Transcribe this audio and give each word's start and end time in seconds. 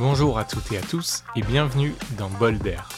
Bonjour 0.00 0.38
à 0.38 0.44
toutes 0.44 0.72
et 0.72 0.78
à 0.78 0.80
tous 0.80 1.24
et 1.36 1.42
bienvenue 1.42 1.94
dans 2.16 2.30
Bol 2.30 2.56
d'air. 2.56 2.88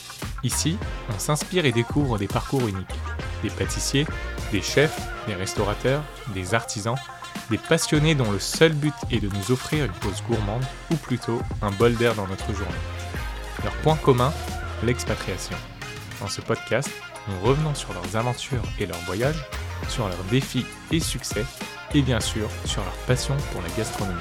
Ici, 0.44 0.78
on 1.12 1.18
s'inspire 1.18 1.64
et 1.64 1.72
découvre 1.72 2.16
des 2.16 2.28
parcours 2.28 2.60
uniques. 2.60 2.94
Des 3.42 3.50
pâtissiers, 3.50 4.06
des 4.52 4.62
chefs, 4.62 5.00
des 5.26 5.34
restaurateurs, 5.34 6.04
des 6.32 6.54
artisans, 6.54 6.94
des 7.50 7.58
passionnés 7.58 8.14
dont 8.14 8.30
le 8.30 8.38
seul 8.38 8.72
but 8.72 8.94
est 9.10 9.18
de 9.18 9.28
nous 9.28 9.50
offrir 9.50 9.86
une 9.86 9.90
pause 9.90 10.22
gourmande 10.28 10.62
ou 10.92 10.94
plutôt 10.94 11.42
un 11.60 11.72
bol 11.72 11.96
d'air 11.96 12.14
dans 12.14 12.28
notre 12.28 12.54
journée. 12.54 12.72
Leur 13.64 13.74
point 13.78 13.96
commun, 13.96 14.32
l'expatriation. 14.84 15.56
Dans 16.20 16.28
ce 16.28 16.40
podcast, 16.40 16.88
nous 17.26 17.40
revenons 17.40 17.74
sur 17.74 17.92
leurs 17.94 18.16
aventures 18.16 18.62
et 18.78 18.86
leurs 18.86 19.04
voyages, 19.06 19.44
sur 19.88 20.06
leurs 20.06 20.24
défis 20.30 20.66
et 20.92 21.00
succès, 21.00 21.44
et 21.94 22.02
bien 22.02 22.20
sûr 22.20 22.48
sur 22.64 22.84
leur 22.84 22.96
passion 23.08 23.36
pour 23.50 23.60
la 23.60 23.70
gastronomie. 23.76 24.20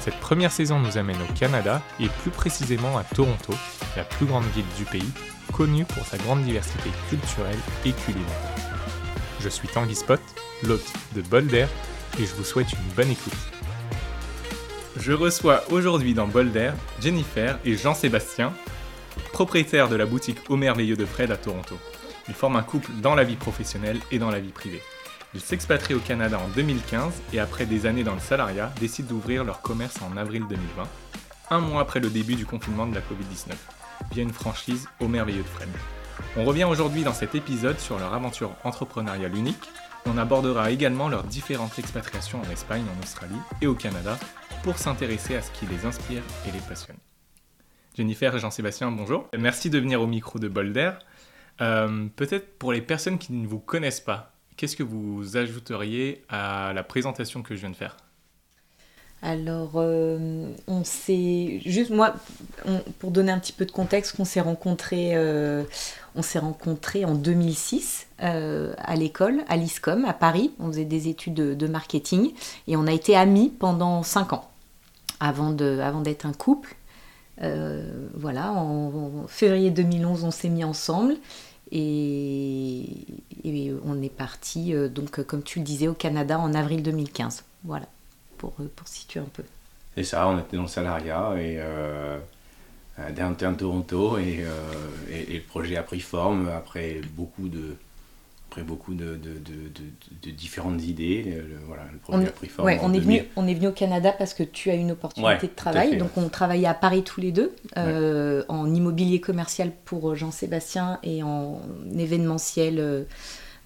Cette 0.00 0.18
première 0.18 0.50
saison 0.50 0.78
nous 0.78 0.96
amène 0.96 1.20
au 1.20 1.32
Canada 1.34 1.82
et 2.00 2.08
plus 2.22 2.30
précisément 2.30 2.96
à 2.96 3.04
Toronto, 3.04 3.54
la 3.96 4.04
plus 4.04 4.24
grande 4.24 4.46
ville 4.54 4.64
du 4.78 4.84
pays, 4.86 5.12
connue 5.52 5.84
pour 5.84 6.06
sa 6.06 6.16
grande 6.16 6.42
diversité 6.42 6.88
culturelle 7.10 7.58
et 7.84 7.92
culinaire. 7.92 8.24
Je 9.40 9.48
suis 9.50 9.68
Tanguy 9.68 9.94
Spot, 9.94 10.20
l'hôte 10.62 10.90
de 11.14 11.20
Bolder, 11.20 11.66
et 12.18 12.24
je 12.24 12.34
vous 12.34 12.44
souhaite 12.44 12.72
une 12.72 12.94
bonne 12.96 13.10
écoute. 13.10 13.32
Je 14.96 15.12
reçois 15.12 15.64
aujourd'hui 15.70 16.14
dans 16.14 16.26
Bolder 16.26 16.72
Jennifer 17.02 17.58
et 17.66 17.76
Jean-Sébastien, 17.76 18.54
propriétaires 19.32 19.90
de 19.90 19.96
la 19.96 20.06
boutique 20.06 20.38
Au 20.48 20.56
Merveilleux 20.56 20.96
de 20.96 21.04
Fred 21.04 21.30
à 21.30 21.36
Toronto. 21.36 21.78
Ils 22.28 22.34
forment 22.34 22.56
un 22.56 22.62
couple 22.62 22.90
dans 23.02 23.14
la 23.14 23.24
vie 23.24 23.36
professionnelle 23.36 23.98
et 24.10 24.18
dans 24.18 24.30
la 24.30 24.40
vie 24.40 24.52
privée. 24.52 24.82
Ils 25.32 25.40
s'expatrient 25.40 25.94
au 25.94 26.00
Canada 26.00 26.40
en 26.40 26.48
2015 26.48 27.22
et 27.32 27.38
après 27.38 27.64
des 27.64 27.86
années 27.86 28.02
dans 28.02 28.14
le 28.14 28.20
salariat, 28.20 28.72
décident 28.80 29.10
d'ouvrir 29.10 29.44
leur 29.44 29.62
commerce 29.62 30.02
en 30.02 30.16
avril 30.16 30.44
2020, 30.48 30.88
un 31.50 31.60
mois 31.60 31.82
après 31.82 32.00
le 32.00 32.10
début 32.10 32.34
du 32.34 32.44
confinement 32.44 32.86
de 32.86 32.96
la 32.96 33.00
Covid-19, 33.00 33.52
via 34.10 34.22
une 34.24 34.32
franchise 34.32 34.88
Au 34.98 35.06
Merveilleux 35.06 35.42
de 35.42 35.48
Fred. 35.48 35.68
On 36.36 36.44
revient 36.44 36.64
aujourd'hui 36.64 37.04
dans 37.04 37.14
cet 37.14 37.36
épisode 37.36 37.78
sur 37.78 37.98
leur 38.00 38.12
aventure 38.12 38.56
entrepreneuriale 38.64 39.36
unique. 39.36 39.70
On 40.04 40.18
abordera 40.18 40.72
également 40.72 41.08
leurs 41.08 41.22
différentes 41.22 41.78
expatriations 41.78 42.40
en 42.40 42.50
Espagne, 42.50 42.84
en 42.98 43.02
Australie 43.02 43.40
et 43.62 43.68
au 43.68 43.74
Canada 43.74 44.18
pour 44.64 44.78
s'intéresser 44.78 45.36
à 45.36 45.42
ce 45.42 45.52
qui 45.52 45.64
les 45.66 45.86
inspire 45.86 46.22
et 46.48 46.50
les 46.50 46.58
passionne. 46.58 46.96
Jennifer 47.96 48.34
et 48.34 48.40
Jean-Sébastien, 48.40 48.90
bonjour. 48.90 49.28
Merci 49.38 49.70
de 49.70 49.78
venir 49.78 50.02
au 50.02 50.06
micro 50.08 50.40
de 50.40 50.48
Bolder. 50.48 50.92
Euh, 51.60 52.08
Peut-être 52.16 52.58
pour 52.58 52.72
les 52.72 52.82
personnes 52.82 53.18
qui 53.18 53.32
ne 53.32 53.46
vous 53.46 53.60
connaissent 53.60 54.00
pas, 54.00 54.32
qu'est-ce 54.60 54.76
que 54.76 54.82
vous 54.82 55.38
ajouteriez 55.38 56.22
à 56.28 56.72
la 56.74 56.82
présentation 56.82 57.42
que 57.42 57.54
je 57.54 57.60
viens 57.60 57.70
de 57.70 57.76
faire? 57.76 57.96
Alors, 59.22 59.72
euh, 59.76 60.52
on 60.66 60.84
s'est 60.84 61.60
juste 61.64 61.90
moi, 61.90 62.14
pour 62.98 63.10
donner 63.10 63.32
un 63.32 63.38
petit 63.38 63.54
peu 63.54 63.64
de 63.64 63.70
contexte, 63.70 64.16
qu'on 64.16 64.26
s'est 64.26 64.42
euh, 64.44 65.64
on 66.14 66.20
s'est 66.20 66.38
rencontrés 66.38 67.06
en 67.06 67.14
2006 67.14 68.06
euh, 68.22 68.74
à 68.76 68.96
l'école, 68.96 69.44
à 69.48 69.56
l'ISCOM 69.56 70.04
à 70.04 70.12
Paris. 70.12 70.52
On 70.58 70.66
faisait 70.66 70.84
des 70.84 71.08
études 71.08 71.34
de, 71.34 71.66
marketing 71.66 72.32
et 72.66 72.76
on 72.76 72.86
a 72.86 72.92
été 72.92 73.16
amis 73.16 73.48
pendant 73.48 74.02
cinq 74.02 74.34
ans 74.34 74.50
avant 75.20 75.52
de, 75.52 75.80
avant 75.82 76.02
d'être 76.02 76.26
un 76.26 76.34
couple. 76.34 76.76
Voilà, 78.14 78.52
en 78.52 79.26
février 79.26 79.70
2011, 79.70 80.24
on 80.24 80.30
s'est 80.30 80.50
mis 80.50 80.64
ensemble 80.64 81.16
et, 81.72 82.86
on 83.84 84.02
est 84.02 84.12
parti, 84.12 84.74
euh, 84.74 84.88
donc, 84.88 85.18
euh, 85.18 85.24
comme 85.24 85.42
tu 85.42 85.58
le 85.58 85.64
disais, 85.64 85.88
au 85.88 85.94
Canada 85.94 86.38
en 86.38 86.54
avril 86.54 86.82
2015. 86.82 87.44
Voilà, 87.64 87.86
pour, 88.38 88.54
euh, 88.60 88.70
pour 88.74 88.88
situer 88.88 89.20
un 89.20 89.28
peu. 89.32 89.44
C'est 89.94 90.04
ça, 90.04 90.28
on 90.28 90.38
était 90.38 90.56
dans 90.56 90.62
le 90.62 90.68
salariat 90.68 91.34
et 91.36 91.56
euh, 91.58 92.18
Downtown 93.14 93.56
Toronto 93.56 94.18
et, 94.18 94.40
euh, 94.40 94.50
et, 95.10 95.34
et 95.34 95.36
le 95.38 95.44
projet 95.44 95.76
a 95.76 95.82
pris 95.82 96.00
forme 96.00 96.48
après 96.48 97.00
beaucoup 97.14 97.48
de, 97.48 97.76
après 98.50 98.62
beaucoup 98.62 98.94
de, 98.94 99.14
de, 99.14 99.14
de, 99.14 99.68
de- 99.68 100.26
de 100.28 100.30
différentes 100.32 100.82
idées. 100.82 101.22
Le, 101.22 101.30
le- 101.42 101.58
voilà, 101.68 101.84
le 101.92 101.98
projet 101.98 102.18
On, 102.18 102.26
a 102.26 102.30
pris 102.30 102.48
forme. 102.48 102.66
ouais, 102.66 102.80
on, 102.82 102.92
est 102.92 102.98
2000. 102.98 103.18
venu, 103.20 103.28
on 103.36 103.46
est 103.46 103.54
venu 103.54 103.68
au 103.68 103.72
Canada 103.72 104.10
parce 104.12 104.34
que 104.34 104.42
tu 104.42 104.70
as 104.70 104.74
une 104.74 104.90
opportunité 104.90 105.32
Ouais, 105.32 105.40
de 105.40 105.46
travail. 105.54 105.90
fait, 105.90 105.96
donc 105.96 106.16
ouais. 106.16 106.22
on 106.24 106.28
travaillait 106.28 106.66
à 106.66 106.74
Paris 106.74 107.04
tous 107.04 107.20
les 107.20 107.30
deux, 107.30 107.54
euh, 107.76 108.42
en 108.48 108.74
immobilier 108.74 109.20
commercial 109.20 109.70
pour 109.84 110.16
Jean-Sébastien 110.16 110.98
et 111.04 111.22
en 111.22 111.60
événementiel, 111.96 112.80
euh, 112.80 113.04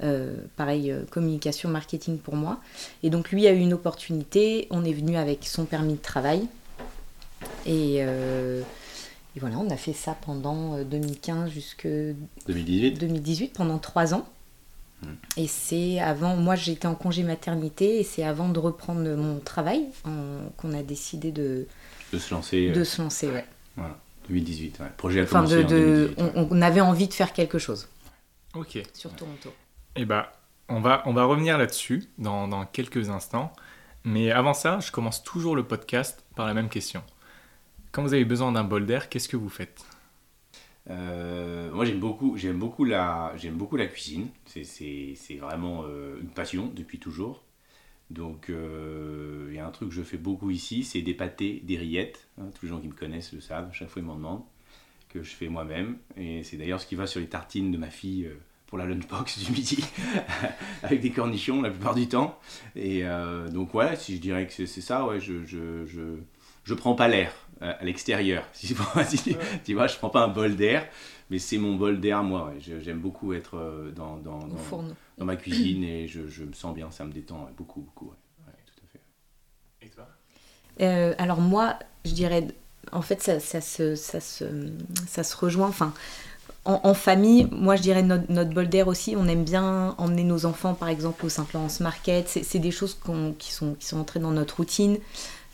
euh, 0.03 0.34
pareil, 0.56 0.91
euh, 0.91 1.05
communication, 1.11 1.71
marketing 1.71 2.19
pour 2.19 2.37
moi. 2.37 2.61
Et 3.03 3.09
donc 3.09 3.31
lui 3.31 3.47
a 3.47 3.53
eu 3.55 3.59
une 3.61 3.72
opportunité, 3.72 4.66
on 4.71 4.84
est 4.84 4.93
venu 4.93 5.16
avec 5.16 5.47
son 5.47 5.65
permis 5.65 5.95
de 5.95 6.03
travail. 6.03 6.47
Et, 7.65 7.97
euh, 8.01 8.61
et 9.34 9.41
voilà, 9.41 9.56
on 9.59 9.71
a 9.71 9.77
fait 9.78 9.95
ça 9.95 10.15
pendant 10.27 10.75
euh, 10.77 10.84
2015 10.84 11.51
jusqu'à 11.51 11.89
2018. 12.49 13.01
2018 13.01 13.53
pendant 13.55 13.78
trois 13.78 14.12
ans. 14.12 14.27
Hmm. 15.03 15.15
Et 15.37 15.47
c'est 15.47 15.99
avant, 16.00 16.37
moi 16.37 16.55
j'étais 16.55 16.87
en 16.87 16.94
congé 16.94 17.22
maternité 17.25 18.00
et 18.00 18.05
c'est 18.05 18.22
avant 18.25 18.49
de 18.49 18.59
reprendre 18.59 19.03
mon 19.16 19.38
travail 19.41 19.84
en- 20.05 20.49
qu'on 20.56 20.72
a 20.72 20.82
décidé 20.82 21.32
de, 21.32 21.66
De 22.12 22.19
se 22.19 22.32
lancer. 22.32 22.71
de 22.71 22.81
euh, 22.81 22.84
se 22.84 23.03
lancer. 23.03 23.28
Ouais. 23.28 23.44
voilà, 23.77 23.99
2018. 24.28 24.78
ouais. 24.81 24.87
Le 24.87 24.93
projet 24.93 25.21
a 25.21 25.25
Enfin, 25.25 25.43
de, 25.44 25.47
en 25.47 25.62
de- 25.62 25.69
2018. 25.69 26.19
ouais. 26.22 26.47
on, 26.50 26.62
avait 26.62 26.81
envie 26.81 27.09
de 27.09 27.12
faire 27.15 27.33
quelque 27.33 27.59
chose 27.59 27.88
Ok. 28.54 28.83
sur 28.94 29.12
Toronto. 29.15 29.53
Eh 29.97 30.04
ben, 30.04 30.25
on 30.69 30.81
va, 30.81 31.03
on 31.06 31.12
va 31.12 31.25
revenir 31.25 31.59
là-dessus 31.59 32.09
dans, 32.19 32.49
dans 32.49 32.65
quelques 32.65 33.10
instants. 33.10 33.53
Mais 34.04 34.31
avant 34.31 34.54
ça, 34.54 34.81
je 34.81 34.91
commence 34.93 35.22
toujours 35.25 35.56
le 35.56 35.65
podcast 35.65 36.25
par 36.37 36.47
la 36.47 36.54
même 36.54 36.69
question. 36.69 37.03
Quand 37.93 38.03
vous 38.03 38.12
avez 38.15 38.25
besoin 38.25 38.53
d'un 38.53 38.65
bol 38.65 38.87
d'air, 38.87 39.09
qu'est-ce 39.09 39.28
que 39.28 39.37
vous 39.37 39.49
faites? 39.49 39.84
Euh, 40.91 41.71
moi 41.72 41.84
j'aime 41.84 41.99
beaucoup, 42.00 42.37
j'aime 42.37 42.59
beaucoup 42.59 42.84
la, 42.84 43.34
beaucoup 43.53 43.77
la 43.77 43.87
cuisine. 43.87 44.28
C'est, 44.47 45.37
vraiment 45.41 45.84
euh, 45.84 46.19
une 46.21 46.31
passion 46.31 46.71
depuis 46.75 46.99
toujours. 46.99 47.43
Donc 48.11 48.50
euh, 48.50 49.47
il 49.50 49.56
y 49.56 49.59
a 49.59 49.67
un 49.67 49.71
truc 49.71 49.89
que 49.89 49.95
je 49.95 50.03
fais 50.03 50.19
beaucoup 50.19 50.50
ici, 50.50 50.84
c'est 50.84 51.03
des 51.03 51.15
pâtés, 51.15 51.62
des 51.65 51.78
rillettes. 51.78 52.28
hein. 52.41 52.50
tous 52.59 52.67
les 52.67 52.71
gens 52.71 52.81
qui 52.81 52.89
me 52.89 52.95
connaissent 52.95 53.33
le 53.33 53.41
savent. 53.41 53.71
Chaque 53.72 53.89
fois 53.89 54.03
ils 54.03 54.05
m'en 54.05 54.17
demandent 54.17 54.45
que 55.09 55.22
je 55.22 55.31
fais 55.31 55.49
moi-même. 55.49 55.97
Et 56.17 56.43
c'est 56.43 56.56
d'ailleurs 56.56 56.81
ce 56.81 56.87
qui 56.87 56.97
va 56.97 57.06
sur 57.06 57.21
les 57.21 57.28
tartines 57.28 57.71
de 57.71 57.78
ma 57.78 57.91
fille 57.91 58.28
pour 58.66 58.78
la 58.78 58.87
lunchbox 58.87 59.39
du 59.45 59.53
midi, 59.53 59.84
avec 60.83 61.01
des 61.01 61.11
cornichons 61.11 61.62
la 61.62 61.71
plupart 61.71 61.95
du 61.95 62.09
temps. 62.09 62.39
Et 62.77 63.05
donc 63.53 63.75
ouais, 63.75 63.97
si 63.97 64.16
je 64.16 64.21
dirais 64.21 64.47
que 64.47 64.53
c'est, 64.53 64.66
ça, 64.66 65.06
ouais, 65.06 65.21
je, 65.21 65.45
je, 65.45 65.87
je, 65.87 66.19
je 66.65 66.75
prends 66.75 66.95
pas 66.95 67.09
l'air 67.09 67.33
à 67.72 67.84
l'extérieur. 67.84 68.44
Si, 68.52 68.75
si- 69.16 69.36
tu 69.64 69.75
vois, 69.75 69.86
je 69.86 69.97
prends 69.97 70.10
pas 70.10 70.25
un 70.25 70.28
bol 70.28 70.56
d'air, 70.56 70.86
mais 71.30 71.38
c'est 71.38 71.58
mon 71.58 71.75
bol 71.76 72.00
d'air 72.00 72.22
moi. 72.22 72.48
ouais. 72.48 72.80
J'aime 72.80 73.00
beaucoup 73.00 73.32
être 73.32 73.56
euh, 73.56 73.91
dans, 73.91 74.16
dans, 74.19 74.38
ma 75.25 75.36
cuisine 75.36 75.84
et 75.84 76.06
je, 76.06 76.26
je 76.28 76.44
me 76.44 76.53
sens 76.53 76.74
bien, 76.74 76.91
ça 76.91 77.04
me 77.04 77.12
détend 77.12 77.44
ouais, 77.44 77.53
beaucoup, 77.56 77.80
beaucoup. 77.80 78.06
ouais. 78.06 78.47
Ouais, 78.47 78.53
tout 78.66 78.84
à 78.84 78.88
fait. 78.88 79.86
Et 79.86 79.91
toi? 79.91 80.08
Euh, 80.80 81.14
alors 81.19 81.41
moi, 81.41 81.78
je 82.04 82.12
dirais, 82.12 82.48
en 82.92 83.03
fait, 83.03 83.22
ça, 83.22 83.41
ça 83.41 83.60
se, 83.60 83.94
ça, 83.94 84.20
se, 84.20 84.44
ça 85.06 85.22
se 85.24 85.36
rejoint. 85.36 85.69
Enfin, 85.69 85.94
en, 86.64 86.80
en 86.84 86.94
famille, 86.94 87.47
moi, 87.50 87.76
je 87.76 87.82
dirais 87.82 88.03
notre, 88.03 88.30
notre 88.30 88.50
bol 88.50 88.69
d'air 88.69 88.88
aussi. 88.88 89.14
On 89.16 89.26
aime 89.28 89.44
bien 89.44 89.94
emmener 89.98 90.24
nos 90.24 90.47
enfants, 90.47 90.74
par 90.74 90.88
exemple, 90.88 91.26
au 91.26 91.28
Saint-Florence 91.28 91.80
Market. 91.80 92.28
C'est 92.28 92.42
c'est 92.42 92.58
des 92.58 92.70
choses 92.70 92.98
qui, 93.38 93.53
sont, 93.53 93.74
qui 93.74 93.86
sont 93.86 93.98
entrées 93.98 94.20
dans 94.20 94.30
notre 94.32 94.56
routine. 94.56 94.98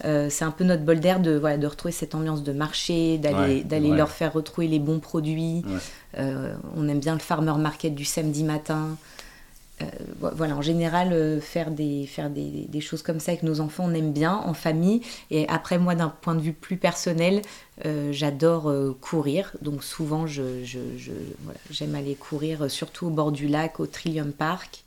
Euh, 0.05 0.29
c'est 0.31 0.45
un 0.45 0.51
peu 0.51 0.65
notre 0.65 0.83
bol 0.85 0.99
d'air 1.01 1.21
de, 1.21 1.37
voilà, 1.37 1.59
de 1.59 1.67
retrouver 1.67 1.93
cette 1.93 2.15
ambiance 2.15 2.43
de 2.43 2.53
marché, 2.53 3.19
d'aller 3.19 3.57
Ouais, 3.59 3.65
d'aller 3.65 3.91
ouais. 3.91 3.97
leur 3.97 4.11
faire 4.11 4.33
retrouver 4.33 4.67
les 4.69 4.79
bons 4.79 4.99
produits. 4.99 5.63
Ouais. 5.67 5.79
Euh, 6.19 6.55
on 6.77 6.89
aime 6.89 7.01
bien 7.01 7.13
le 7.15 7.21
farmer 7.21 7.53
market 7.59 7.95
du 7.95 8.05
samedi 8.05 8.43
matin. 8.45 8.97
Euh, 9.83 9.87
vo- 10.21 10.29
voilà, 10.35 10.57
en 10.57 10.63
général, 10.63 11.41
faire, 11.41 11.71
des, 11.71 12.07
faire 12.07 12.29
des, 12.31 12.67
des 12.69 12.81
choses 12.81 13.03
comme 13.03 13.19
ça 13.21 13.33
avec 13.33 13.43
nos 13.43 13.61
enfants, 13.61 13.85
on 13.89 13.95
aime 13.95 14.13
bien 14.13 14.35
en 14.35 14.53
famille. 14.55 15.01
Et 15.31 15.49
après, 15.49 15.79
moi, 15.79 15.95
d'un 15.95 16.09
point 16.11 16.35
de 16.35 16.41
vue 16.41 16.53
plus 16.53 16.77
personnel, 16.77 17.41
j'adore 18.11 18.71
courir. 19.01 19.53
Donc 19.63 19.83
souvent, 19.83 20.27
je, 20.27 20.65
je, 20.65 20.79
je- 20.99 21.13
voilà, 21.45 21.59
j'aime 21.71 21.95
aller 21.95 22.15
courir, 22.15 22.71
surtout 22.71 23.07
au 23.07 23.11
bord 23.11 23.33
du 23.33 23.49
lac, 23.49 23.81
au 23.81 23.87
Trillium 23.87 24.33
Park. 24.33 24.83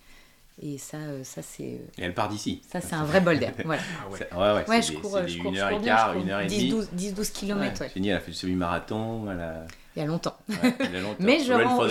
Et 0.61 0.77
ça, 0.77 0.97
euh, 0.97 1.23
ça 1.23 1.41
c'est 1.41 1.63
Et 1.63 1.81
elle 1.97 2.13
part 2.13 2.29
d'ici. 2.29 2.61
ça, 2.71 2.79
c'est 2.79 2.93
un 2.93 3.05
vrai 3.05 3.21
bol 3.21 3.39
d'air. 3.39 3.53
Voilà. 3.65 3.81
Ah 4.05 4.09
ouais. 4.09 4.19
Ouais, 4.31 4.37
ouais, 4.61 4.65
Ouais, 4.69 4.81
c'est 4.81 4.87
je 4.89 4.91
des- 4.93 4.97
cours, 5.01 5.15
euh, 5.17 5.21
des 5.23 5.27
je 5.29 5.37
cours, 5.39 5.49
une 5.51 5.55
je 5.57 5.61
heure 5.61 5.69
cours 5.69 5.79
et 5.79 5.83
quart, 5.85 6.07
je 6.09 6.13
cours 6.13 6.21
une 6.23 6.29
heure 6.29 6.39
et 6.41 6.45
10, 6.45 6.57
demie. 6.59 6.69
12, 6.69 6.89
10, 6.93 7.13
12 7.15 7.29
km, 7.31 7.81
Ouais, 7.81 7.91
Génial, 7.93 8.11
elle 8.11 8.17
a 8.17 8.19
fait 8.21 8.31
le 8.31 8.35
semi-marathon. 8.35 9.31
Elle 9.31 9.39
a... 9.39 9.65
il 9.95 9.99
y 9.99 10.01
a 10.03 10.05
longtemps. 10.05 10.37
ouais, 10.49 10.75
elle 10.79 10.95
a 10.95 10.99
longtemps. 11.01 11.15
Mais 11.23 11.39
je 11.39 11.45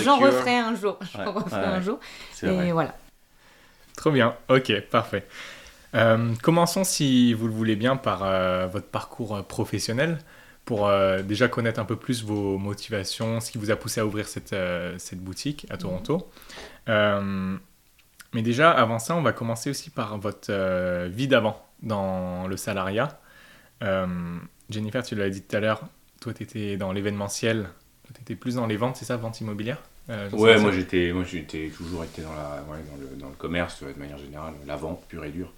j'en 0.05 0.19
cure. 0.19 0.27
referai 0.27 0.57
un 0.59 0.75
jour. 0.77 0.99
J'en 1.13 1.19
Ouais, 1.21 1.27
referai 1.43 1.61
ouais, 1.61 1.67
un 1.67 1.81
jour. 1.81 1.99
C'est 2.33 2.47
Et 2.47 2.55
vrai. 2.57 2.73
voilà. 2.73 2.95
Trop 3.97 4.11
bien, 4.13 4.37
ok, 4.49 4.81
parfait. 4.91 5.27
Euh, 5.95 6.33
commençons, 6.43 6.85
si 6.85 7.35
vous 7.35 7.47
le 7.49 7.53
voulez 7.53 7.77
bien, 7.77 7.97
par 7.97 8.23
euh, 8.25 8.67
votre 8.69 8.87
parcours 8.87 9.37
euh, 9.37 9.43
professionnel, 9.43 10.19
pour 10.65 10.87
euh, 10.87 11.23
déjà 11.23 11.49
connaître 11.49 11.81
un 11.81 11.85
peu 11.85 11.97
plus 11.97 12.25
vos 12.25 12.57
motivations, 12.57 13.41
ce 13.41 13.51
qui 13.51 13.59
vous 13.59 13.71
a 13.73 13.77
poussé 13.77 14.01
à 14.01 14.07
ouvrir 14.07 14.29
cette, 14.29 14.53
euh, 14.55 14.95
cette 14.99 15.19
boutique 15.21 15.67
à 15.69 15.77
Toronto. 15.77 16.31
Euh, 16.89 17.57
mais 18.33 18.43
déjà, 18.43 18.71
avant 18.71 18.99
ça, 18.99 19.15
on 19.15 19.23
va 19.23 19.33
commencer 19.33 19.71
aussi 19.71 19.91
par 19.91 20.19
votre 20.19 20.51
euh, 20.51 21.09
vie 21.11 21.29
d'avant 21.29 21.63
dans 21.83 22.47
le 22.47 22.57
salariat. 22.57 23.21
Euh, 23.83 24.07
Jennifer, 24.71 25.03
tu 25.03 25.15
l'as 25.15 25.29
dit 25.29 25.43
tout 25.43 25.57
à 25.57 25.61
l'heure, 25.61 25.83
toi, 26.21 26.33
tu 26.33 26.43
étais 26.43 26.77
dans 26.77 26.93
l'événementiel, 26.93 27.69
tu 28.15 28.21
étais 28.21 28.35
plus 28.35 28.55
dans 28.55 28.67
les 28.67 28.77
ventes, 28.77 28.97
c'est 28.97 29.05
ça, 29.05 29.17
vente 29.17 29.41
immobilière 29.41 29.83
euh, 30.09 30.31
Ouais, 30.31 30.59
moi 30.59 30.73
j'étais, 30.73 31.13
moi 31.13 31.25
j'étais 31.25 31.69
toujours 31.69 32.05
été 32.05 32.23
dans, 32.23 32.33
la, 32.33 32.65
dans, 32.67 32.97
le, 32.97 33.17
dans 33.17 33.29
le 33.29 33.35
commerce 33.35 33.83
de 33.83 33.99
manière 33.99 34.19
générale, 34.19 34.55
la 34.67 34.77
vente 34.77 35.05
pure 35.09 35.25
et 35.25 35.31
dure. 35.31 35.53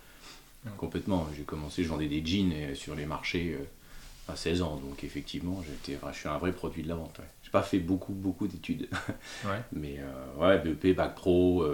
Complètement. 0.78 1.28
J'ai 1.36 1.42
commencé, 1.42 1.84
je 1.84 1.88
vendais 1.90 2.08
des 2.08 2.24
jeans 2.24 2.74
sur 2.74 2.94
les 2.94 3.04
marchés 3.04 3.58
à 4.28 4.34
16 4.34 4.62
ans, 4.62 4.80
donc 4.82 5.04
effectivement, 5.04 5.62
j'étais, 5.62 6.00
je 6.10 6.18
suis 6.18 6.28
un 6.28 6.38
vrai 6.38 6.52
produit 6.52 6.82
de 6.82 6.88
la 6.88 6.94
vente. 6.94 7.18
Ouais. 7.18 7.26
J'ai 7.42 7.50
pas 7.50 7.62
fait 7.62 7.78
beaucoup, 7.78 8.14
beaucoup 8.14 8.48
d'études, 8.48 8.88
mais 9.72 10.00
ouais, 10.38 10.58
BEP, 10.58 10.96
bac 10.96 11.14
pro, 11.14 11.66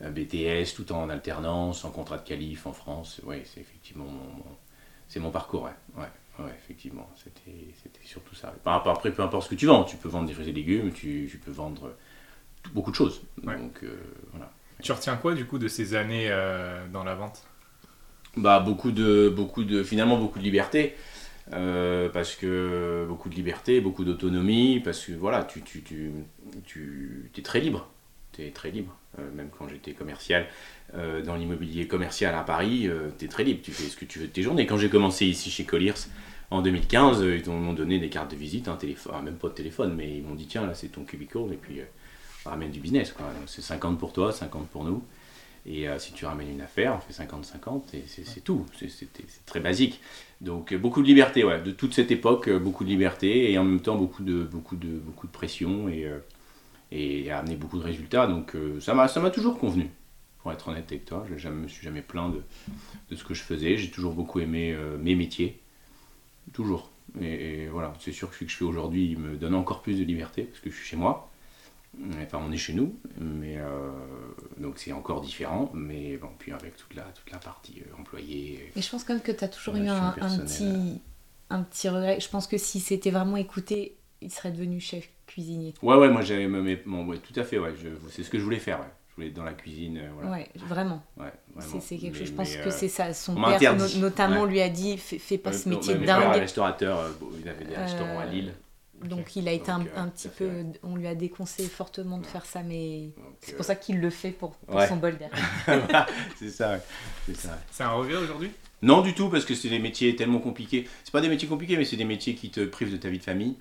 BTS, 0.00 0.74
tout 0.74 0.92
en 0.92 1.10
alternance, 1.10 1.84
en 1.84 1.90
contrat 1.90 2.18
de 2.18 2.26
qualif 2.26 2.66
en 2.66 2.72
France. 2.72 3.20
Oui, 3.24 3.36
c'est 3.44 3.60
effectivement 3.60 4.06
mon, 4.06 4.42
c'est 5.08 5.20
mon 5.20 5.30
parcours. 5.30 5.64
Ouais. 5.96 6.04
Ouais, 6.38 6.54
effectivement, 6.64 7.10
c'était 7.16 7.74
surtout 8.04 8.34
ça. 8.34 8.54
Après, 8.64 9.12
peu 9.12 9.22
importe 9.22 9.44
ce 9.44 9.50
que 9.50 9.54
tu 9.56 9.66
vends, 9.66 9.84
tu 9.84 9.96
peux 9.96 10.08
vendre 10.08 10.26
des 10.26 10.32
fruits 10.32 10.48
et 10.48 10.52
légumes, 10.52 10.92
tu, 10.92 11.28
tu 11.30 11.36
peux 11.36 11.50
vendre 11.50 11.94
beaucoup 12.72 12.90
de 12.90 12.96
choses. 12.96 13.20
Donc, 13.42 13.82
euh, 13.82 13.98
voilà. 14.32 14.50
Tu 14.82 14.92
retiens 14.92 15.16
quoi 15.16 15.34
du 15.34 15.44
coup 15.44 15.58
de 15.58 15.68
ces 15.68 15.94
années 15.94 16.28
euh, 16.30 16.86
dans 16.88 17.04
la 17.04 17.14
vente? 17.14 17.44
Bah, 18.36 18.60
beaucoup 18.60 18.92
de, 18.92 19.28
beaucoup 19.28 19.64
de, 19.64 19.82
finalement 19.82 20.16
beaucoup 20.16 20.38
de 20.38 20.44
liberté. 20.44 20.94
Euh, 21.52 22.08
parce 22.08 22.36
que 22.36 23.06
beaucoup 23.08 23.28
de 23.28 23.34
liberté, 23.34 23.80
beaucoup 23.80 24.04
d'autonomie, 24.04 24.78
parce 24.80 25.04
que 25.04 25.12
voilà, 25.12 25.42
tu, 25.42 25.62
tu, 25.62 25.82
tu, 25.82 26.12
tu 26.64 27.30
es 27.36 27.42
très 27.42 27.60
libre. 27.60 27.90
Très 28.54 28.70
libre. 28.70 28.96
même 29.34 29.48
quand 29.56 29.68
j'étais 29.68 29.92
commercial, 29.92 30.46
dans 30.94 31.36
l'immobilier 31.36 31.86
commercial 31.86 32.34
à 32.34 32.42
Paris, 32.42 32.88
tu 33.18 33.24
es 33.24 33.28
très 33.28 33.44
libre. 33.44 33.60
Tu 33.62 33.72
fais 33.72 33.88
ce 33.88 33.96
que 33.96 34.04
tu 34.04 34.18
veux 34.18 34.26
de 34.26 34.32
tes 34.32 34.42
journées. 34.42 34.66
Quand 34.66 34.78
j'ai 34.78 34.88
commencé 34.88 35.26
ici 35.26 35.50
chez 35.50 35.64
Colliers, 35.64 35.94
en 36.50 36.62
2015, 36.62 37.22
ils 37.22 37.50
m'ont 37.50 37.72
donné 37.72 37.98
des 37.98 38.08
cartes 38.08 38.32
de 38.32 38.36
visite, 38.36 38.66
un 38.66 38.76
téléphone, 38.76 39.24
même 39.24 39.36
pas 39.36 39.48
de 39.48 39.54
téléphone, 39.54 39.94
mais 39.96 40.16
ils 40.16 40.22
m'ont 40.22 40.34
dit 40.34 40.46
tiens, 40.46 40.66
là 40.66 40.74
c'est 40.74 40.88
ton 40.88 41.04
cubicle, 41.04 41.52
et 41.52 41.56
puis 41.56 41.80
euh, 41.80 41.84
ramène 42.44 42.72
du 42.72 42.80
business. 42.80 43.14
C'est 43.46 43.62
50 43.62 43.98
pour 43.98 44.12
toi, 44.12 44.32
50 44.32 44.68
pour 44.68 44.84
nous. 44.84 45.02
Et 45.64 45.88
euh, 45.88 45.98
si 45.98 46.12
tu 46.12 46.24
ramènes 46.24 46.50
une 46.50 46.62
affaire, 46.62 46.96
on 46.96 47.00
fait 47.00 47.22
50-50, 47.22 47.94
et 47.94 48.02
c'est 48.06 48.42
tout. 48.42 48.66
C'est 48.76 49.46
très 49.46 49.60
basique. 49.60 50.00
Donc 50.40 50.72
euh, 50.72 50.78
beaucoup 50.78 51.02
de 51.02 51.06
liberté, 51.06 51.44
ouais, 51.44 51.60
de 51.60 51.70
toute 51.70 51.94
cette 51.94 52.10
époque, 52.10 52.50
beaucoup 52.50 52.82
de 52.82 52.88
liberté, 52.88 53.52
et 53.52 53.58
en 53.58 53.64
même 53.64 53.80
temps 53.80 53.96
beaucoup 53.96 54.24
de, 54.24 54.42
beaucoup 54.42 54.76
de, 54.76 54.88
beaucoup 54.88 55.28
de 55.28 55.32
pression, 55.32 55.88
et, 55.88 56.10
et 56.92 57.30
amené 57.30 57.56
beaucoup 57.56 57.78
de 57.78 57.84
résultats. 57.84 58.26
Donc 58.26 58.56
ça 58.80 58.94
m'a 58.94 59.30
toujours 59.30 59.58
convenu, 59.58 59.90
pour 60.38 60.52
être 60.52 60.68
honnête 60.68 60.86
avec 60.90 61.04
toi. 61.04 61.26
Je 61.36 61.48
ne 61.48 61.54
me 61.54 61.68
suis 61.68 61.84
jamais 61.84 62.02
plaint 62.02 62.32
de, 62.32 62.42
de 63.10 63.16
ce 63.16 63.24
que 63.24 63.34
je 63.34 63.42
faisais. 63.42 63.76
J'ai 63.76 63.90
toujours 63.90 64.14
beaucoup 64.14 64.40
aimé 64.40 64.76
mes 64.98 65.14
métiers. 65.14 65.60
Toujours. 66.52 66.90
Et, 67.20 67.68
voilà, 67.68 67.92
c'est 68.00 68.12
sûr 68.12 68.28
que 68.30 68.34
ce 68.34 68.44
que 68.44 68.50
je 68.50 68.56
fais 68.56 68.64
aujourd'hui 68.64 69.16
me 69.16 69.36
donne 69.36 69.54
encore 69.54 69.82
plus 69.82 69.98
de 69.98 70.04
liberté 70.04 70.44
parce 70.44 70.60
que 70.60 70.70
je 70.70 70.76
suis 70.76 70.86
chez 70.86 70.96
moi. 70.96 71.30
Enfin, 72.22 72.40
on 72.46 72.52
est 72.52 72.56
chez 72.56 72.72
nous, 72.72 72.96
mais 73.18 73.56
euh, 73.58 73.90
donc 74.58 74.78
c'est 74.78 74.92
encore 74.92 75.20
différent. 75.20 75.70
Mais 75.74 76.16
bon, 76.16 76.28
puis 76.38 76.52
avec 76.52 76.76
toute 76.76 76.94
la, 76.94 77.02
toute 77.02 77.30
la 77.32 77.38
partie 77.38 77.80
euh, 77.80 78.00
employée. 78.00 78.70
Et 78.76 78.80
je 78.80 78.88
pense 78.88 79.02
quand 79.02 79.14
même 79.14 79.22
que 79.22 79.32
tu 79.32 79.42
as 79.42 79.48
toujours 79.48 79.74
eu 79.76 79.88
un, 79.88 80.12
petit, 80.12 81.00
un 81.50 81.62
petit 81.62 81.88
regret. 81.88 82.20
Je 82.20 82.28
pense 82.28 82.46
que 82.46 82.58
si 82.58 82.78
c'était 82.78 83.10
vraiment 83.10 83.36
écouté, 83.36 83.96
il 84.20 84.30
serait 84.30 84.52
devenu 84.52 84.78
chef 84.78 85.10
cuisinier. 85.30 85.74
Ouais, 85.82 85.96
ouais, 85.96 86.08
moi 86.08 86.22
j'avais. 86.22 86.46
Bon, 86.48 87.06
ouais, 87.06 87.18
tout 87.18 87.38
à 87.38 87.44
fait, 87.44 87.58
ouais. 87.58 87.74
C'est 88.10 88.22
ce 88.22 88.30
que 88.30 88.38
je 88.38 88.44
voulais 88.44 88.58
faire, 88.58 88.80
ouais 88.80 88.86
être 89.22 89.34
dans 89.34 89.44
la 89.44 89.52
cuisine. 89.52 89.98
Euh, 89.98 90.10
voilà. 90.14 90.30
Ouais, 90.30 90.48
vraiment. 90.56 91.02
C'est 91.58 91.96
quelque 91.96 92.18
chose, 92.18 92.28
je 92.28 92.32
pense 92.32 92.56
que 92.56 92.70
c'est 92.70 92.88
ça. 92.88 93.12
Son 93.12 93.34
père, 93.34 93.76
notamment, 93.98 94.44
lui 94.44 94.60
a 94.60 94.68
dit 94.68 94.96
fais, 94.98 95.38
pas 95.38 95.52
ce 95.52 95.68
métier 95.68 95.94
de 95.94 96.04
dingue. 96.04 96.32
restaurateur, 96.34 96.98
euh, 96.98 97.10
il 97.40 97.48
avait 97.48 97.64
des 97.64 97.76
restaurants 97.76 98.20
à 98.20 98.26
Lille. 98.26 98.52
Donc 99.04 99.34
il 99.34 99.48
a 99.48 99.52
été 99.52 99.70
un, 99.70 99.80
euh, 99.80 100.06
petit 100.14 100.28
peu, 100.28 100.50
on 100.82 100.94
lui 100.94 101.06
a 101.06 101.14
déconseillé 101.14 101.70
fortement 101.70 102.18
de 102.18 102.26
faire 102.26 102.44
ça, 102.44 102.62
mais 102.62 103.08
c'est 103.40 103.56
pour 103.56 103.64
ça 103.64 103.74
qu'il 103.74 103.98
le 103.98 104.10
fait 104.10 104.30
pour, 104.30 104.54
son 104.88 104.96
bol 104.96 105.16
d'air. 105.16 105.30
c'est 106.38 106.50
ça, 106.50 106.78
c'est 107.24 107.36
ça. 107.36 107.58
C'est 107.70 107.82
un 107.82 107.92
regret 107.92 108.16
aujourd'hui? 108.16 108.50
Non 108.82 109.00
du 109.00 109.14
tout, 109.14 109.30
parce 109.30 109.46
que 109.46 109.54
c'est 109.54 109.70
des 109.70 109.78
métiers 109.78 110.16
tellement 110.16 110.38
compliqués. 110.38 110.86
C'est 111.02 111.12
pas 111.12 111.22
des 111.22 111.30
métiers 111.30 111.48
compliqués, 111.48 111.78
mais 111.78 111.86
c'est 111.86 111.96
des 111.96 112.04
métiers 112.04 112.34
qui 112.34 112.50
te 112.50 112.64
privent 112.66 112.92
de 112.92 112.98
ta 112.98 113.08
vie 113.08 113.18
de 113.18 113.24
famille. 113.24 113.56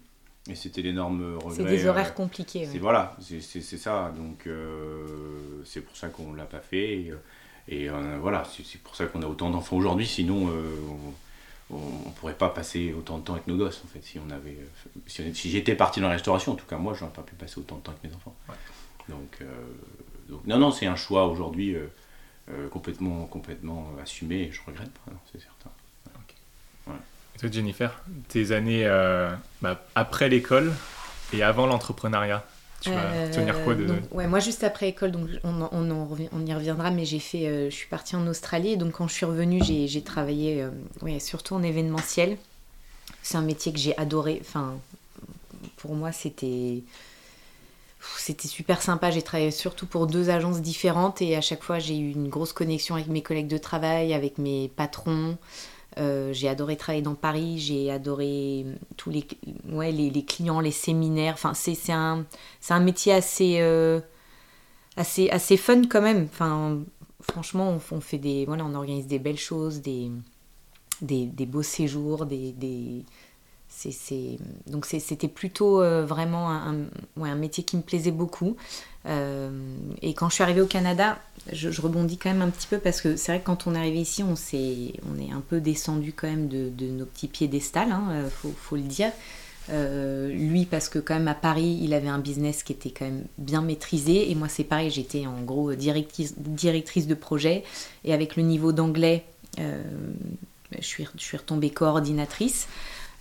Et 0.48 0.56
c'était 0.56 0.82
l'énorme 0.82 1.38
regret. 1.38 1.56
C'est 1.56 1.64
des 1.66 1.86
horaires 1.86 2.10
euh, 2.10 2.12
compliqués. 2.12 2.68
C'est 2.72 2.80
Voilà, 2.80 3.16
c'est 3.20 3.62
ça. 3.62 4.12
Donc 4.16 4.48
euh, 4.48 5.06
c'est 5.66 5.82
pour 5.82 5.96
ça 5.98 6.10
qu'on 6.10 6.32
ne 6.32 6.38
l'a 6.38 6.46
pas 6.46 6.60
fait. 6.60 7.12
Et, 7.68 7.90
euh, 7.90 8.18
voilà, 8.20 8.44
c'est 8.52 8.82
pour 8.82 8.96
ça 8.96 9.06
qu'on 9.06 9.22
a 9.22 9.28
autant 9.28 9.50
d'enfants 9.50 9.78
aujourd'hui. 9.78 10.08
Sinon, 10.08 10.50
on 11.70 11.76
ne 11.76 12.14
pourrait 12.16 12.34
pas 12.34 12.50
passer 12.50 12.94
autant 12.98 13.20
de 13.20 13.24
temps 13.24 13.34
avec 13.34 13.46
nos 13.46 13.58
gosses, 13.58 13.84
en 13.86 13.88
fait. 13.88 14.04
Si, 14.04 14.18
on 14.18 14.30
avait, 14.32 14.58
si, 15.06 15.52
j'étais 15.52 15.76
parti 15.76 16.00
dans 16.00 16.08
la 16.08 16.14
restauration, 16.14 16.54
en 16.54 16.56
tout 16.56 16.66
cas, 16.66 16.78
moi, 16.78 16.96
je 16.96 17.02
n'aurais 17.02 17.14
pas 17.14 17.22
pu 17.22 17.36
passer 17.36 17.60
autant 17.60 17.76
de 17.76 17.82
temps 17.82 17.92
avec 17.92 18.04
mes 18.04 18.16
enfants. 18.16 18.36
Donc, 19.08 19.44
donc, 20.30 20.48
non, 20.48 20.58
non, 20.58 20.72
c'est 20.72 20.88
un 20.88 20.96
choix 20.96 21.28
aujourd'hui 21.28 21.76
complètement, 22.72 23.26
complètement 23.26 23.92
assumé. 24.02 24.44
Et 24.44 24.52
je 24.52 24.62
regrette 24.66 24.90
pas, 24.90 25.12
c'est 25.32 25.40
certain. 25.40 25.70
Toi, 27.40 27.50
Jennifer, 27.52 28.04
tes 28.28 28.52
années 28.52 28.86
euh, 28.86 29.30
bah, 29.62 29.82
après 29.96 30.28
l'école 30.28 30.74
et 31.32 31.42
avant 31.42 31.68
l'entrepreneuriat, 31.68 32.46
tu 32.82 32.90
vas 32.90 32.98
euh, 32.98 33.34
tenir 33.34 33.64
quoi 33.64 33.76
de... 33.76 33.88
ouais, 34.12 34.28
moi, 34.28 34.40
juste 34.40 34.64
après 34.64 34.88
l'école, 34.88 35.12
donc 35.12 35.30
on, 35.46 35.62
on, 35.72 36.18
on, 36.32 36.46
y 36.46 36.54
reviendra, 36.54 36.92
mais 36.92 37.06
j'ai 37.06 37.20
fait, 37.20 37.48
euh, 37.48 37.70
je 37.70 37.76
suis 37.76 37.88
partie 37.88 38.18
en 38.18 38.28
Australie. 38.28 38.74
Et 38.74 38.78
donc, 38.78 38.94
quand 38.94 39.08
je 39.08 39.14
suis 39.14 39.26
revenue, 39.26 39.62
j'ai 39.64 40.02
travaillé 40.02 40.66
ouais, 41.02 41.20
surtout 41.20 41.56
en 41.56 41.64
événementiel. 41.64 42.38
C'est 43.24 43.38
un 43.38 43.42
métier 43.42 43.72
que 43.72 43.80
j'ai 43.80 43.98
adoré. 43.98 44.40
Enfin, 44.42 44.76
pour 45.78 45.96
moi, 45.96 46.12
c'était 46.12 46.84
c'était 48.18 48.48
super 48.48 48.82
sympa. 48.82 49.12
J'ai 49.12 49.22
travaillé 49.22 49.52
surtout 49.52 49.86
pour 49.86 50.08
deux 50.08 50.30
agences 50.30 50.62
différentes 50.62 51.22
et 51.22 51.36
à 51.36 51.42
chaque 51.42 51.64
fois 51.64 51.80
j'ai 51.80 51.98
eu 51.98 52.12
une 52.12 52.30
grosse 52.30 52.54
connexion 52.54 52.96
avec 52.96 53.08
mes 53.08 53.22
collègues 53.22 53.48
de 53.48 53.58
travail, 53.58 54.14
avec 54.14 54.38
mes 54.38 54.70
patrons. 54.70 55.38
Euh, 55.98 56.32
j'ai 56.34 56.48
adoré 56.48 56.78
travailler 56.78 57.02
dans 57.02 57.16
Paris, 57.16 57.58
j'ai 57.58 57.92
adoré 57.92 58.66
tous 58.96 59.10
les, 59.10 59.26
ouais, 59.70 59.92
les, 59.92 60.24
clients, 60.24 60.60
les 60.60 60.72
séminaires. 60.72 61.34
Enfin, 61.34 61.54
c'est 61.54 61.92
un, 61.92 62.26
un 62.70 62.80
métier 62.80 63.14
assez, 63.14 63.58
euh, 63.60 64.00
assez, 64.96 65.30
assez 65.30 65.58
fun 65.58 65.82
quand 65.90 66.02
même. 66.02 66.28
Enfin, 66.32 66.80
franchement, 67.22 67.80
on, 67.92 68.02
fait 68.02 68.18
des, 68.20 68.46
voilà, 68.46 68.66
on 68.66 68.76
organise 68.76 69.08
des 69.08 69.20
belles 69.20 69.40
choses, 69.40 69.82
des, 69.82 70.12
des, 71.02 71.26
des 71.26 71.46
beaux 71.46 71.64
séjours, 71.64 72.26
des, 72.26 72.54
des 72.54 73.04
donc 74.68 74.86
c'était 74.86 75.28
plutôt 75.28 75.82
euh, 75.82 76.06
vraiment 76.06 76.50
un, 76.52 76.86
ouais, 77.18 77.30
un, 77.30 77.36
métier 77.36 77.64
qui 77.64 77.78
me 77.78 77.82
plaisait 77.82 78.12
beaucoup. 78.12 78.56
Euh, 79.06 79.50
et 80.02 80.14
quand 80.14 80.30
je 80.30 80.36
suis 80.36 80.44
arrivée 80.44 80.62
au 80.62 80.68
Canada, 80.68 81.20
je, 81.52 81.70
rebondis 81.82 82.18
quand 82.18 82.30
même 82.30 82.42
un 82.42 82.50
petit 82.50 82.68
peu 82.68 82.80
parce 82.80 83.02
que 83.02 83.16
c'est 83.16 83.32
vrai 83.32 83.40
que 83.40 83.46
quand 83.46 83.66
on 83.68 83.76
est 83.76 83.78
arrivé 83.78 84.00
ici, 84.00 84.24
on, 84.24 84.34
est, 84.34 84.94
on 85.10 85.20
est 85.20 85.32
un 85.32 85.42
peu 85.42 85.62
descendu 85.62 86.14
quand 86.14 86.28
même 86.28 86.48
de, 86.48 86.72
nos 86.86 87.06
petits 87.06 87.28
piédestals, 87.28 87.92
hein, 87.92 88.04
euh, 88.12 88.30
faut, 88.30 88.76
le 88.76 88.82
dire. 88.82 89.12
lui 89.70 90.66
parce 90.66 90.90
que 90.90 91.00
quand 91.00 91.14
même 91.14 91.28
à 91.28 91.36
Paris 91.36 91.80
il 91.82 91.94
avait 91.94 92.08
un 92.08 92.20
business 92.20 92.64
qui 92.64 92.74
était 92.74 92.92
quand 92.92 93.06
même 93.06 93.26
bien 93.38 93.62
maîtrisé. 93.62 94.32
Et 94.32 94.36
moi 94.36 94.50
c'est 94.50 94.64
pareil 94.64 94.90
j'étais 94.90 95.26
en 95.26 95.42
gros 95.42 95.74
directrice, 95.76 96.38
directrice 96.38 97.08
de 97.08 97.16
projet. 97.16 97.64
Et 98.04 98.14
avec 98.14 98.36
le 98.36 98.44
niveau 98.44 98.74
d'anglais 98.74 99.24
je, 99.58 100.86
suis, 100.86 101.08
je 101.18 101.24
suis 101.24 101.38
retombée 101.38 101.70
coordinatrice 101.70 102.68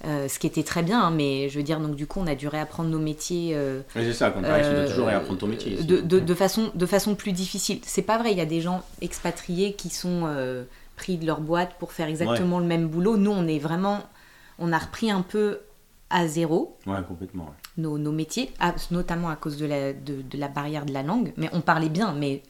euh, 0.04 0.28
ce 0.28 0.38
qui 0.38 0.46
était 0.46 0.62
très 0.62 0.84
bien, 0.84 1.00
hein, 1.00 1.10
mais 1.10 1.48
je 1.48 1.58
veux 1.58 1.64
dire, 1.64 1.80
donc 1.80 1.96
du 1.96 2.06
coup, 2.06 2.20
on 2.20 2.26
a 2.28 2.36
dû 2.36 2.46
réapprendre 2.46 2.88
nos 2.88 3.00
métiers. 3.00 3.52
Euh, 3.54 3.80
c'est 3.92 4.12
ça, 4.12 4.30
quand 4.30 4.40
tu 4.40 4.46
dois 4.46 4.86
toujours 4.86 5.06
euh, 5.06 5.10
réapprendre 5.10 5.40
ton 5.40 5.48
métier. 5.48 5.82
De, 5.82 6.00
de, 6.00 6.20
de, 6.20 6.34
façon, 6.34 6.70
de 6.72 6.86
façon 6.86 7.16
plus 7.16 7.32
difficile. 7.32 7.80
C'est 7.82 8.02
pas 8.02 8.16
vrai, 8.16 8.30
il 8.30 8.38
y 8.38 8.40
a 8.40 8.46
des 8.46 8.60
gens 8.60 8.84
expatriés 9.00 9.72
qui 9.72 9.90
sont 9.90 10.28
pris 10.96 11.16
de 11.16 11.26
leur 11.26 11.40
boîte 11.40 11.74
pour 11.78 11.92
faire 11.92 12.08
exactement 12.08 12.60
le 12.60 12.66
même 12.66 12.88
boulot. 12.88 13.16
Nous, 13.16 13.30
on 13.30 13.46
est 13.46 13.58
vraiment. 13.58 14.04
On 14.60 14.72
a 14.72 14.78
repris 14.78 15.10
un 15.10 15.22
peu 15.22 15.60
à 16.10 16.26
zéro. 16.26 16.76
Ouais, 16.86 16.98
complètement. 17.06 17.54
Nos, 17.76 17.98
nos, 17.98 18.12
métiers, 18.12 18.52
notamment 18.90 19.28
à 19.28 19.36
cause 19.36 19.56
de 19.56 19.66
la, 19.66 19.92
de, 19.92 20.22
de, 20.22 20.38
la 20.38 20.48
barrière 20.48 20.84
de 20.84 20.92
la 20.92 21.02
langue. 21.02 21.32
Mais 21.36 21.48
on 21.52 21.60
parlait 21.60 21.88
bien, 21.88 22.12
mais 22.12 22.42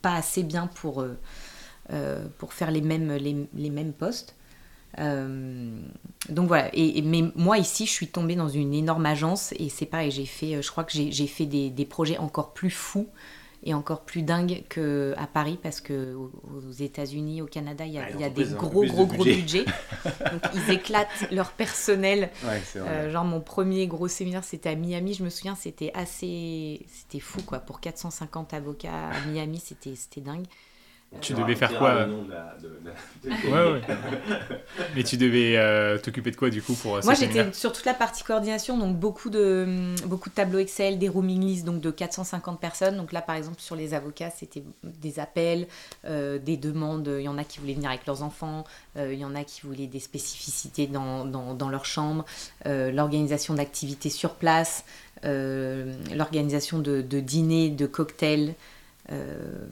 pas 0.00 0.14
assez 0.14 0.42
bien 0.42 0.66
pour, 0.66 1.04
pour 2.38 2.52
faire 2.54 2.70
les 2.70 2.80
mêmes, 2.80 3.12
les, 3.12 3.48
les 3.54 3.70
mêmes 3.70 3.92
postes. 3.92 4.34
Euh, 4.98 5.70
donc 6.28 6.48
voilà, 6.48 6.70
et, 6.72 7.02
mais 7.02 7.24
moi 7.34 7.58
ici, 7.58 7.86
je 7.86 7.90
suis 7.90 8.08
tombée 8.08 8.34
dans 8.34 8.48
une 8.48 8.74
énorme 8.74 9.06
agence 9.06 9.52
et 9.58 9.68
c'est 9.68 9.86
pareil, 9.86 10.10
j'ai 10.10 10.26
fait, 10.26 10.56
euh, 10.56 10.62
je 10.62 10.70
crois 10.70 10.84
que 10.84 10.92
j'ai 10.92 11.26
fait 11.26 11.46
des, 11.46 11.70
des, 11.70 11.84
projets 11.84 12.18
encore 12.18 12.52
plus 12.52 12.70
fous 12.70 13.08
et 13.62 13.74
encore 13.74 14.02
plus 14.02 14.22
dingues 14.22 14.62
qu'à 14.68 15.26
Paris 15.32 15.58
parce 15.62 15.80
que 15.80 16.14
aux 16.14 16.72
États-Unis, 16.72 17.42
au 17.42 17.46
Canada, 17.46 17.84
il 17.84 17.92
y 17.92 17.98
a, 17.98 18.10
il 18.10 18.20
y 18.20 18.24
a 18.24 18.30
des 18.30 18.44
gros, 18.44 18.84
gros, 18.84 19.06
gros 19.06 19.24
budgets. 19.24 19.64
donc 20.04 20.42
ils 20.54 20.70
éclatent 20.70 21.08
leur 21.30 21.52
personnel. 21.52 22.30
Euh, 22.76 23.10
genre 23.10 23.24
mon 23.24 23.40
premier 23.40 23.86
gros 23.86 24.08
séminaire, 24.08 24.44
c'était 24.44 24.70
à 24.70 24.74
Miami, 24.76 25.14
je 25.14 25.24
me 25.24 25.30
souviens, 25.30 25.56
c'était 25.56 25.90
assez, 25.94 26.86
c'était 26.88 27.20
fou 27.20 27.42
quoi. 27.42 27.58
Pour 27.58 27.80
450 27.80 28.54
avocats 28.54 29.08
à 29.10 29.26
Miami, 29.26 29.60
c'était 29.60 30.20
dingue. 30.20 30.46
Tu 31.20 31.34
devais 31.34 31.54
faire 31.54 31.78
quoi 31.78 32.06
Ouais, 33.24 33.30
ouais. 33.44 33.80
Mais 34.94 35.02
tu 35.02 35.16
devais 35.16 35.56
euh, 35.56 35.98
t'occuper 35.98 36.30
de 36.30 36.36
quoi 36.36 36.50
du 36.50 36.62
coup 36.62 36.74
pour 36.74 36.96
euh, 36.96 37.00
Moi 37.04 37.14
j'étais 37.14 37.52
sur 37.52 37.72
toute 37.72 37.84
la 37.84 37.94
partie 37.94 38.22
coordination, 38.22 38.76
donc 38.76 38.96
beaucoup 38.96 39.30
de, 39.30 39.94
beaucoup 40.06 40.28
de 40.28 40.34
tableaux 40.34 40.58
Excel, 40.58 40.98
des 40.98 41.08
rooming 41.08 41.40
lists 41.40 41.64
donc 41.64 41.80
de 41.80 41.90
450 41.90 42.60
personnes. 42.60 42.96
Donc 42.96 43.12
là 43.12 43.22
par 43.22 43.36
exemple 43.36 43.60
sur 43.60 43.76
les 43.76 43.94
avocats 43.94 44.30
c'était 44.30 44.62
des 44.82 45.18
appels, 45.18 45.66
euh, 46.04 46.38
des 46.38 46.56
demandes. 46.56 47.08
Il 47.18 47.24
y 47.24 47.28
en 47.28 47.38
a 47.38 47.44
qui 47.44 47.60
voulaient 47.60 47.74
venir 47.74 47.90
avec 47.90 48.06
leurs 48.06 48.22
enfants, 48.22 48.64
euh, 48.96 49.12
il 49.12 49.18
y 49.18 49.24
en 49.24 49.34
a 49.34 49.44
qui 49.44 49.62
voulaient 49.66 49.86
des 49.86 50.00
spécificités 50.00 50.86
dans, 50.86 51.24
dans, 51.24 51.54
dans 51.54 51.68
leur 51.68 51.84
chambre, 51.84 52.24
euh, 52.66 52.90
l'organisation 52.90 53.54
d'activités 53.54 54.10
sur 54.10 54.34
place, 54.34 54.84
euh, 55.24 55.94
l'organisation 56.14 56.78
de, 56.78 57.00
de 57.00 57.20
dîners, 57.20 57.70
de 57.70 57.86
cocktails. 57.86 58.54
Euh, 59.12 59.66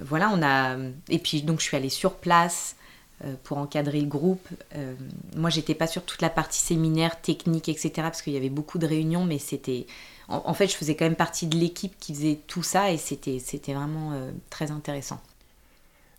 voilà, 0.00 0.30
on 0.32 0.42
a. 0.42 0.76
Et 1.08 1.18
puis 1.18 1.42
donc 1.42 1.60
je 1.60 1.64
suis 1.64 1.76
allée 1.76 1.88
sur 1.88 2.14
place 2.14 2.76
euh, 3.24 3.34
pour 3.44 3.56
encadrer 3.56 4.02
le 4.02 4.08
groupe. 4.08 4.46
Euh, 4.74 4.94
moi, 5.36 5.48
j'étais 5.48 5.74
pas 5.74 5.86
sur 5.86 6.04
toute 6.04 6.20
la 6.20 6.28
partie 6.28 6.60
séminaire, 6.60 7.18
technique, 7.18 7.70
etc. 7.70 7.90
Parce 7.96 8.20
qu'il 8.20 8.34
y 8.34 8.36
avait 8.36 8.50
beaucoup 8.50 8.78
de 8.78 8.86
réunions, 8.86 9.24
mais 9.24 9.38
c'était. 9.38 9.86
En, 10.28 10.52
fait, 10.52 10.66
je 10.66 10.76
faisais 10.76 10.96
quand 10.96 11.06
même 11.06 11.14
partie 11.14 11.46
de 11.46 11.56
l'équipe 11.56 11.94
qui 11.98 12.12
faisait 12.12 12.38
tout 12.46 12.62
ça 12.62 12.90
et 12.90 12.98
c'était 12.98 13.38
vraiment 13.72 14.12
euh, 14.12 14.32
très 14.50 14.70
intéressant. 14.70 15.22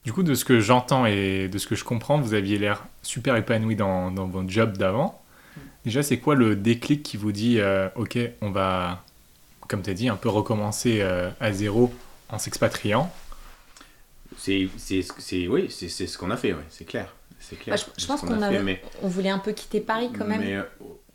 Du 0.06 0.14
coup, 0.14 0.24
de 0.24 0.34
ce 0.34 0.44
que 0.44 0.60
j'entends 0.60 1.06
et 1.06 1.50
de 1.50 1.58
ce 1.60 1.68
que 1.68 1.76
je 1.76 1.84
comprends, 1.84 2.20
vous 2.20 2.34
aviez 2.34 2.58
l'air 2.58 2.86
super 3.04 3.36
épanoui 3.36 3.76
dans, 3.76 4.10
dans 4.10 4.26
votre 4.26 4.50
job 4.50 4.78
d'avant. 4.78 5.22
Déjà, 5.86 6.02
c'est 6.02 6.18
quoi 6.18 6.34
le 6.34 6.56
déclic 6.56 7.04
qui 7.04 7.18
vous 7.18 7.34
dit, 7.34 7.60
ok, 7.96 8.18
on 8.42 8.50
va, 8.50 9.04
comme 9.68 9.82
tu 9.82 9.90
as 9.90 9.94
dit, 9.94 10.08
un 10.08 10.16
peu 10.16 10.30
recommencer 10.30 11.02
à 11.02 11.52
zéro 11.52 11.92
en 12.30 12.38
s'expatriant 12.40 13.12
C'est, 14.38 14.68
c'est, 14.78 15.02
c'est, 15.18 15.48
oui, 15.48 15.68
c'est, 15.70 15.90
c'est 15.90 16.08
ce 16.08 16.18
qu'on 16.18 16.32
a 16.32 16.38
fait, 16.38 16.54
ouais, 16.54 16.66
c'est 16.70 16.86
clair. 16.86 17.14
C'est 17.40 17.58
clair. 17.58 17.76
Bah, 17.78 17.84
je, 17.98 18.06
pense 18.06 18.22
qu'on 18.22 18.42
a 18.42 18.48
a, 18.48 18.52
fait, 18.52 18.64
mais- 18.64 18.82
on 19.02 19.08
voulait 19.08 19.30
un 19.30 19.40
peu 19.40 19.54
quitter 19.54 19.80
Paris 19.80 20.10
quand 20.18 20.26
même. 20.26 20.42
Mais, 20.42 20.56
euh, 20.56 20.64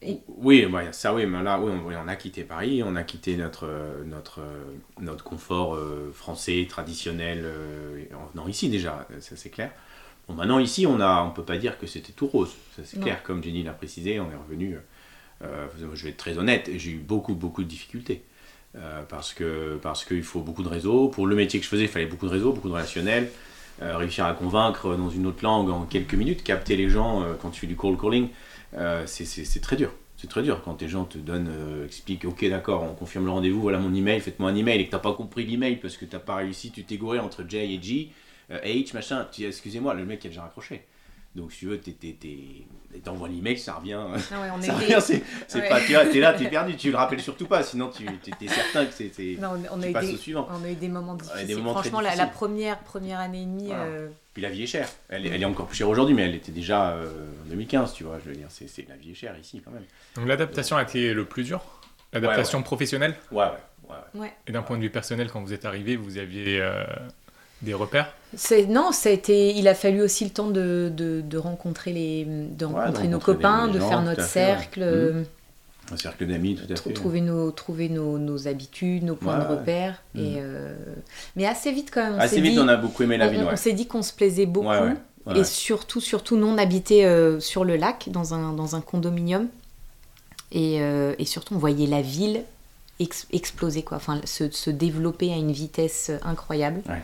Et- 0.00 0.18
Oui, 0.28 0.66
bah, 0.66 0.92
ça 0.92 1.14
oui, 1.14 1.26
mais 1.26 1.42
là, 1.42 1.60
oui, 1.60 1.70
on, 1.72 1.86
oui, 1.86 1.94
on 2.02 2.08
a 2.08 2.16
quitté 2.16 2.42
Paris, 2.44 2.82
on 2.84 2.96
a 2.96 3.02
quitté 3.04 3.36
notre, 3.36 3.66
euh, 3.68 4.04
notre, 4.04 4.40
euh, 4.40 4.64
notre 5.00 5.22
confort 5.24 5.74
euh, 5.74 6.10
français, 6.14 6.66
traditionnel, 6.68 7.42
euh, 7.44 8.04
en 8.14 8.26
venant 8.32 8.48
ici 8.48 8.68
déjà, 8.68 9.06
ça 9.20 9.36
c'est 9.36 9.50
clair. 9.50 9.70
Bon, 10.28 10.34
maintenant 10.34 10.58
ici, 10.58 10.86
on 10.86 11.00
a, 11.00 11.22
on 11.22 11.30
peut 11.30 11.44
pas 11.44 11.58
dire 11.58 11.78
que 11.78 11.86
c'était 11.86 12.12
tout 12.12 12.26
rose, 12.28 12.50
ça 12.76 12.82
c'est 12.84 12.96
Non. 12.96 13.02
clair, 13.04 13.22
comme 13.22 13.42
Jenny 13.44 13.62
l'a 13.62 13.72
précisé, 13.72 14.18
on 14.20 14.30
est 14.30 14.36
revenu, 14.36 14.76
euh, 15.42 15.66
je 15.94 16.04
vais 16.04 16.10
être 16.10 16.16
très 16.16 16.38
honnête, 16.38 16.70
j'ai 16.76 16.92
eu 16.92 16.98
beaucoup, 16.98 17.34
beaucoup 17.34 17.62
de 17.62 17.68
difficultés. 17.68 18.22
Euh, 18.74 19.02
parce 19.08 19.34
que 19.34 19.78
parce 19.82 20.04
qu'il 20.04 20.22
faut 20.22 20.40
beaucoup 20.40 20.62
de 20.62 20.68
réseaux. 20.68 21.08
Pour 21.08 21.26
le 21.26 21.36
métier 21.36 21.60
que 21.60 21.64
je 21.64 21.70
faisais, 21.70 21.82
il 21.82 21.88
fallait 21.88 22.06
beaucoup 22.06 22.26
de 22.26 22.30
réseaux, 22.30 22.52
beaucoup 22.52 22.68
de 22.68 22.74
relationnels. 22.74 23.30
Euh, 23.82 23.96
réussir 23.96 24.24
à 24.24 24.32
convaincre 24.34 24.96
dans 24.96 25.10
une 25.10 25.26
autre 25.26 25.42
langue 25.42 25.68
en 25.70 25.84
quelques 25.84 26.14
minutes, 26.14 26.42
capter 26.42 26.76
les 26.76 26.88
gens 26.88 27.22
euh, 27.22 27.34
quand 27.40 27.50
tu 27.50 27.60
fais 27.60 27.66
du 27.66 27.76
cold 27.76 28.00
calling, 28.00 28.28
c'est- 29.06 29.60
très 29.60 29.76
dur. 29.76 29.92
C'est 30.16 30.28
très 30.28 30.42
dur 30.42 30.62
quand 30.62 30.80
les 30.80 30.88
gens 30.88 31.04
te 31.04 31.18
donnent, 31.18 31.50
expliquent, 31.84 32.24
ok 32.26 32.48
d'accord, 32.48 32.84
on 32.84 32.94
confirme 32.94 33.24
le 33.24 33.32
rendez-vous, 33.32 33.60
voilà 33.60 33.78
mon 33.78 33.92
email, 33.92 34.20
faites-moi 34.20 34.50
un 34.50 34.54
email, 34.54 34.80
et 34.80 34.86
que 34.86 34.90
t'as 34.92 35.00
pas 35.00 35.14
compris 35.14 35.44
l'email 35.44 35.76
parce 35.76 35.96
que 35.96 36.04
t'as 36.04 36.20
pas 36.20 36.36
réussi, 36.36 36.70
tu 36.70 36.84
t'es 36.84 36.96
gouré 36.96 37.18
entre 37.18 37.44
J 37.48 37.56
et 37.56 37.82
G, 37.82 38.10
H, 38.50 38.94
machin, 38.94 39.26
excusez-moi, 39.40 39.94
le 39.94 40.04
mec 40.04 40.22
il 40.22 40.28
a 40.28 40.30
déjà 40.30 40.42
raccroché. 40.42 40.82
Donc 41.34 41.50
si 41.52 41.60
tu 41.60 41.66
veux, 41.66 41.78
t'es- 41.80 41.92
t'es- 41.92 42.12
t'es- 42.20 42.98
t'envoies 43.02 43.28
l'email, 43.28 43.56
ça 43.58 43.74
revient. 43.74 43.98
Ah 43.98 44.40
ouais, 44.42 44.48
on 44.54 44.60
Ça 44.60 44.74
était- 44.74 44.84
revient, 44.94 44.98
c'est 45.00 45.22
c'est 45.48 45.60
Ouais. 45.60 45.68
pas, 45.70 45.80
tu 45.80 45.86
t'es 45.86 46.20
là, 46.20 46.34
t'es 46.34 46.48
perdu, 46.50 46.76
tu 46.76 46.90
le 46.90 46.96
rappelles 46.98 47.20
surtout 47.22 47.46
pas, 47.46 47.62
sinon 47.62 47.88
tu 47.88 48.04
es 48.04 48.48
certain 48.48 48.84
que 48.84 48.92
c'est. 48.92 49.10
c'est- 49.14 49.38
Non, 49.40 49.52
on, 49.72 49.78
on 49.78 49.82
a 49.82 49.92
passes 49.92 50.08
des, 50.08 50.12
au 50.14 50.16
suivant. 50.18 50.46
on 50.50 50.62
a 50.62 50.70
eu 50.70 50.74
des 50.74 50.88
moments 50.90 51.14
difficiles. 51.14 51.46
des 51.46 51.54
moments 51.54 51.72
très 51.74 51.88
Franchement, 51.88 52.00
la, 52.14 52.26
première, 52.26 52.78
première 52.80 53.18
année 53.20 53.42
et 53.42 53.46
demie, 53.46 53.68
Voilà. 53.68 53.84
euh, 53.84 54.08
Puis 54.34 54.42
la 54.42 54.50
vie 54.50 54.64
est 54.64 54.66
chère. 54.66 54.88
Elle, 55.08 55.24
est- 55.26 55.30
elle 55.30 55.40
est 55.42 55.46
encore 55.46 55.66
plus 55.66 55.76
chère 55.76 55.88
aujourd'hui, 55.88 56.14
mais 56.14 56.22
elle 56.22 56.34
était 56.34 56.52
déjà 56.52 56.90
euh, 56.92 57.06
en 57.46 57.48
2015, 57.48 57.94
tu 57.94 58.04
vois. 58.04 58.18
Je 58.22 58.28
veux 58.28 58.36
dire, 58.36 58.48
c'est 58.50 58.68
c'est- 58.68 58.86
la 58.88 58.96
vie 58.96 59.12
est 59.12 59.14
chère 59.14 59.34
ici 59.38 59.62
quand 59.64 59.70
même. 59.70 59.84
Donc 60.16 60.26
l'adaptation 60.28 60.76
a 60.76 60.82
été 60.82 61.14
le 61.14 61.24
plus 61.24 61.44
dur? 61.44 61.62
L'adaptation 62.12 62.62
professionnelle? 62.62 63.14
Ouais, 63.30 63.44
ouais, 63.44 63.50
ouais. 63.88 63.96
ouais. 64.14 64.20
ouais. 64.20 64.32
Et 64.46 64.52
d'un 64.52 64.60
point 64.62 64.76
de 64.76 64.82
vue 64.82 64.90
personnel, 64.90 65.30
quand 65.30 65.40
vous 65.40 65.54
êtes 65.54 65.64
arrivé, 65.64 65.96
vous 65.96 66.18
aviez 66.18 66.60
euh, 66.60 66.84
des 67.62 67.74
repères 67.74 68.12
Non, 68.68 68.92
ça 68.92 69.08
a 69.08 69.12
été, 69.12 69.54
il 69.54 69.68
a 69.68 69.74
fallu 69.74 70.02
aussi 70.02 70.24
le 70.24 70.30
temps 70.30 70.48
de, 70.48 70.90
de, 70.94 71.20
de 71.20 71.38
rencontrer, 71.38 71.92
les, 71.92 72.24
de 72.26 72.64
rencontrer 72.64 73.08
nos 73.08 73.18
rencontrer 73.18 73.34
copains, 73.34 73.66
les 73.68 73.72
de 73.74 73.78
gens, 73.80 73.88
faire 73.88 73.98
tout 74.00 74.04
notre 74.04 74.20
à 74.22 74.24
fait, 74.26 74.40
ouais. 74.40 74.46
cercle, 74.58 74.80
Mhm. 74.80 74.86
euh, 74.86 75.22
Un 75.92 75.96
cercle 75.96 76.26
d'amis, 76.26 76.54
tout 76.56 76.72
à 76.72 76.76
fait. 76.76 76.92
trouver, 76.92 77.20
nos, 77.20 77.50
trouver 77.50 77.88
nos, 77.88 78.18
nos 78.18 78.48
habitudes, 78.48 79.02
nos 79.04 79.14
points 79.16 79.38
Ouais, 79.38 79.44
de 79.44 79.50
ouais. 79.50 79.58
repère. 79.58 80.02
Mhm. 80.14 80.24
Et, 80.24 80.32
euh, 80.38 80.74
Mais 81.36 81.46
assez 81.46 81.72
vite 81.72 81.90
quand 81.92 82.02
même, 82.02 82.14
on 82.14 82.18
Assez 82.18 82.40
vite, 82.40 82.52
dit, 82.52 82.58
on 82.58 82.68
a 82.68 82.76
beaucoup 82.76 83.02
aimé 83.02 83.16
la 83.18 83.28
ville, 83.28 83.42
on 83.44 83.48
ouais. 83.50 83.56
s'est 83.56 83.72
dit 83.72 83.86
qu'on 83.86 84.02
se 84.02 84.12
plaisait 84.12 84.46
beaucoup. 84.46 84.68
Ouais, 84.68 84.80
ouais, 84.80 84.94
ouais. 85.26 85.38
Et 85.40 85.44
surtout, 85.44 86.00
surtout, 86.00 86.36
nous, 86.36 86.46
on 86.46 86.58
habitait 86.58 87.04
euh, 87.04 87.38
sur 87.40 87.64
le 87.64 87.76
lac, 87.76 88.08
dans 88.10 88.34
un, 88.34 88.52
dans 88.52 88.74
un 88.76 88.80
condominium. 88.80 89.48
Et, 90.52 90.80
euh, 90.82 91.14
et 91.18 91.24
surtout, 91.24 91.54
on 91.54 91.58
voyait 91.58 91.86
la 91.86 92.02
ville 92.02 92.42
ex- 93.00 93.26
exploser, 93.32 93.82
quoi. 93.82 93.96
Enfin, 93.98 94.20
se, 94.24 94.50
se 94.50 94.70
développer 94.70 95.32
à 95.32 95.36
une 95.36 95.52
vitesse 95.52 96.10
incroyable. 96.24 96.82
Ouais. 96.88 97.02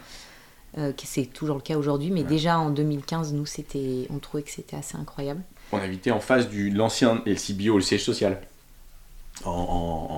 Euh, 0.76 0.92
c'est 1.02 1.24
toujours 1.26 1.56
le 1.56 1.62
cas 1.62 1.76
aujourd'hui, 1.76 2.10
mais 2.10 2.22
déjà 2.24 2.58
en 2.58 2.68
2015, 2.70 3.32
nous, 3.32 3.46
c'était, 3.46 4.06
on 4.10 4.18
trouvait 4.18 4.42
que 4.42 4.50
c'était 4.50 4.76
assez 4.76 4.96
incroyable. 4.96 5.40
On 5.72 5.78
habitait 5.78 6.10
en 6.10 6.20
face 6.20 6.48
de 6.50 6.76
l'ancien 6.76 7.22
LCBO, 7.26 7.76
le 7.76 7.80
siège 7.82 8.04
social. 8.04 8.40
En, 9.44 9.50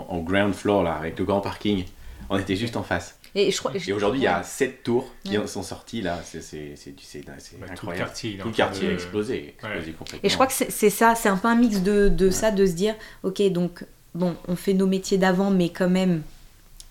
en- 0.08 0.14
en 0.14 0.18
ground 0.20 0.54
floor, 0.54 0.82
là, 0.82 0.94
avec 0.94 1.18
le 1.18 1.24
grand 1.24 1.40
parking. 1.40 1.84
On 2.30 2.38
était 2.38 2.56
juste 2.56 2.76
en 2.76 2.82
face. 2.82 3.16
Et, 3.34 3.52
aujourd'hui, 3.92 4.20
il 4.20 4.24
y 4.24 4.26
a 4.26 4.42
sept 4.42 4.82
tours 4.82 5.08
qui 5.22 5.32
Ouais. 5.32 5.44
en 5.44 5.46
sont 5.46 5.62
sorties 5.62 6.00
là. 6.02 6.18
C'est 6.24 6.42
c'est- 6.42 6.74
c'est- 6.74 6.94
c'est- 7.00 7.22
c'est 7.38 7.60
Bah, 7.60 7.66
Tout 7.66 7.66
le 7.66 7.72
incroyable. 7.72 8.06
quartier, 8.06 8.38
Tout 8.38 8.48
le 8.48 8.54
quartier 8.54 8.86
de- 8.86 8.90
a 8.90 8.94
explosé, 8.94 9.48
explosé 9.50 9.76
Ouais. 9.90 9.92
complètement. 9.92 10.20
Et 10.24 10.28
je 10.28 10.34
crois 10.34 10.46
que 10.48 10.52
c'est 10.52 10.70
c'est 10.70 10.90
ça, 10.90 11.14
c'est 11.14 11.28
un 11.28 11.36
peu 11.36 11.46
un 11.46 11.54
mix 11.54 11.80
de, 11.82 12.08
de 12.08 12.30
ça, 12.30 12.50
de 12.50 12.66
se 12.66 12.72
dire, 12.72 12.94
ok, 13.22 13.40
donc, 13.52 13.84
bon, 14.14 14.34
on 14.48 14.56
fait 14.56 14.74
nos 14.74 14.86
métiers 14.88 15.16
d'avant, 15.18 15.50
mais 15.50 15.68
quand 15.68 15.88
même, 15.88 16.22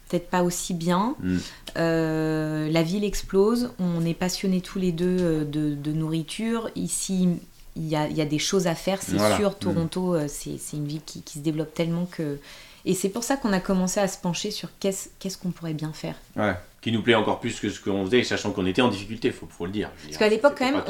peut-être 0.10 0.30
pas 0.30 0.44
aussi 0.44 0.74
bien. 0.74 1.16
Mm. 1.22 1.38
Euh, 1.78 2.70
la 2.70 2.84
ville 2.84 3.04
explose, 3.04 3.72
on 3.80 4.04
est 4.06 4.14
passionnés 4.14 4.62
tous 4.62 4.80
les 4.80 4.92
deux 4.92 5.18
euh, 5.20 5.46
de, 5.46 5.76
de 5.76 5.92
nourriture. 5.92 6.70
Ici, 6.76 7.30
il 7.76 7.88
y 7.88 7.96
a, 7.96 8.08
il 8.08 8.18
y 8.18 8.22
a 8.22 8.26
des 8.26 8.40
choses 8.40 8.68
à 8.68 8.76
faire, 8.76 9.02
c'est 9.02 9.16
Voilà. 9.16 9.38
sûr. 9.38 9.52
Mm. 9.52 9.56
Toronto, 9.60 10.16
euh, 10.16 10.26
c'est 10.28 10.58
une 10.74 10.88
ville 10.88 11.02
qui, 11.06 11.22
qui 11.22 11.40
se 11.40 11.44
développe 11.44 11.74
tellement 11.74 12.06
que... 12.06 12.40
Et 12.86 12.94
c'est 12.94 13.10
pour 13.10 13.24
ça 13.24 13.36
qu'on 13.36 13.52
a 13.54 13.60
commencé 13.60 14.00
à 14.00 14.08
se 14.08 14.18
pencher 14.18 14.52
sur 14.52 14.70
qu'est-ce 14.80 15.38
qu'on 15.38 15.52
pourrait 15.52 15.74
bien 15.74 15.92
faire. 15.94 16.16
Ouais. 16.38 16.54
Qui 16.82 16.94
nous 16.94 17.04
plaît 17.04 17.14
encore 17.14 17.42
plus 17.42 17.60
que 17.60 17.70
ce 17.70 17.80
qu'on 17.82 18.06
faisait, 18.06 18.24
sachant 18.24 18.52
qu'on 18.52 18.66
était 18.66 18.82
en 18.82 18.88
difficulté, 18.88 19.32
faut, 19.32 19.48
faut 19.50 19.66
le 19.66 19.72
dire. 19.74 19.92
Parce 20.06 20.18
qu'à 20.18 20.30
l'époque, 20.30 20.56
quand 20.58 20.72
même. 20.72 20.82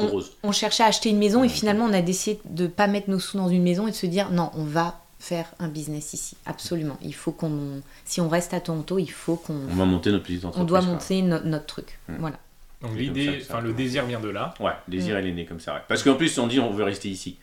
On 0.44 0.52
cherchait 0.52 0.84
à 0.84 0.86
acheter 0.86 1.10
une 1.10 1.18
maison 1.18 1.42
et 1.42 1.48
finalement, 1.48 1.86
on 1.86 1.92
a 1.92 2.00
décidé 2.00 2.40
de 2.44 2.68
pas 2.68 2.86
mettre 2.86 3.10
nos 3.10 3.18
sous 3.18 3.36
dans 3.38 3.48
une 3.48 3.64
maison 3.64 3.88
et 3.88 3.90
de 3.90 3.96
se 3.96 4.06
dire 4.06 4.30
non, 4.30 4.50
on 4.54 4.62
va 4.62 4.99
faire 5.20 5.46
un 5.60 5.68
business 5.68 6.12
ici. 6.14 6.36
Absolument. 6.46 6.98
Il 7.02 7.14
faut 7.14 7.30
qu'on, 7.30 7.82
si 8.04 8.20
on 8.20 8.28
reste 8.28 8.52
à 8.54 8.60
Toronto, 8.60 8.98
il 8.98 9.10
faut 9.10 9.36
qu'on, 9.36 9.54
On 9.70 9.74
va 9.76 9.84
monter 9.84 10.10
notre 10.10 10.24
petite 10.24 10.44
entreprise. 10.44 10.62
on 10.62 10.66
doit 10.66 10.80
monter 10.82 11.22
no- 11.22 11.40
notre 11.44 11.66
truc. 11.66 11.98
Mm. 12.08 12.14
Voilà. 12.18 12.38
Donc 12.82 12.96
l'idée, 12.96 13.38
enfin 13.42 13.60
le 13.60 13.72
désir 13.74 14.06
vient 14.06 14.18
de 14.20 14.30
là. 14.30 14.54
Ouais, 14.58 14.72
le 14.88 14.92
désir, 14.96 15.14
Mm. 15.16 15.20
il 15.20 15.26
est 15.28 15.32
né 15.32 15.44
comme 15.46 15.60
ça. 15.60 15.74
ouais. 15.74 15.80
Parce 15.86 16.02
qu'en 16.02 16.14
plus, 16.16 16.36
on 16.38 16.46
dit 16.48 16.58
on 16.58 16.70
veut 16.72 16.84
rester 16.84 17.08
ici. 17.10 17.36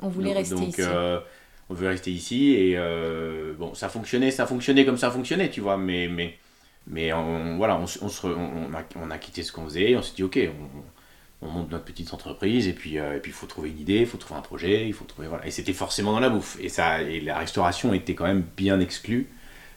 On 0.00 0.08
voulait 0.08 0.28
donc, 0.30 0.38
rester 0.38 0.54
donc, 0.54 0.68
ici. 0.68 0.80
euh, 0.82 1.18
on 1.68 1.74
veut 1.74 1.88
rester 1.88 2.12
ici 2.12 2.52
et 2.52 2.74
euh, 2.76 3.52
bon, 3.58 3.74
ça 3.74 3.88
fonctionnait, 3.88 4.30
ça 4.30 4.46
fonctionnait 4.46 4.84
comme 4.84 4.98
ça 4.98 5.10
fonctionnait, 5.10 5.50
tu 5.50 5.60
vois, 5.60 5.76
mais 5.76 6.08
mais 6.08 6.36
mais 6.86 7.12
on, 7.12 7.56
voilà, 7.56 7.76
on, 7.78 7.82
on, 7.84 7.86
se 7.86 8.26
re- 8.26 8.34
on, 8.36 8.70
on 8.70 8.74
a, 8.74 8.82
on 9.02 9.10
a 9.10 9.18
quitté 9.18 9.42
ce 9.42 9.50
qu'on 9.52 9.64
faisait, 9.64 9.96
on 9.96 10.02
s'est 10.02 10.12
dit 10.14 10.22
ok, 10.22 10.38
on, 10.48 10.78
on 11.42 11.48
monte 11.48 11.70
notre 11.70 11.84
petite 11.84 12.12
entreprise 12.14 12.66
et 12.68 12.72
puis 12.72 12.98
euh, 12.98 13.16
et 13.16 13.20
puis 13.20 13.30
il 13.30 13.34
faut 13.34 13.46
trouver 13.46 13.70
une 13.70 13.78
idée, 13.78 13.98
il 14.00 14.06
faut 14.06 14.18
trouver 14.18 14.38
un 14.38 14.42
projet, 14.42 14.86
il 14.86 14.92
faut 14.94 15.04
trouver 15.04 15.28
voilà, 15.28 15.46
et 15.46 15.50
c'était 15.50 15.72
forcément 15.72 16.12
dans 16.12 16.20
la 16.20 16.30
bouffe 16.30 16.56
et 16.60 16.68
ça 16.68 17.02
et 17.02 17.20
la 17.20 17.38
restauration 17.38 17.92
était 17.92 18.14
quand 18.14 18.24
même 18.24 18.44
bien 18.56 18.80
exclue 18.80 19.28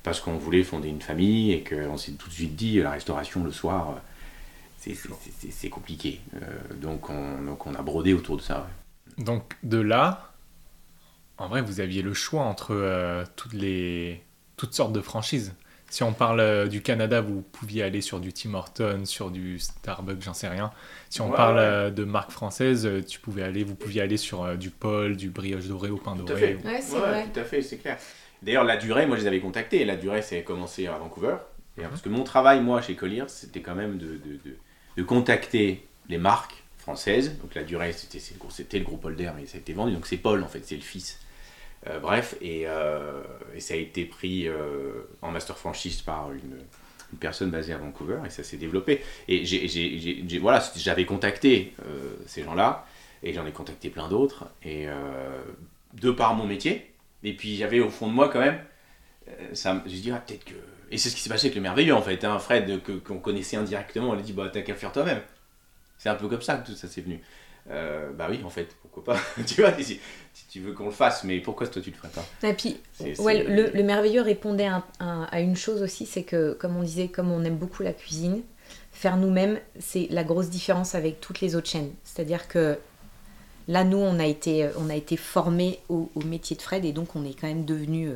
parce 0.03 0.19
qu'on 0.21 0.37
voulait 0.37 0.63
fonder 0.63 0.87
une 0.87 1.01
famille 1.01 1.51
et 1.51 1.63
qu'on 1.63 1.97
s'est 1.97 2.13
tout 2.13 2.29
de 2.29 2.33
suite 2.33 2.55
dit 2.55 2.79
la 2.79 2.91
restauration 2.91 3.43
le 3.43 3.51
soir. 3.51 3.89
euh, 3.91 4.93
c'est- 5.49 5.69
compliqué. 5.69 6.21
Euh, 6.35 6.39
donc, 6.75 7.09
on, 7.09 7.41
donc 7.43 7.65
on 7.67 7.73
a 7.75 7.81
brodé 7.81 8.13
autour 8.13 8.37
de 8.37 8.41
ça. 8.41 8.69
Donc 9.17 9.57
de 9.63 9.79
là, 9.79 10.31
en 11.37 11.49
vrai, 11.49 11.61
vous 11.61 11.81
aviez 11.81 12.01
le 12.01 12.13
choix 12.13 12.43
entre 12.43 13.25
toutes 13.35 13.53
les 13.53 14.21
toutes 14.55 14.73
sortes 14.73 14.93
de 14.93 15.01
franchises. 15.01 15.53
Si 15.89 16.03
on 16.03 16.13
parle 16.13 16.41
euh, 16.41 16.67
du 16.67 16.81
Canada, 16.81 17.21
vous 17.21 17.41
pouviez 17.41 17.81
aller 17.83 18.01
sur 18.01 18.19
du 18.19 18.33
Tim 18.33 18.53
Hortons, 18.55 19.05
sur 19.05 19.31
du 19.31 19.57
Starbucks, 19.57 20.21
j'en 20.21 20.33
sais 20.33 20.49
rien. 20.49 20.71
Si 21.09 21.21
on 21.21 21.29
Ouais, 21.29 21.35
parle 21.35 21.57
ouais. 21.57 21.61
euh, 21.61 21.89
de 21.91 22.03
marques 22.03 22.31
françaises, 22.31 22.85
euh, 22.85 23.01
tu 23.01 23.19
pouvais 23.19 23.43
aller, 23.43 23.63
vous 23.63 23.75
pouviez 23.75 24.01
aller 24.01 24.17
sur 24.17 24.57
du 24.57 24.69
Paul, 24.69 25.15
du 25.15 25.29
brioche 25.29 25.67
doré 25.67 25.89
au 25.89 25.97
pain 25.97 26.15
Tout 26.15 26.23
à 26.23 26.25
doré. 26.25 26.39
fait. 26.39 26.55
Ouais, 26.65 26.81
c'est 26.81 26.93
Ouais, 26.93 26.99
vrai. 26.99 27.27
Tout 27.33 27.39
à 27.39 27.43
fait, 27.45 27.61
c'est 27.61 27.77
clair. 27.77 27.97
D'ailleurs, 28.41 28.63
la 28.65 28.77
durée, 28.77 29.05
moi 29.07 29.15
je 29.17 29.21
les 29.21 29.27
avais 29.27 29.39
contactés. 29.39 29.85
La 29.85 29.95
durée, 29.95 30.21
c'est 30.21 30.43
commencé 30.43 30.87
à 30.87 30.97
Vancouver. 30.97 31.37
Et, 31.77 31.81
Parce 31.83 32.01
que 32.01 32.09
mon 32.09 32.23
travail, 32.23 32.61
moi, 32.61 32.81
chez 32.81 32.95
Colliers, 32.95 33.25
c'était 33.27 33.61
quand 33.61 33.75
même 33.75 33.97
de, 33.97 34.07
de, 34.17 34.39
de- 34.45 34.57
de 34.97 35.03
contacter 35.03 35.87
les 36.09 36.17
marques 36.17 36.63
françaises. 36.77 37.37
Donc 37.41 37.55
la 37.55 37.63
durée, 37.63 37.93
c'était 37.93 38.19
c'est 38.19 38.33
le 38.33 38.39
gros- 38.39 38.49
c'était 38.49 38.79
le 38.79 38.85
groupe 38.85 39.05
Holder, 39.05 39.31
mais 39.35 39.45
ça 39.45 39.57
a 39.57 39.59
été 39.61 39.73
vendu. 39.73 39.93
Donc 39.93 40.05
c'est 40.07 40.17
Paul, 40.17 40.43
en 40.43 40.47
fait, 40.47 40.61
c'est 40.65 40.75
le 40.75 40.81
fils. 40.81 41.19
Euh, 41.89 41.99
bref, 41.99 42.35
et, 42.41 42.63
euh, 42.67 43.21
et 43.55 43.59
ça 43.59 43.73
a 43.73 43.77
été 43.77 44.05
pris 44.05 44.47
euh, 44.47 45.03
en 45.21 45.31
master 45.31 45.57
franchise 45.57 46.01
par 46.01 46.31
une, 46.33 46.57
personne 47.19 47.49
basée 47.51 47.73
à 47.73 47.77
Vancouver, 47.77 48.19
et 48.25 48.29
ça 48.29 48.43
s'est 48.43 48.57
développé. 48.57 49.01
Et 49.29 49.45
j'ai- 49.45 50.39
voilà, 50.39 50.61
j'avais 50.75 51.05
contacté 51.05 51.73
ces 52.25 52.43
gens-là, 52.43 52.85
et 53.23 53.31
j'en 53.33 53.45
ai 53.45 53.51
contacté 53.53 53.89
plein 53.89 54.09
d'autres, 54.09 54.45
et 54.63 54.87
de 55.93 56.11
par 56.11 56.35
mon 56.35 56.45
métier, 56.45 56.93
et 57.23 57.33
puis 57.33 57.55
j'avais 57.55 57.79
au 57.79 57.89
fond 57.89 58.07
de 58.07 58.11
moi 58.13 58.27
quand 58.27 58.41
même, 58.41 58.59
ça, 59.53 59.81
je 59.85 60.11
ah, 60.11 60.17
peut-être 60.19 60.45
que... 60.45 60.55
Et 60.91 60.97
c'est 60.97 61.09
ce 61.09 61.15
qui 61.15 61.21
s'est 61.21 61.29
passé 61.29 61.47
avec 61.47 61.55
le 61.55 61.61
merveilleux 61.61 61.93
en 61.95 62.01
fait, 62.01 62.23
hein, 62.25 62.39
Fred, 62.39 62.83
que- 62.83 62.93
qu'on 62.93 63.19
connaissait 63.19 63.57
indirectement, 63.57 64.09
on 64.09 64.13
a 64.19 64.21
dit, 64.21 64.33
bah 64.33 64.49
t'as 64.51 64.61
qu'à 64.61 64.75
faire 64.75 64.91
toi-même. 64.91 65.21
C'est 65.97 66.09
un 66.09 66.15
peu 66.15 66.27
comme 66.27 66.41
ça 66.41 66.57
que 66.57 66.67
tout 66.67 66.75
ça 66.75 66.87
s'est 66.89 67.01
venu. 67.01 67.21
Bah 67.69 68.27
oui, 68.29 68.41
en 68.43 68.49
fait, 68.49 68.75
pourquoi 69.01 69.15
pas 69.15 69.43
Tu 69.45 69.61
vois, 69.61 69.73
si, 69.79 69.99
si 70.33 70.45
tu 70.49 70.59
veux 70.59 70.73
qu'on 70.73 70.85
le 70.85 70.91
fasse, 70.91 71.23
mais 71.23 71.39
pourquoi 71.39 71.67
toi 71.67 71.81
tu 71.81 71.91
le 71.91 71.95
ferais 71.95 72.09
pas 72.09 72.25
Et 72.47 72.53
puis, 72.53 72.77
ouais, 73.19 73.43
le, 73.43 73.69
le 73.73 73.83
merveilleux 73.83 74.21
répondait 74.21 74.67
à, 74.67 74.83
à- 74.99 75.23
à 75.25 75.39
une 75.41 75.55
chose 75.55 75.81
aussi, 75.81 76.05
c'est 76.05 76.23
que, 76.23 76.53
comme 76.53 76.75
on 76.77 76.83
disait, 76.83 77.07
comme 77.07 77.31
on 77.31 77.43
aime 77.43 77.57
beaucoup 77.57 77.83
la 77.83 77.93
cuisine, 77.93 78.41
faire 78.91 79.17
nous-mêmes, 79.17 79.59
c'est 79.79 80.07
la 80.09 80.23
grosse 80.23 80.49
différence 80.49 80.95
avec 80.95 81.21
toutes 81.21 81.41
les 81.41 81.55
autres 81.55 81.69
chaînes. 81.69 81.91
C'est-à-dire 82.03 82.47
que 82.47 82.77
là, 83.67 83.83
nous, 83.83 83.97
on 83.97 84.19
a 84.19 84.25
été, 84.25 84.69
on 84.77 84.89
a 84.89 84.95
été 84.95 85.17
formés 85.17 85.79
au, 85.89 86.09
au 86.15 86.21
métier 86.21 86.55
de 86.55 86.61
Fred 86.61 86.85
et 86.85 86.93
donc 86.93 87.15
on 87.15 87.23
est 87.25 87.33
quand 87.39 87.47
même 87.47 87.65
devenu 87.65 88.07
euh, 88.09 88.15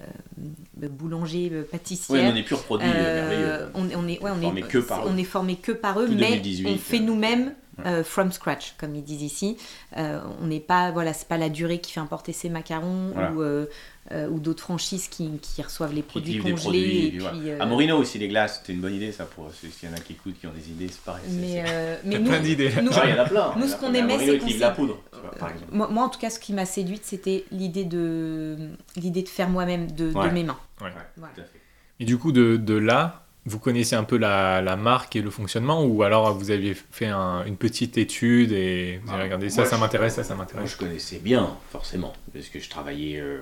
euh, 0.00 0.88
boulanger, 0.88 1.50
euh, 1.52 1.62
pâtissière. 1.62 2.22
Oui, 2.24 2.30
on 2.32 2.36
est 2.36 2.42
pur 2.42 2.62
produit 2.64 2.88
Euh, 2.92 3.68
merveilleux. 3.70 3.70
on, 3.74 4.04
on 4.04 4.08
est, 4.08 4.18
ouais, 4.20 4.30
on 4.34 4.56
est, 4.56 4.62
que 4.62 4.78
par 4.78 5.06
on 5.06 5.14
eux. 5.14 5.18
est 5.18 5.24
formé 5.24 5.56
que 5.56 5.72
par 5.72 6.00
eux, 6.00 6.08
mais 6.08 6.16
2018, 6.16 6.68
on 6.68 6.76
fait 6.78 6.98
euh, 6.98 7.02
nous-mêmes. 7.02 7.54
Euh, 7.86 8.04
from 8.04 8.32
scratch, 8.32 8.74
comme 8.78 8.94
ils 8.94 9.02
disent 9.04 9.22
ici. 9.22 9.56
Euh, 9.96 10.20
on 10.42 10.46
n'est 10.46 10.60
pas, 10.60 10.90
voilà, 10.90 11.12
c'est 11.12 11.28
pas 11.28 11.36
la 11.38 11.48
durée 11.48 11.80
qui 11.80 11.92
fait 11.92 12.00
importer 12.00 12.32
ses 12.32 12.48
macarons 12.48 13.10
Voilà. 13.12 13.32
ou, 13.32 13.42
euh, 13.42 13.66
euh, 14.12 14.28
ou 14.28 14.40
d'autres 14.40 14.62
franchises 14.62 15.08
qui, 15.08 15.30
qui 15.40 15.62
reçoivent 15.62 15.92
les 15.94 16.02
Qui 16.02 16.08
produits 16.08 16.32
livrent 16.34 16.44
des 16.46 16.50
congelés. 16.52 16.62
produits. 16.80 16.96
et 16.98 17.06
et 17.06 17.10
puis 17.10 17.18
voilà. 17.20 17.38
puis, 17.38 17.50
euh, 17.50 17.56
À 17.60 17.66
Morino 17.66 17.96
aussi, 17.98 18.18
les 18.18 18.28
glaces, 18.28 18.58
c'était 18.60 18.72
une 18.72 18.80
bonne 18.80 18.94
idée 18.94 19.12
ça 19.12 19.24
pour 19.24 19.50
ceux- 19.52 19.68
en 19.88 19.92
a 19.92 20.00
qui 20.00 20.12
écoutent, 20.14 20.38
qui 20.40 20.46
ont 20.46 20.52
des 20.52 20.68
idées, 20.70 20.88
c'est 20.88 21.00
pareil. 21.02 21.22
mais, 21.30 21.64
euh, 21.68 21.96
mais 22.04 22.18
nous, 22.18 22.28
plein 22.30 22.40
d'idées. 22.40 22.70
nous- 22.82 22.90
il 23.04 23.10
y 23.10 23.12
en 23.14 23.22
a 23.22 23.24
plein. 23.28 23.52
nous, 23.56 23.62
il 23.62 23.62
y 23.62 23.64
en 23.64 23.68
ce 23.68 23.74
a 23.74 23.78
qu'on 23.78 23.90
plein. 23.90 23.98
aimait, 24.00 24.18
c'est 24.18 24.38
qu'on 24.38 24.58
la 24.58 24.70
poudre, 24.70 24.98
vois, 25.12 25.30
par 25.32 25.50
moi, 25.70 25.88
moi, 25.90 26.04
en 26.04 26.08
tout 26.08 26.18
cas, 26.18 26.30
ce 26.30 26.38
qui 26.40 26.52
m'a 26.52 26.66
séduite, 26.66 27.04
c'était 27.04 27.44
l'idée 27.52 27.84
de, 27.84 28.56
l'idée 28.96 29.22
de 29.22 29.28
faire 29.28 29.48
moi-même 29.48 29.90
de, 29.92 30.10
mes 30.30 30.44
mains. 30.44 30.58
Ouais. 30.80 30.86
Ouais, 30.88 30.92
Voilà. 31.16 31.34
tout 31.34 31.40
à 31.42 31.44
fait. 31.44 31.60
Et 32.00 32.04
du 32.04 32.16
coup, 32.18 32.32
de, 32.32 32.56
de 32.56 32.74
là, 32.74 33.26
vous 33.46 33.58
connaissez 33.58 33.96
un 33.96 34.04
peu 34.04 34.16
la, 34.18 34.60
la 34.60 34.76
marque 34.76 35.16
et 35.16 35.22
le 35.22 35.30
fonctionnement 35.30 35.84
ou 35.84 36.02
alors 36.02 36.34
vous 36.34 36.50
aviez 36.50 36.74
fait 36.74 37.06
un- 37.06 37.44
une 37.46 37.56
petite 37.56 37.96
étude 37.98 38.52
et 38.52 39.00
vous 39.02 39.10
avez 39.12 39.20
Ah, 39.20 39.24
regardé 39.24 39.46
moi, 39.46 39.54
ça, 39.54 39.64
ça 39.64 39.78
m'intéresse, 39.78 40.14
ça, 40.14 40.24
ça 40.24 40.34
Moi, 40.34 40.44
m'intéresse. 40.44 40.72
je 40.72 40.76
connaissais 40.76 41.18
bien, 41.18 41.56
forcément, 41.70 42.12
parce 42.34 42.48
que 42.48 42.58
je 42.60 42.68
travaillais. 42.68 43.18
euh, 43.20 43.40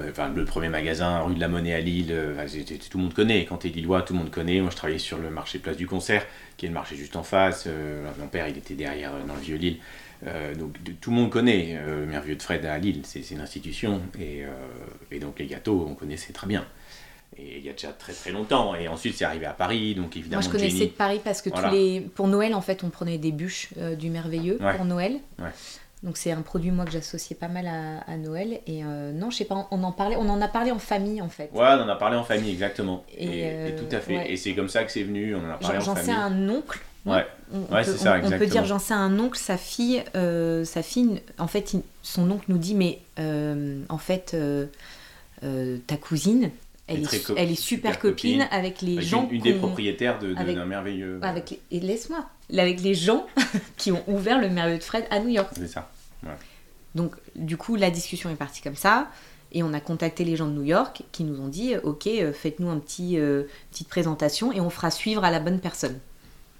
euh, 0.00 0.10
Enfin, 0.10 0.28
le 0.34 0.44
premier 0.44 0.68
magasin, 0.68 1.20
rue 1.20 1.34
de 1.34 1.40
la 1.40 1.48
Monnaie 1.48 1.74
à 1.74 1.80
Lille, 1.80 2.08
euh, 2.10 2.46
tout 2.90 2.98
le 2.98 3.04
monde 3.04 3.14
connaît. 3.14 3.44
Quand 3.44 3.58
t'es 3.58 3.68
Lillois, 3.68 4.02
tout 4.02 4.12
le 4.12 4.18
monde 4.20 4.30
connaît. 4.30 4.60
Moi, 4.60 4.70
je 4.70 4.76
travaillais 4.76 4.98
sur 4.98 5.18
le 5.18 5.30
marché 5.30 5.58
Place 5.58 5.76
du 5.76 5.86
Concert, 5.86 6.24
qui 6.56 6.66
est 6.66 6.68
le 6.68 6.74
marché 6.74 6.96
juste 6.96 7.14
en 7.16 7.22
face. 7.22 7.68
Mon 8.18 8.26
père, 8.28 8.48
il 8.48 8.56
était 8.58 8.74
derrière, 8.74 9.12
dans 9.26 9.34
le 9.34 9.40
vieux 9.40 9.56
Lille. 9.56 9.78
Euh, 10.26 10.52
donc, 10.56 10.82
de- 10.82 10.90
tout 10.92 11.10
le 11.10 11.16
monde 11.16 11.30
connaît 11.30 11.76
euh, 11.78 12.00
le 12.00 12.06
Merveilleux 12.06 12.34
de 12.36 12.42
Fred 12.42 12.64
à 12.66 12.76
Lille. 12.78 13.02
C'est 13.04 13.22
c'est 13.22 13.34
une 13.36 13.40
institution. 13.40 14.00
Et, 14.18 14.44
euh, 14.44 14.48
et 15.12 15.20
donc, 15.20 15.38
les 15.38 15.46
gâteaux, 15.46 15.86
on 15.88 15.94
connaissait 15.94 16.32
très 16.32 16.48
bien. 16.48 16.64
Et 17.38 17.58
il 17.58 17.64
y 17.64 17.68
a 17.68 17.72
déjà 17.72 17.88
très 17.92 18.12
très 18.12 18.30
longtemps. 18.32 18.74
Et 18.74 18.88
ensuite, 18.88 19.14
c'est 19.16 19.24
arrivé 19.24 19.46
à 19.46 19.52
Paris. 19.52 19.94
Donc, 19.94 20.16
évidemment, 20.16 20.42
Moi, 20.42 20.46
je 20.50 20.56
connaissais 20.56 20.76
Jenny. 20.76 20.86
de 20.90 20.92
Paris 20.96 21.20
parce 21.22 21.40
que 21.42 21.50
Voilà. 21.50 21.68
tous 21.68 21.74
les... 21.74 22.00
pour 22.00 22.26
Noël, 22.28 22.54
en 22.54 22.60
fait, 22.60 22.82
on 22.84 22.90
prenait 22.90 23.18
des 23.18 23.30
bûches 23.32 23.68
euh, 23.78 23.94
du 23.94 24.10
merveilleux 24.10 24.58
Ouais. 24.60 24.74
pour 24.76 24.84
Noël. 24.84 25.18
Ouais. 25.38 25.48
Donc, 26.04 26.16
c'est 26.16 26.30
un 26.32 26.42
produit, 26.42 26.70
moi, 26.70 26.84
que 26.84 26.90
j'associais 26.92 27.34
pas 27.36 27.48
mal 27.48 27.66
à, 27.66 28.00
à 28.10 28.16
Noël. 28.16 28.60
Et 28.66 28.84
euh, 28.84 29.12
non, 29.12 29.30
je 29.30 29.38
sais 29.38 29.44
pas, 29.44 29.66
on 29.70 29.82
en 29.82 29.92
parlait, 29.92 30.16
on 30.16 30.28
en 30.28 30.40
a 30.40 30.48
parlé 30.48 30.70
en 30.70 30.78
famille, 30.78 31.20
en 31.22 31.28
fait. 31.28 31.50
Ouais, 31.52 31.66
on 31.66 31.82
en 31.82 31.88
a 31.88 31.96
parlé 31.96 32.16
en 32.16 32.24
famille, 32.24 32.50
exactement. 32.52 33.04
Et, 33.16 33.24
Et, 33.26 33.38
et 33.40 33.42
euh, 33.46 33.78
tout 33.78 33.96
à 33.96 34.00
fait. 34.00 34.16
ouais. 34.16 34.32
Et 34.32 34.36
c'est 34.36 34.54
comme 34.54 34.68
ça 34.68 34.84
que 34.84 34.92
c'est 34.92 35.02
venu. 35.02 35.34
On 35.34 35.40
en 35.44 35.50
a 35.50 35.54
parlé 35.58 35.80
J'en 35.80 35.92
en 35.92 35.94
j'en 35.94 36.00
sais 36.02 36.12
famille. 36.12 36.48
un 36.48 36.48
oncle. 36.54 36.78
Ouais. 37.06 37.24
On, 37.52 37.74
Ouais, 37.74 37.84
c'est 37.84 37.96
ça, 37.96 38.12
on- 38.14 38.16
on 38.18 38.20
peut 38.20 38.26
exactement. 38.34 38.50
dire 38.50 38.64
j'en 38.66 38.78
sais 38.78 38.94
un 38.94 39.18
oncle, 39.18 39.38
sa 39.38 39.56
fille, 39.56 40.02
euh, 40.14 40.64
sa 40.64 40.82
fille, 40.82 41.22
en 41.38 41.46
fait, 41.46 41.72
son 42.02 42.30
oncle 42.30 42.44
nous 42.48 42.58
dit 42.58 42.74
mais 42.74 42.98
euh, 43.18 43.80
en 43.88 43.96
fait 43.98 44.32
euh, 44.34 44.66
euh, 45.44 45.78
ta 45.86 45.96
cousine, 45.96 46.50
elle 46.88 47.02
est 47.04 47.24
co- 47.24 47.34
elle 47.36 47.56
super, 47.56 47.92
super 47.92 47.98
copine, 48.00 48.38
copine. 48.40 48.48
avec 48.50 48.80
les 48.82 48.96
Avec 48.98 49.08
gens 49.08 49.28
une, 49.28 49.36
une 49.36 49.42
des 49.42 49.52
propriétaires 49.54 50.18
de, 50.18 50.32
de- 50.32 50.36
avec- 50.38 50.56
d'un 50.56 50.64
merveilleux. 50.66 51.18
avec 51.22 51.50
les- 51.50 51.60
et 51.70 51.80
laisse-moi 51.80 52.24
avec 52.56 52.80
les 52.80 52.94
gens 52.94 53.26
qui 53.76 53.92
ont 53.92 54.02
ouvert 54.08 54.40
le 54.40 54.48
merveilleux 54.48 54.78
de 54.78 54.84
Fred 54.84 55.04
à 55.10 55.20
New 55.20 55.28
York. 55.28 55.50
C'est 55.54 55.68
ça. 55.68 55.90
Donc 56.94 57.14
du 57.36 57.56
coup 57.56 57.76
la 57.76 57.90
discussion 57.90 58.30
est 58.30 58.34
partie 58.36 58.62
comme 58.62 58.76
ça. 58.76 59.08
Et 59.52 59.62
on 59.62 59.72
a 59.72 59.80
contacté 59.80 60.24
les 60.24 60.36
gens 60.36 60.46
de 60.46 60.52
New 60.52 60.62
York 60.64 61.02
qui 61.10 61.24
nous 61.24 61.40
ont 61.40 61.48
dit 61.48 61.74
Ok, 61.82 62.06
euh, 62.06 62.32
faites-nous 62.34 62.68
un 62.68 62.78
petit, 62.78 63.18
euh, 63.18 63.44
petite 63.70 63.88
présentation 63.88 64.52
et 64.52 64.60
on 64.60 64.68
fera 64.68 64.90
suivre 64.90 65.24
à 65.24 65.30
la 65.30 65.40
bonne 65.40 65.58
personne. 65.58 65.98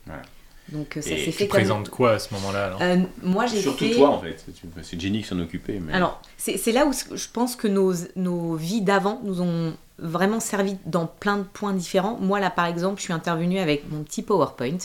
Voilà. 0.07 0.23
Donc 0.71 0.97
euh, 0.97 1.03
ça 1.03 1.11
Et 1.11 1.19
s'est 1.19 1.25
tu 1.25 1.33
fait 1.33 1.45
Tu 1.45 1.51
comme. 1.51 1.59
présentes 1.61 1.89
quoi 1.91 2.13
à 2.13 2.19
ce 2.19 2.33
moment-là 2.35 2.67
alors? 2.67 2.81
Euh, 2.81 2.97
moi 3.23 3.45
j'ai 3.47 3.61
Surtout 3.61 3.85
fait. 3.87 3.95
toi, 3.95 4.09
en 4.11 4.21
fait. 4.21 4.43
C'est- 4.47 4.83
C'est 4.83 4.99
Jenny 5.01 5.21
qui 5.21 5.29
s'en 5.29 5.39
occupait. 5.39 5.81
Mais... 5.81 5.93
Alors, 5.93 6.23
c'est 6.39 6.57
c'est 6.57 6.73
là 6.73 6.87
où 6.87 6.93
je 6.93 7.27
pense 7.31 7.57
que 7.57 7.69
nos, 7.69 7.93
nos 8.17 8.55
vies 8.55 8.81
d'avant 8.81 9.21
nous 9.23 9.43
ont 9.43 9.75
vraiment 9.99 10.41
servi 10.41 10.77
dans 10.87 11.07
plein 11.07 11.39
de 11.39 11.43
points 11.43 11.73
différents. 11.73 12.19
Moi, 12.21 12.41
là, 12.41 12.51
par 12.51 12.67
exemple, 12.67 12.99
je 12.99 13.05
suis 13.05 13.13
intervenue 13.13 13.59
avec 13.59 13.91
mon 13.91 14.03
petit 14.03 14.23
PowerPoint 14.23 14.79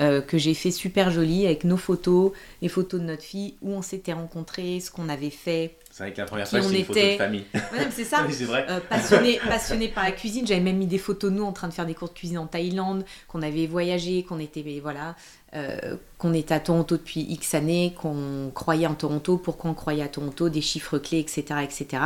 euh, 0.00 0.22
que 0.22 0.38
j'ai 0.38 0.54
fait 0.54 0.70
super 0.70 1.10
joli 1.10 1.44
avec 1.44 1.64
nos 1.64 1.76
photos, 1.76 2.32
les 2.62 2.68
photos 2.68 2.98
de 2.98 3.04
notre 3.04 3.22
fille, 3.22 3.56
où 3.60 3.72
on 3.72 3.82
s'était 3.82 4.14
rencontrés, 4.14 4.80
ce 4.80 4.90
qu'on 4.90 5.10
avait 5.10 5.28
fait. 5.28 5.76
c'est 5.90 6.04
vrai 6.04 6.12
que 6.14 6.18
la 6.18 6.24
première 6.24 6.48
fois, 6.48 6.62
c'est 6.62 6.78
une 6.78 6.84
photo 6.84 6.98
de 6.98 7.16
famille. 7.18 7.44
Ouais, 7.52 7.60
mais 7.74 7.90
c'est 7.90 8.04
ça. 8.04 8.24
Oui, 8.26 8.32
c'est 8.32 8.46
vrai. 8.46 8.64
Euh, 8.70 8.80
passionné, 8.88 9.38
passionné 9.46 9.88
par 9.88 10.04
la 10.04 10.12
cuisine, 10.12 10.46
j'avais 10.46 10.60
même 10.60 10.78
mis 10.78 10.86
des 10.86 10.96
photos 10.96 11.30
de 11.30 11.36
nous 11.36 11.44
en 11.44 11.52
train 11.52 11.68
de 11.68 11.74
faire 11.74 11.84
des 11.84 11.92
cours 11.92 12.08
de 12.08 12.14
cuisine 12.14 12.38
en 12.38 12.46
Thaïlande, 12.46 13.04
qu'on 13.28 13.42
avait 13.42 13.66
voyagé, 13.66 14.22
qu'on 14.22 14.38
était 14.38 14.64
voilà, 14.80 15.14
euh, 15.54 15.96
qu'on 16.16 16.32
était 16.32 16.54
à 16.54 16.60
Toronto 16.60 16.96
depuis 16.96 17.20
X 17.20 17.52
années, 17.52 17.94
qu'on 18.00 18.50
croyait 18.54 18.86
en 18.86 18.94
Toronto, 18.94 19.36
pourquoi 19.36 19.70
on 19.70 19.74
croyait 19.74 20.02
à 20.02 20.08
Toronto, 20.08 20.48
des 20.48 20.62
chiffres 20.62 20.96
clés, 20.96 21.18
etc., 21.18 21.44
etc. 21.62 22.02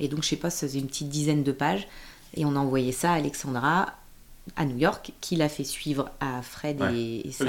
Et 0.00 0.08
donc 0.08 0.22
je 0.22 0.28
sais 0.28 0.36
pas, 0.36 0.50
ça 0.50 0.66
faisait 0.66 0.78
une 0.78 0.86
petite 0.86 1.08
dizaine 1.08 1.42
de 1.42 1.52
pages, 1.52 1.88
et 2.36 2.44
on 2.44 2.54
a 2.56 2.58
envoyé 2.58 2.92
ça 2.92 3.12
à 3.12 3.16
Alexandra 3.16 3.94
à 4.56 4.64
New 4.64 4.78
York, 4.78 5.12
qui 5.20 5.36
l'a 5.36 5.50
fait 5.50 5.62
suivre 5.64 6.10
à 6.20 6.40
Fred 6.40 6.80
Ouais. 6.80 6.96
et, 7.26 7.30
sa- 7.32 7.44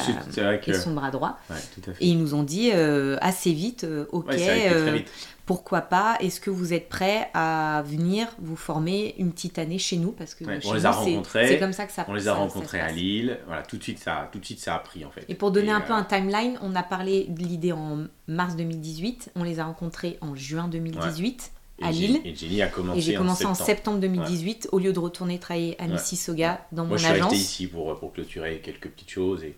que. 0.58 0.74
son 0.74 0.94
bras 0.94 1.12
droit. 1.12 1.40
Ouais, 1.50 1.56
tout 1.74 1.90
à 1.90 1.94
fait. 1.94 2.04
Et 2.04 2.08
ils 2.10 2.20
nous 2.20 2.34
ont 2.34 2.44
dit 2.44 2.72
euh, 2.74 3.16
assez 3.22 3.54
vite, 3.54 3.86
euh, 3.86 4.06
ok, 4.12 4.28
Ouais, 4.28 4.70
euh, 4.70 4.92
vite. 4.92 5.08
pourquoi 5.46 5.80
pas? 5.80 6.18
Est-ce 6.20 6.42
que 6.42 6.50
vous 6.50 6.74
êtes 6.74 6.90
prêts 6.90 7.30
à 7.34 7.84
venir 7.86 8.28
vous 8.40 8.58
former 8.58 9.16
une 9.18 9.32
petite 9.32 9.58
année 9.60 9.78
chez 9.80 9.96
nous? 9.96 10.12
Parce 10.12 10.36
que 10.36 10.44
on 10.44 10.50
les 10.50 10.58
nous, 10.58 10.74
a 10.74 10.80
c'est- 10.80 10.88
rencontrés, 10.90 11.48
C'est 11.48 11.60
comme 11.60 11.72
ça 11.72 11.86
que 11.86 11.94
ça 11.94 12.04
On 12.10 12.14
les 12.14 12.28
a 12.28 12.34
ça 12.34 12.38
rencontrés 12.38 12.82
à. 12.82 12.92
Lille. 12.92 13.38
Voilà, 13.48 13.64
tout 13.64 13.78
de 13.78 13.84
suite, 13.84 14.00
ça, 14.00 14.28
tout 14.34 14.40
de 14.40 14.46
suite, 14.46 14.60
ça 14.60 14.76
a 14.76 14.80
pris, 14.80 15.06
en 15.06 15.10
fait. 15.10 15.24
Et 15.30 15.36
pour 15.36 15.52
donner 15.52 15.68
Et, 15.70 15.72
un 15.72 15.82
peu 15.82 15.94
un 15.94 16.04
timeline, 16.04 16.60
on 16.62 16.76
a 16.76 16.84
parlé 16.84 17.28
de 17.30 17.40
l'idée 17.42 17.72
en 17.72 18.00
mars 18.28 18.58
2018. 18.58 19.32
On 19.36 19.44
les 19.44 19.62
a 19.62 19.64
rencontrés 19.66 20.18
en 20.20 20.36
juin 20.36 20.68
2018 20.68 21.52
et 21.54 21.59
à 21.82 21.92
Lille. 21.92 22.22
Et 22.26 22.36
Jenny 22.36 22.62
a 22.62 22.68
commencé 22.68 23.00
Et 23.00 23.02
j'ai 23.02 23.14
commencé 23.16 23.46
en 23.46 23.54
septembre. 23.54 23.66
septembre 23.66 24.00
2018 24.00 24.70
au 24.72 24.80
lieu 24.80 24.94
de 24.94 25.00
retourner 25.00 25.40
travailler 25.40 25.80
à 25.82 25.86
Ouais. 25.86 25.94
Mississauga 25.94 26.66
dans 26.72 26.84
Moi, 26.84 26.92
mon 26.92 26.98
je 26.98 27.04
suis 27.06 27.14
agence. 27.14 27.32
resté 27.32 27.44
ici 27.44 27.68
pour, 27.68 27.98
pour 28.00 28.14
clôturer 28.14 28.60
quelques 28.64 28.90
petites 28.90 29.10
choses 29.12 29.44
et, 29.44 29.56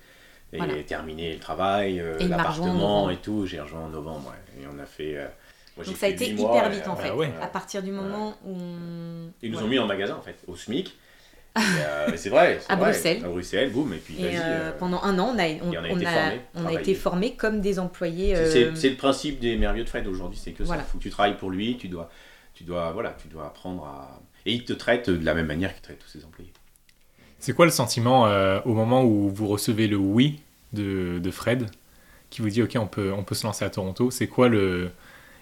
et 0.53 0.57
Voilà. 0.57 0.81
terminer 0.83 1.33
le 1.33 1.39
travail, 1.39 1.99
euh, 1.99 2.17
l'appartement 2.27 3.09
et 3.09 3.17
tout. 3.17 3.45
J'ai 3.45 3.59
rejoint 3.59 3.81
en 3.85 3.89
novembre, 3.89 4.27
ouais. 4.31 4.63
Et 4.63 4.67
on 4.67 4.79
a 4.79 4.85
fait. 4.85 5.15
euh, 5.17 5.27
moi, 5.77 5.85
Donc 5.85 5.95
ça 5.95 6.05
a 6.07 6.09
été 6.09 6.29
hyper 6.29 6.47
mois, 6.47 6.69
vite 6.69 6.87
en 6.87 6.93
euh, 6.93 6.95
fait. 7.01 7.11
ouais. 7.11 7.31
À 7.41 7.47
partir 7.47 7.81
du 7.81 7.91
moment 7.91 8.35
où 8.45 8.55
on... 8.55 9.31
Ils 9.41 9.51
nous 9.51 9.59
ont 9.63 9.67
mis 9.67 9.79
en 9.79 9.87
magasin 9.87 10.15
en 10.15 10.21
fait, 10.21 10.35
au 10.47 10.55
SMIC. 10.55 10.95
Euh, 11.57 12.07
c'est 12.15 12.29
vrai. 12.29 12.59
À 12.69 12.75
vrai. 12.75 12.91
Bruxelles. 12.91 13.21
À 13.25 13.27
Bruxelles, 13.27 13.71
boum, 13.71 13.93
et 13.93 13.97
puis 13.97 14.15
Et 14.19 14.23
vas-y. 14.23 14.35
euh, 14.35 14.39
euh, 14.43 14.71
pendant 14.77 15.01
un 15.03 15.17
an, 15.19 15.33
on 15.35 15.39
a, 15.39 15.43
on, 15.43 15.45
et 15.45 15.59
on 15.63 15.73
a 15.83 15.89
on 15.89 15.97
été 15.97 16.05
formés, 16.05 16.41
on 16.53 16.57
a 16.57 16.61
travaillés. 16.61 16.79
été 16.79 16.95
formés 16.95 17.33
comme 17.35 17.61
des 17.61 17.79
employés. 17.79 18.35
c'est- 18.35 18.65
euh, 18.65 18.89
le 18.91 18.95
principe 18.95 19.39
des 19.39 19.57
merveilleux 19.57 19.83
de 19.83 19.89
Fred 19.89 20.07
aujourd'hui, 20.07 20.39
c'est 20.41 20.51
que 20.51 20.63
Voilà. 20.63 20.83
ça. 20.83 20.87
Faut 20.89 20.97
que 20.97 21.03
tu 21.03 21.09
travailles 21.09 21.37
pour 21.37 21.49
lui, 21.49 21.77
tu 21.77 21.87
dois, 21.89 22.09
tu 22.53 22.63
dois, 22.63 22.91
voilà, 22.91 23.15
tu 23.21 23.27
dois 23.27 23.45
apprendre 23.47 23.83
à. 23.85 24.21
Et 24.45 24.53
il 24.53 24.63
te 24.63 24.73
traite 24.73 25.09
de 25.09 25.23
la 25.25 25.33
même 25.33 25.45
manière 25.47 25.73
qu'il 25.73 25.81
traite 25.81 25.99
tous 25.99 26.07
ses 26.07 26.25
employés. 26.25 26.51
C'est 27.39 27.53
quoi 27.53 27.65
le 27.65 27.71
sentiment 27.71 28.27
euh, 28.27 28.59
au 28.65 28.73
moment 28.73 29.03
où 29.03 29.29
vous 29.29 29.47
recevez 29.47 29.87
le 29.87 29.97
oui 29.97 30.39
de, 30.73 31.19
de 31.19 31.31
Fred 31.31 31.65
qui 32.29 32.41
vous 32.41 32.49
dit 32.49 32.61
ok 32.63 32.75
on 32.79 32.87
peut, 32.87 33.11
on 33.11 33.23
peut 33.23 33.35
se 33.35 33.45
lancer 33.45 33.65
à 33.65 33.69
Toronto 33.69 34.09
C'est 34.09 34.27
quoi 34.27 34.47
le... 34.47 34.89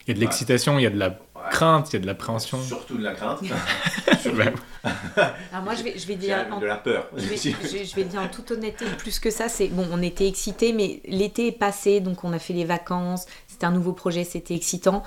Il 0.09 0.11
y 0.13 0.13
a 0.13 0.15
de 0.15 0.19
Ouais. 0.21 0.25
l'excitation, 0.25 0.79
il 0.79 0.81
y 0.81 0.85
a 0.87 0.89
de 0.89 0.97
la 0.97 1.09
Ouais. 1.09 1.15
crainte, 1.51 1.89
il 1.91 1.93
y 1.93 1.97
a 1.97 1.99
de 1.99 2.07
l'appréhension. 2.07 2.59
Surtout 2.61 2.97
de 2.97 3.03
la 3.03 3.13
crainte. 3.13 3.39
Alors 5.51 5.63
moi, 5.63 5.75
je 5.75 5.83
vais, 5.83 5.93
je 5.97 6.11
dire... 6.13 6.37
en- 6.51 6.59
de 6.59 6.65
la 6.65 6.77
peur. 6.77 7.07
Je 7.15 7.25
vais, 7.25 7.37
je- 7.37 7.83
je 7.85 7.95
vais 7.95 8.03
dire 8.05 8.19
en 8.21 8.27
toute 8.27 8.49
honnêteté, 8.51 8.85
plus 8.97 9.19
que 9.19 9.29
ça, 9.29 9.49
c'est 9.49 9.67
bon, 9.67 9.85
on 9.91 10.01
était 10.01 10.27
excités, 10.27 10.73
mais 10.73 10.99
l'été 11.05 11.47
est 11.47 11.51
passé, 11.51 11.99
donc 11.99 12.23
on 12.23 12.33
a 12.33 12.39
fait 12.39 12.53
les 12.53 12.65
vacances, 12.65 13.25
c'était 13.47 13.65
un 13.67 13.71
nouveau 13.71 13.93
projet, 13.93 14.23
c'était 14.23 14.55
excitant. 14.55 15.03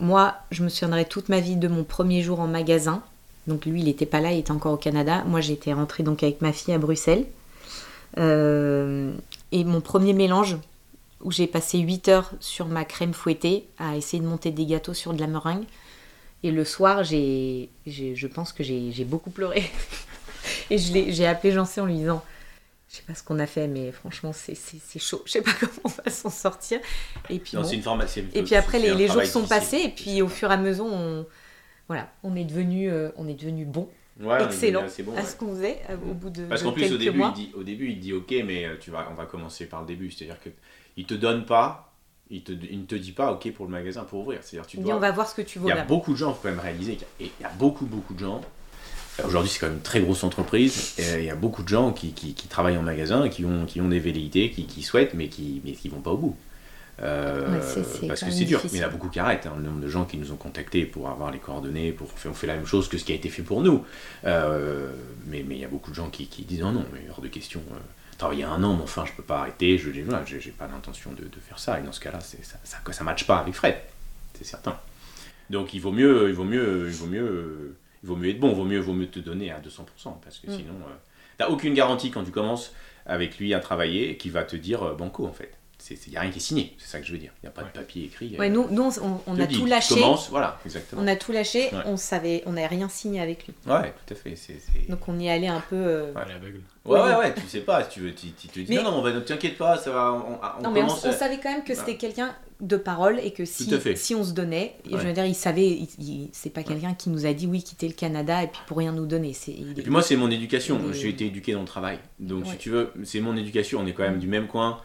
Moi, 0.00 0.34
je 0.50 0.62
me 0.62 0.68
souviendrai 0.70 1.04
toute 1.04 1.28
ma 1.28 1.40
vie 1.40 1.56
de 1.56 1.68
mon 1.68 1.84
premier 1.84 2.22
jour 2.22 2.40
en 2.40 2.46
magasin. 2.46 3.02
Donc 3.46 3.66
lui, 3.66 3.80
il 3.80 3.84
n'était 3.84 4.06
pas 4.06 4.20
là, 4.20 4.32
il 4.32 4.38
était 4.38 4.52
encore 4.52 4.72
au 4.72 4.76
Canada. 4.78 5.22
Moi, 5.26 5.40
j'étais 5.42 5.72
rentrée 5.74 6.02
donc 6.02 6.22
avec 6.22 6.40
ma 6.40 6.52
fille 6.52 6.72
à 6.74 6.78
Bruxelles. 6.78 7.26
Euh, 8.18 9.12
et 9.52 9.64
mon 9.64 9.80
premier 9.80 10.12
mélange, 10.14 10.56
où 11.26 11.32
j'ai 11.32 11.48
passé 11.48 11.78
8 11.78 12.08
heures 12.08 12.30
sur 12.38 12.66
ma 12.66 12.84
crème 12.84 13.12
fouettée 13.12 13.66
à 13.78 13.96
essayer 13.96 14.22
de 14.22 14.28
monter 14.28 14.52
des 14.52 14.64
gâteaux 14.64 14.94
sur 14.94 15.12
de 15.12 15.20
la 15.20 15.26
meringue. 15.26 15.64
Et 16.44 16.52
le 16.52 16.64
soir, 16.64 17.02
j'ai, 17.02 17.68
je 17.84 18.26
pense 18.28 18.52
que 18.52 18.62
j'ai 18.62 19.04
beaucoup 19.04 19.30
pleuré. 19.30 19.64
Et 20.70 20.78
j'ai 20.78 21.26
appelé 21.26 21.52
Jean-C 21.52 21.80
en 21.80 21.86
lui 21.86 21.94
disant 21.96 22.22
Je 22.88 22.96
sais 22.98 23.02
pas 23.04 23.14
ce 23.16 23.24
qu'on 23.24 23.40
a 23.40 23.46
fait, 23.48 23.66
mais 23.66 23.90
franchement, 23.90 24.32
c'est 24.32 24.54
chaud. 25.00 25.22
Je 25.26 25.32
sais 25.32 25.42
pas 25.42 25.50
comment 25.60 25.72
on 25.82 25.88
va 25.88 26.10
s'en 26.12 26.30
sortir. 26.30 26.78
Et 27.28 27.40
puis, 27.40 27.56
Non, 27.56 27.62
bon. 27.62 27.68
c'est 27.68 27.74
une 27.74 27.82
formation. 27.82 28.22
et 28.32 28.42
puis 28.44 28.54
après, 28.54 28.78
les, 28.78 28.94
les 28.94 29.08
jours 29.08 29.24
sont 29.24 29.40
difficile. 29.40 29.48
passés. 29.48 29.80
Et 29.84 29.88
puis 29.88 30.22
au 30.22 30.28
fur 30.28 30.48
et 30.52 30.54
à 30.54 30.56
mesure, 30.56 30.84
on, 30.86 31.26
voilà, 31.88 32.08
on 32.22 32.36
est 32.36 32.44
devenu, 32.44 32.88
euh, 32.88 33.10
on 33.16 33.26
est 33.26 33.34
devenu 33.34 33.64
bon, 33.64 33.88
Ouais, 34.20 34.26
on 34.28 34.38
est 34.38 34.44
excellent 34.44 34.82
bon, 35.04 35.12
à 35.12 35.16
ouais. 35.16 35.24
ce 35.26 35.36
qu'on 35.36 35.48
faisait 35.48 35.80
euh, 35.90 35.96
au 36.08 36.14
bout 36.14 36.30
de, 36.30 36.44
Parce 36.44 36.62
qu'en 36.62 36.72
plus, 36.72 36.90
au 36.92 36.96
début, 36.96 37.18
mois. 37.18 37.34
il 37.36 37.46
dit, 37.46 37.52
au 37.54 37.64
début, 37.64 37.90
il 37.90 37.98
dit 37.98 38.12
OK, 38.12 38.32
mais 38.44 38.64
euh, 38.64 38.76
tu 38.80 38.90
vas, 38.92 39.08
on 39.10 39.14
va 39.14 39.26
commencer 39.26 39.66
par 39.66 39.80
le 39.80 39.86
début. 39.88 40.10
C'est-à-dire 40.12 40.40
que 40.40 40.50
il 40.96 41.04
te 41.06 41.14
donne 41.14 41.44
pas, 41.44 41.92
il, 42.30 42.42
te, 42.42 42.52
il 42.52 42.80
ne 42.80 42.86
te 42.86 42.94
dit 42.94 43.12
pas 43.12 43.32
OK 43.32 43.50
pour 43.52 43.66
le 43.66 43.70
magasin 43.72 44.04
pour 44.04 44.20
ouvrir. 44.20 44.40
C'est-à-dire 44.42 44.66
tu 44.66 44.76
Il 44.78 44.82
dois. 44.84 44.96
on 44.96 44.98
va 44.98 45.10
voir 45.12 45.28
ce 45.28 45.34
que 45.34 45.42
tu 45.42 45.58
Il 45.58 45.62
vaux 45.62 45.68
y 45.68 45.72
a 45.72 45.76
là. 45.76 45.84
beaucoup 45.84 46.12
de 46.12 46.16
gens, 46.18 46.30
il 46.30 46.34
faut 46.34 46.40
quand 46.42 46.48
même 46.50 46.60
réaliser 46.60 46.96
qu'il 46.96 47.06
y 47.20 47.24
a, 47.24 47.26
et 47.26 47.32
il 47.38 47.42
y 47.42 47.46
a 47.46 47.50
beaucoup, 47.58 47.86
beaucoup 47.86 48.14
de 48.14 48.20
gens. 48.20 48.40
euh, 49.20 49.26
Aujourd'hui, 49.26 49.50
c'est 49.50 49.58
quand 49.60 49.66
même 49.66 49.76
une 49.76 49.82
très 49.82 50.00
grosse 50.00 50.24
entreprise. 50.24 50.94
Et 50.98 51.18
il 51.20 51.24
y 51.24 51.30
a 51.30 51.34
beaucoup 51.36 51.62
de 51.62 51.68
gens 51.68 51.92
qui, 51.92 52.12
qui, 52.12 52.34
qui 52.34 52.48
travaillent 52.48 52.76
en 52.78 52.82
magasin, 52.82 53.28
qui 53.28 53.44
ont, 53.44 53.64
qui 53.66 53.80
ont 53.80 53.88
des 53.88 54.00
velléités, 54.00 54.50
qui, 54.50 54.66
qui 54.66 54.82
souhaitent, 54.82 55.14
mais 55.14 55.28
qui 55.28 55.60
mais 55.64 55.72
qui 55.72 55.88
vont 55.88 56.00
pas 56.00 56.10
au 56.12 56.16
bout. 56.18 56.36
Euh, 57.02 57.60
Ouais, 58.00 58.08
parce 58.08 58.22
que 58.22 58.30
c'est 58.30 58.44
dur. 58.46 58.60
Mais 58.64 58.70
il 58.72 58.80
y 58.80 58.84
en 58.84 58.88
a 58.88 58.90
beaucoup 58.90 59.08
qui 59.10 59.18
arrêtent. 59.18 59.46
hein. 59.46 59.52
Le 59.58 59.62
nombre 59.64 59.80
de 59.80 59.88
gens 59.88 60.04
qui 60.06 60.16
nous 60.16 60.32
ont 60.32 60.36
contactés 60.36 60.86
pour 60.86 61.08
avoir 61.10 61.30
les 61.30 61.38
coordonnées, 61.38 61.92
pour 61.92 62.08
on 62.24 62.32
fait 62.32 62.46
la 62.46 62.56
même 62.56 62.64
chose 62.66 62.88
que 62.88 62.96
ce 62.96 63.04
qui 63.04 63.12
a 63.12 63.14
été 63.14 63.28
fait 63.28 63.42
pour 63.42 63.60
nous. 63.62 63.84
Euh, 64.24 64.90
mais 65.26 65.44
mais 65.46 65.56
il 65.56 65.60
y 65.60 65.64
a 65.64 65.68
beaucoup 65.68 65.90
de 65.90 65.94
gens 65.96 66.08
qui, 66.08 66.26
qui 66.26 66.42
disent 66.44 66.60
non, 66.62 66.72
non, 66.72 66.84
mais 66.94 67.00
hors 67.10 67.20
de 67.20 67.28
question. 67.28 67.60
euh, 67.72 67.76
travailler 68.16 68.44
un 68.44 68.62
an, 68.62 68.74
mais 68.76 68.82
enfin, 68.82 69.04
je 69.04 69.12
peux 69.12 69.22
pas 69.22 69.40
arrêter. 69.40 69.78
Je 69.78 69.90
dis 69.90 70.02
voilà, 70.02 70.24
pas 70.58 70.66
l'intention 70.68 71.12
de, 71.12 71.24
de 71.24 71.40
faire 71.40 71.58
ça. 71.58 71.78
Et 71.78 71.82
dans 71.82 71.92
ce 71.92 72.00
cas-là, 72.00 72.20
ça, 72.20 72.56
ça 72.92 73.04
matche 73.04 73.26
pas 73.26 73.38
avec 73.38 73.54
Fred, 73.54 73.76
c'est 74.34 74.44
certain. 74.44 74.78
Donc 75.50 75.74
il 75.74 75.80
vaut 75.80 75.92
mieux, 75.92 76.28
il 76.28 76.34
vaut 76.34 76.44
mieux, 76.44 76.86
il 76.88 76.94
vaut 76.94 77.06
mieux, 77.06 77.76
il 78.02 78.06
vaut 78.08 78.16
mieux 78.16 78.30
être 78.30 78.40
bon, 78.40 78.50
il 78.50 78.56
vaut 78.56 78.64
mieux, 78.64 78.80
vaut 78.80 78.92
mieux 78.94 79.08
te 79.08 79.20
donner 79.20 79.50
à 79.50 79.60
200%, 79.60 80.20
parce 80.22 80.38
que 80.38 80.48
Mm. 80.50 80.56
sinon, 80.56 80.74
euh, 80.88 80.94
t'as 81.38 81.48
aucune 81.48 81.74
garantie 81.74 82.10
quand 82.10 82.24
tu 82.24 82.32
commences 82.32 82.72
avec 83.06 83.38
lui 83.38 83.54
à 83.54 83.60
travailler 83.60 84.16
qui 84.16 84.30
va 84.30 84.42
te 84.42 84.56
dire 84.56 84.82
euh, 84.82 84.94
banco 84.94 85.24
en 85.26 85.32
fait. 85.32 85.52
Il 86.06 86.10
n'y 86.10 86.16
a 86.16 86.20
rien 86.20 86.30
qui 86.30 86.38
est 86.38 86.40
signé, 86.40 86.74
c'est 86.78 86.88
ça 86.88 87.00
que 87.00 87.06
je 87.06 87.12
veux 87.12 87.18
dire. 87.18 87.32
Il 87.42 87.46
n'y 87.46 87.48
a 87.48 87.52
pas 87.52 87.62
Ouais. 87.62 87.68
de 87.72 87.78
papier 87.78 88.04
écrit. 88.04 88.36
Ouais, 88.38 88.46
euh, 88.46 88.52
nous, 88.52 88.66
nous, 88.70 88.90
on, 89.26 89.38
a 89.40 89.46
dit, 89.46 89.56
tout 89.56 89.66
lâché. 89.66 89.94
commences, 89.94 90.28
voilà, 90.30 90.58
exactement. 90.64 91.02
On 91.02 91.06
a 91.06 91.16
tout 91.16 91.32
lâché. 91.32 91.64
Ouais. 91.72 91.80
On 91.86 91.96
savait, 91.96 92.42
on 92.46 92.52
n'avait 92.52 92.66
rien 92.66 92.88
signé 92.88 93.20
avec 93.20 93.46
lui. 93.46 93.54
Ouais, 93.66 93.92
tout 94.06 94.14
à 94.14 94.16
fait. 94.16 94.34
Donc 94.88 95.00
on 95.08 95.18
y 95.18 95.28
allé 95.28 95.46
un 95.46 95.62
peu. 95.68 95.76
euh, 95.76 96.12
l'aveugle. 96.14 96.60
Ouais, 96.84 97.00
ouais, 97.00 97.14
ouais, 97.16 97.34
tu 97.34 97.40
sais 97.48 97.60
pas, 97.60 97.82
si 97.84 97.90
tu 97.90 98.00
veux, 98.00 98.14
tu, 98.14 98.28
tu 98.30 98.46
te 98.46 98.60
dis 98.60 98.66
Mais- 98.68 98.76
non, 98.76 98.84
non, 98.84 98.98
on 98.98 99.02
va, 99.02 99.12
ne 99.12 99.18
t'inquiète 99.18 99.58
pas, 99.58 99.76
ça 99.76 99.90
va, 99.90 100.12
on, 100.12 100.38
on 100.60 100.62
Non, 100.62 100.70
mais 100.70 100.82
on, 100.82 100.86
à- 100.86 101.12
savait 101.12 101.38
quand 101.42 101.50
même 101.50 101.64
que 101.64 101.74
c'était 101.74 101.90
Ouais. 101.92 101.96
quelqu'un 101.96 102.32
de 102.60 102.76
parole 102.76 103.18
et 103.18 103.32
que 103.32 103.44
si, 103.44 103.68
si 103.96 104.14
on 104.14 104.22
se 104.24 104.30
donnait, 104.32 104.76
et 104.88 104.94
Ouais. 104.94 105.00
je 105.00 105.06
veux 105.08 105.12
dire, 105.12 105.26
il 105.26 105.34
savait, 105.34 105.66
il- 105.68 105.88
il- 105.98 106.28
c'est 106.32 106.48
pas 106.50 106.62
quelqu'un 106.62 106.94
qui 106.94 107.10
nous 107.10 107.26
a 107.26 107.32
dit 107.32 107.48
oui, 107.48 107.62
quitter 107.64 107.88
le 107.88 107.94
Canada 107.94 108.44
et 108.44 108.46
puis 108.46 108.60
pour 108.68 108.78
rien 108.78 108.92
nous 108.92 109.04
donner. 109.06 109.32
C'est, 109.32 109.50
Et 109.50 109.64
puis 109.82 109.90
moi, 109.90 110.00
c'est 110.02 110.14
mon 110.16 110.30
éducation. 110.30 110.80
J'ai 110.92 111.08
été 111.08 111.26
éduqué 111.26 111.52
dans 111.54 111.60
le 111.62 111.66
travail. 111.66 111.98
Donc, 112.20 112.44
si 112.44 112.50
Ouais. 112.52 112.56
tu 112.56 112.70
veux, 112.70 112.92
c'est 113.04 113.20
mon 113.20 113.36
éducation. 113.36 113.80
On 113.80 113.86
est 113.86 113.92
quand 113.92 114.04
même 114.04 114.20
du 114.20 114.28
même 114.28 114.46
coin. 114.46 114.80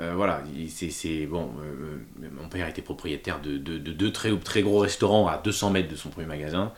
Euh, 0.00 0.14
voilà, 0.16 0.42
il- 0.56 0.70
c'est 0.70 1.26
bon. 1.26 1.52
euh, 1.60 1.96
euh, 2.24 2.28
mon 2.40 2.48
père 2.48 2.68
était 2.68 2.82
propriétaire 2.82 3.40
de, 3.40 3.58
de- 3.58 3.78
de 3.78 3.92
deux 3.92 4.10
très, 4.12 4.36
très 4.38 4.62
gros 4.62 4.80
restaurants 4.80 5.26
à 5.28 5.38
200 5.38 5.70
mètres 5.70 5.88
de 5.88 5.94
son 5.96 6.08
premier 6.10 6.26
magasin 6.26 6.72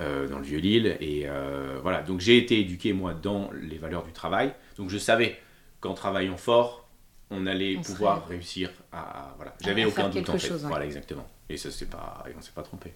euh, 0.00 0.26
dans 0.28 0.38
le 0.38 0.44
vieux 0.44 0.58
Lille. 0.58 0.96
Et 1.00 1.22
euh, 1.26 1.78
voilà, 1.82 2.02
donc 2.02 2.20
j'ai 2.20 2.36
été 2.38 2.58
éduqué 2.60 2.92
moi 2.92 3.14
dans 3.14 3.50
les 3.62 3.78
valeurs 3.78 4.02
du 4.04 4.12
travail. 4.12 4.52
Donc 4.78 4.90
je 4.90 4.98
savais 4.98 5.38
qu'en 5.80 5.94
travaillant 5.94 6.36
fort, 6.36 6.88
on 7.30 7.46
allait 7.46 7.76
On 7.78 7.82
pouvoir 7.82 8.22
serait- 8.24 8.34
réussir 8.36 8.70
à, 8.92 8.98
à- 9.00 9.34
voilà. 9.36 9.54
J'avais 9.64 9.84
aucun 9.84 10.08
doute 10.08 10.28
en 10.28 10.32
fait. 10.32 10.48
chose, 10.48 10.62
ouais. 10.64 10.68
Voilà, 10.68 10.84
exactement. 10.86 11.26
Et 11.48 11.56
ça, 11.56 11.70
c'est 11.70 11.88
pas, 11.88 12.24
et 12.28 12.32
on 12.36 12.42
s'est 12.42 12.50
pas 12.54 12.62
trompé. 12.62 12.92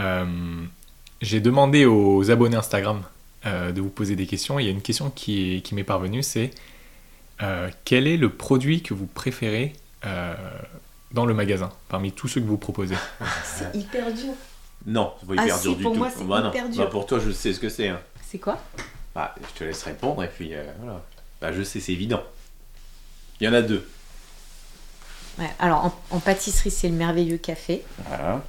Euh, 0.00 0.26
J'ai 1.22 1.40
demandé 1.40 1.86
aux 1.86 2.30
abonnés 2.30 2.56
Instagram 2.56 3.02
euh, 3.46 3.72
de 3.72 3.80
vous 3.80 3.88
poser 3.88 4.16
des 4.16 4.26
questions. 4.26 4.58
Il 4.58 4.66
y 4.66 4.68
a 4.68 4.72
une 4.72 4.82
question 4.82 5.08
qui, 5.10 5.56
est- 5.56 5.60
qui 5.60 5.74
m'est 5.74 5.84
parvenue, 5.84 6.22
c'est 6.22 6.50
euh, 7.42 7.70
quel 7.84 8.06
est 8.06 8.16
le 8.16 8.30
produit 8.30 8.82
que 8.82 8.94
vous 8.94 9.06
préférez 9.06 9.72
euh, 10.04 10.34
dans 11.12 11.26
le 11.26 11.34
magasin, 11.34 11.70
parmi 11.88 12.12
tous 12.12 12.28
ceux 12.28 12.40
que 12.40 12.46
vous 12.46 12.56
proposez? 12.58 12.96
C'est 13.44 13.74
hyper 13.78 14.12
dur. 14.12 14.32
Non, 14.86 15.12
c'est 15.20 15.26
pas 15.26 15.34
Ah 15.38 15.44
hyper 15.44 15.56
si, 15.56 15.62
dur 15.62 15.76
du 15.76 15.82
pour 15.82 15.92
tout. 15.92 15.98
moi, 15.98 16.10
c'est 16.16 16.24
Bah 16.24 16.40
non. 16.42 16.50
Bah, 16.52 16.68
dur. 16.68 16.90
pour 16.90 17.06
toi, 17.06 17.18
je 17.18 17.30
sais 17.30 17.52
ce 17.52 17.60
que 17.60 17.68
c'est. 17.68 17.88
hein. 17.88 18.00
C'est 18.28 18.38
quoi? 18.38 18.58
Bah, 19.14 19.34
je 19.42 19.58
te 19.58 19.64
laisse 19.64 19.82
répondre 19.82 20.22
et 20.22 20.28
puis 20.28 20.54
euh, 20.54 20.64
voilà. 20.78 21.02
Bah, 21.40 21.52
je 21.52 21.62
sais, 21.62 21.80
c'est 21.80 21.92
évident. 21.92 22.22
Il 23.40 23.44
y 23.46 23.48
en 23.48 23.52
a 23.54 23.62
deux. 23.62 23.86
Ouais, 25.38 25.50
Alors 25.58 25.84
en, 25.84 26.16
en 26.16 26.20
pâtisserie, 26.20 26.70
c'est 26.70 26.88
le 26.88 26.94
merveilleux 26.94 27.36
café. 27.38 27.82
Voilà. 28.08 28.42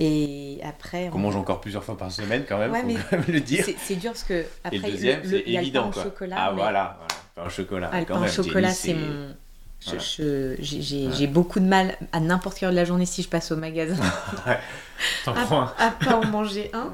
Et 0.00 0.60
après, 0.62 1.08
Qu'on 1.08 1.18
mange 1.18 1.34
encore 1.36 1.60
plusieurs 1.60 1.82
fois 1.82 1.96
par 1.96 2.12
semaine 2.12 2.44
quand 2.48 2.56
même, 2.58 2.70
Ouais, 2.70 2.80
faut 2.82 2.86
mais 2.86 2.94
quand 2.94 3.16
même 3.18 3.24
le 3.28 3.40
dire. 3.40 3.64
c'est, 3.64 3.74
c'est 3.82 3.96
dur 3.96 4.12
parce 4.12 4.22
que 4.22 4.34
Et 4.34 4.46
après, 4.64 4.78
le 4.78 4.90
deuxième, 4.92 5.22
le- 5.22 5.28
c'est 5.28 5.42
il 5.46 5.52
y 5.52 5.56
a 5.56 5.60
le 5.60 5.62
pain 5.62 5.62
évident 5.62 5.88
au 5.88 5.90
quoi. 5.90 6.02
chocolat. 6.04 6.36
ah 6.38 6.50
mais- 6.50 6.56
voilà, 6.62 6.96
voilà. 6.98 7.22
Pain 7.34 7.46
au 7.46 7.50
chocolat. 7.50 7.90
Ah, 7.92 8.00
le 8.00 8.06
pain 8.06 8.22
au 8.22 8.28
chocolat, 8.28 8.70
c'est 8.70 8.94
mon. 8.94 9.28
je- 9.80 9.84
Voilà. 9.86 10.00
je- 10.00 10.56
J'ai 10.60 10.82
j'ai- 10.82 11.06
Ouais. 11.08 11.12
j'ai 11.16 11.26
beaucoup 11.26 11.58
de 11.60 11.66
mal 11.66 11.96
à 12.12 12.20
n'importe 12.20 12.58
quelle 12.58 12.66
heure 12.68 12.72
de 12.72 12.76
la 12.78 12.84
journée 12.84 13.06
si 13.06 13.22
je 13.22 13.28
passe 13.28 13.50
au 13.52 13.56
magasin 13.56 13.96
T'en 15.24 15.32
prends 15.32 15.60
un 15.62 15.72
à 15.78 15.90
pas 15.90 16.16
en 16.16 16.24
manger 16.26 16.70
un. 16.72 16.84
Ouais. 16.84 16.90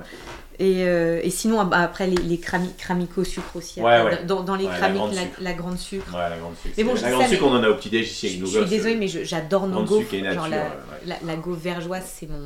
Et, 0.60 0.84
euh, 0.84 1.20
et 1.22 1.30
sinon, 1.30 1.58
ah 1.60 1.64
bah, 1.64 1.78
après, 1.80 2.06
les, 2.06 2.16
les 2.16 2.36
crami- 2.38 2.72
cramiques 2.78 3.18
au 3.18 3.24
sucre 3.24 3.56
aussi. 3.56 3.80
Ouais, 3.80 3.92
après, 3.94 4.18
ouais. 4.20 4.24
Dans, 4.24 4.42
dans 4.44 4.54
les 4.54 4.66
Ouais, 4.66 4.70
la 4.70 4.76
cramiques, 4.78 4.96
grande 4.98 5.14
la, 5.14 5.20
sucre. 5.22 5.36
la 5.40 5.52
grande 5.52 5.78
sucre. 5.78 6.14
Ouais, 6.14 6.30
la 6.30 6.36
grande 6.38 6.54
sucre. 6.62 6.74
Mais 6.78 6.84
bon, 6.84 6.94
la 6.94 7.10
grande 7.10 7.26
sucre, 7.26 7.44
on 7.44 7.54
en 7.56 7.62
a 7.64 7.68
au 7.70 7.74
petit-déj 7.74 8.06
ici 8.08 8.26
avec 8.28 8.38
nos 8.40 8.46
je 8.46 8.50
suis 8.52 8.60
gosses. 8.60 8.70
désolée, 8.70 8.94
mais 8.96 9.08
j'adore 9.08 9.66
nos 9.66 9.82
gaufres. 9.84 10.14
et 10.14 10.32
Genre 10.32 10.46
la, 10.48 10.64
la, 11.06 11.16
la 11.26 11.36
gaufre 11.36 11.60
vergeoise, 11.60 12.04
c'est 12.06 12.30
mon. 12.30 12.38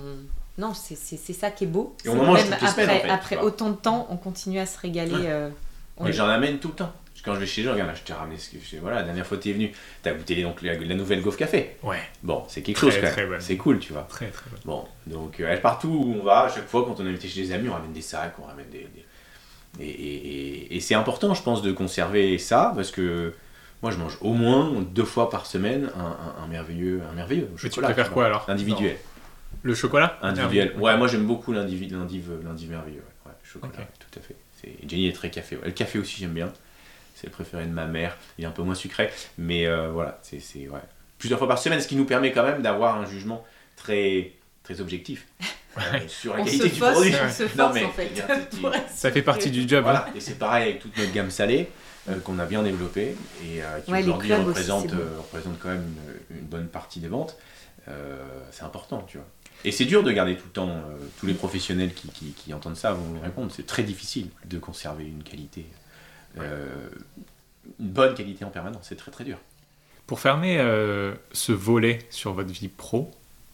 Non, 0.59 0.75
c'est 0.75 0.97
c'est- 0.97 1.17
c'est 1.17 1.33
ça 1.33 1.51
qui 1.51 1.65
est 1.65 1.69
beau. 1.69 1.95
Et 2.05 2.09
on 2.09 2.21
en 2.21 2.25
mange 2.25 2.39
même 2.43 2.51
toutes 2.51 2.61
les 2.63 2.69
après, 2.69 2.83
semaines, 2.83 2.97
en 2.99 3.01
fait, 3.03 3.11
après 3.11 3.37
autant 3.39 3.71
de 3.71 3.77
temps, 3.77 4.07
on 4.11 4.17
continue 4.17 4.59
à 4.59 4.67
se 4.67 4.79
régaler. 4.79 5.13
Ouais. 5.13 5.21
euh, 5.27 5.49
on- 5.97 6.11
j'en 6.13 6.29
amène 6.29 6.59
tout 6.59 6.69
le 6.69 6.75
temps. 6.75 6.93
Quand 7.25 7.35
je 7.35 7.41
vais 7.41 7.47
chez 7.47 7.61
les 7.63 7.67
gens, 7.67 7.73
regarde 7.73 7.91
là, 7.91 7.95
je 7.97 8.03
t'ai 8.03 8.13
ramené 8.13 8.39
ce 8.39 8.49
que 8.51 8.57
je 8.63 8.77
Voilà, 8.79 8.99
la 8.99 9.03
dernière 9.03 9.27
fois 9.27 9.37
que 9.37 9.43
tu 9.43 9.51
es 9.51 9.53
venu, 9.53 9.73
tu 10.03 10.09
as 10.09 10.15
goûté 10.15 10.41
donc, 10.43 10.63
la, 10.63 10.75
la 10.79 10.95
nouvelle 10.95 11.21
gaufre 11.21 11.37
café. 11.37 11.77
Ouais, 11.83 11.99
Bon, 12.23 12.45
c'est 12.49 12.63
quelque 12.63 12.77
Très, 12.79 12.91
chose 12.91 13.01
quand 13.03 13.11
très 13.11 13.23
même. 13.23 13.31
bonne. 13.31 13.41
C'est 13.41 13.57
cool, 13.57 13.79
tu 13.81 13.93
vois. 13.93 14.03
très 14.09 14.29
très 14.29 14.47
bon. 14.65 14.85
Bon, 15.07 15.13
donc 15.19 15.41
euh, 15.41 15.57
partout 15.59 15.89
où 15.89 16.15
on 16.21 16.25
va, 16.25 16.43
à 16.45 16.49
chaque 16.49 16.67
fois 16.69 16.85
quand 16.87 17.01
on 17.01 17.05
est 17.07 17.09
invité 17.09 17.29
chez 17.29 17.43
des 17.43 17.53
amis, 17.53 17.69
on 17.69 17.73
ramène 17.73 17.93
des 17.93 18.01
sacs, 18.03 18.35
on 18.41 18.47
ramène 18.47 18.69
des. 18.71 18.79
des- 18.79 19.05
Et, 19.85 19.89
et- 19.91 20.27
et- 20.73 20.77
et 20.77 20.81
c'est 20.81 20.95
important, 20.95 21.35
je 21.35 21.43
pense, 21.43 21.61
de 21.61 21.71
conserver 21.73 22.39
ça 22.39 22.73
parce 22.75 22.91
que 22.91 23.35
moi 23.83 23.91
je 23.93 23.99
mange 23.99 24.17
au 24.23 24.33
moins 24.33 24.73
deux 24.95 25.05
fois 25.05 25.29
par 25.29 25.45
semaine 25.47 25.91
un, 25.97 26.01
un- 26.01 26.45
un 26.45 26.47
merveilleux, 26.47 27.03
un 27.11 27.15
merveilleux 27.15 27.49
Mais 27.63 27.69
tu 27.71 27.81
préfères 27.81 28.11
quoi 28.11 28.27
alors? 28.27 28.45
Individuel. 28.49 28.97
Le 29.63 29.75
chocolat 29.75 30.19
Individuel. 30.23 30.73
Ah, 30.77 30.81
Ouais, 30.81 30.97
moi 30.97 31.09
j'aime 31.09 31.27
beaucoup 31.27 31.53
l'indivi- 31.53 31.89
l'indiv 31.89 32.31
l'indiv 32.45 32.71
merveilleux. 32.71 33.03
Ouais, 33.27 33.33
Ouais, 33.33 33.37
chocolat, 33.43 33.73
tout 33.99 34.19
à 34.19 34.23
fait. 34.23 34.37
C'est- 34.61 34.89
Jenny 34.89 35.09
est 35.09 35.13
très 35.13 35.31
café. 35.31 35.57
ouais. 35.57 35.67
Le 35.67 35.73
café 35.73 35.99
aussi 35.99 36.21
j'aime 36.21 36.33
bien. 36.35 36.53
C'est 37.15 37.27
le 37.27 37.33
préféré 37.33 37.65
de 37.67 37.73
ma 37.73 37.87
mère. 37.87 38.17
Il 38.39 38.45
est 38.45 38.47
un 38.47 38.53
peu 38.53 38.63
moins 38.63 38.75
sucré, 38.77 39.11
mais 39.37 39.67
euh, 39.67 39.91
voilà, 39.91 40.19
c'est 40.23 40.41
c'est- 40.41 40.69
ouais. 40.69 40.81
plusieurs 41.19 41.39
fois 41.39 41.49
par 41.49 41.59
semaine, 41.59 41.81
ce 41.81 41.89
qui 41.89 41.97
nous 41.97 42.05
permet 42.05 42.31
quand 42.33 42.45
même 42.45 42.63
d'avoir 42.63 42.97
un 42.97 43.07
jugement 43.07 43.45
très 43.77 44.33
très 44.63 44.81
objectif 44.81 45.27
euh, 45.79 45.81
sur 46.07 46.35
la 46.35 46.43
on 46.43 46.45
qualité 46.45 46.69
se 46.69 46.75
du 46.75 46.79
force, 46.79 46.93
produit. 46.93 47.15
on 47.21 47.31
se 47.31 47.43
Non, 47.57 47.71
mais, 47.75 47.85
en 47.85 47.91
fait. 47.91 48.07
dire, 48.09 48.25
Ça 48.95 49.11
fait 49.11 49.23
partie 49.23 49.51
du 49.51 49.67
job. 49.69 49.85
hein. 49.89 50.05
Et 50.15 50.21
c'est 50.21 50.39
pareil 50.39 50.69
avec 50.71 50.81
toute 50.81 50.97
notre 50.97 51.13
gamme 51.13 51.31
salée 51.31 51.69
euh, 52.09 52.19
qu'on 52.21 52.39
a 52.39 52.45
bien 52.47 52.63
développée 52.63 53.17
et 53.45 53.63
euh, 53.63 53.81
qui 53.81 53.91
Ouais, 53.91 54.03
aujourd'hui 54.03 54.33
représente, 54.35 54.93
euh, 54.93 55.19
représente 55.19 55.59
quand 55.59 55.71
même 55.71 55.85
une, 56.31 56.37
une 56.39 56.45
bonne 56.45 56.69
partie 56.69 57.01
des 57.01 57.09
ventes. 57.09 57.37
Euh, 57.89 58.19
c'est 58.51 58.65
important, 58.65 59.03
tu 59.09 59.17
vois. 59.17 59.27
Et 59.65 59.73
c'est 59.73 59.85
dur 59.85 60.03
de 60.03 60.13
garder 60.13 60.37
tout 60.37 60.47
le 60.47 60.53
temps, 60.53 60.69
euh, 60.71 60.97
tous 61.19 61.27
les 61.27 61.35
professionnels 61.35 61.93
qui, 61.95 62.09
qui- 62.09 62.33
qui 62.33 62.55
entendent 62.55 62.77
ça 62.77 62.93
vont 62.93 63.07
nous 63.09 63.21
répondre, 63.21 63.51
c'est 63.55 63.67
très 63.67 63.83
difficile 63.83 64.29
de 64.47 64.59
conserver 64.59 65.05
une 65.05 65.23
qualité, 65.23 65.67
euh, 66.39 66.89
une 67.81 67.89
bonne 67.89 68.15
qualité 68.15 68.45
en 68.45 68.51
permanence, 68.51 68.87
c'est 68.89 68.97
très 68.97 69.11
très 69.11 69.25
dur. 69.25 69.39
Pour 70.07 70.21
fermer 70.21 70.59
euh, 70.59 71.15
ce 71.33 71.53
volet 71.53 71.99
sur 72.11 72.33
votre 72.33 72.51
vie 72.53 72.69
pro, 72.69 73.11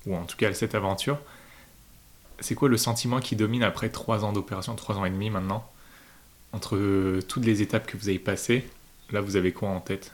ou 0.06 0.14
en 0.14 0.24
tout 0.24 0.36
cas 0.36 0.52
cette 0.54 0.74
aventure, 0.74 1.18
c'est 2.40 2.54
quoi 2.54 2.68
le 2.68 2.76
sentiment 2.76 3.20
qui 3.20 3.36
domine 3.36 3.62
après 3.62 3.88
trois 3.90 4.24
ans 4.24 4.32
d'opération, 4.32 4.74
trois 4.76 4.96
ans 4.98 5.04
et 5.04 5.10
demi 5.10 5.30
maintenant, 5.30 5.68
entre 6.52 7.20
toutes 7.28 7.44
les 7.46 7.62
étapes 7.62 7.86
que 7.86 7.96
vous 7.98 8.08
avez 8.10 8.18
passées? 8.20 8.68
Là, 9.10 9.20
vous 9.20 9.36
avez 9.36 9.52
quoi 9.52 9.70
en 9.70 9.80
tête? 9.80 10.12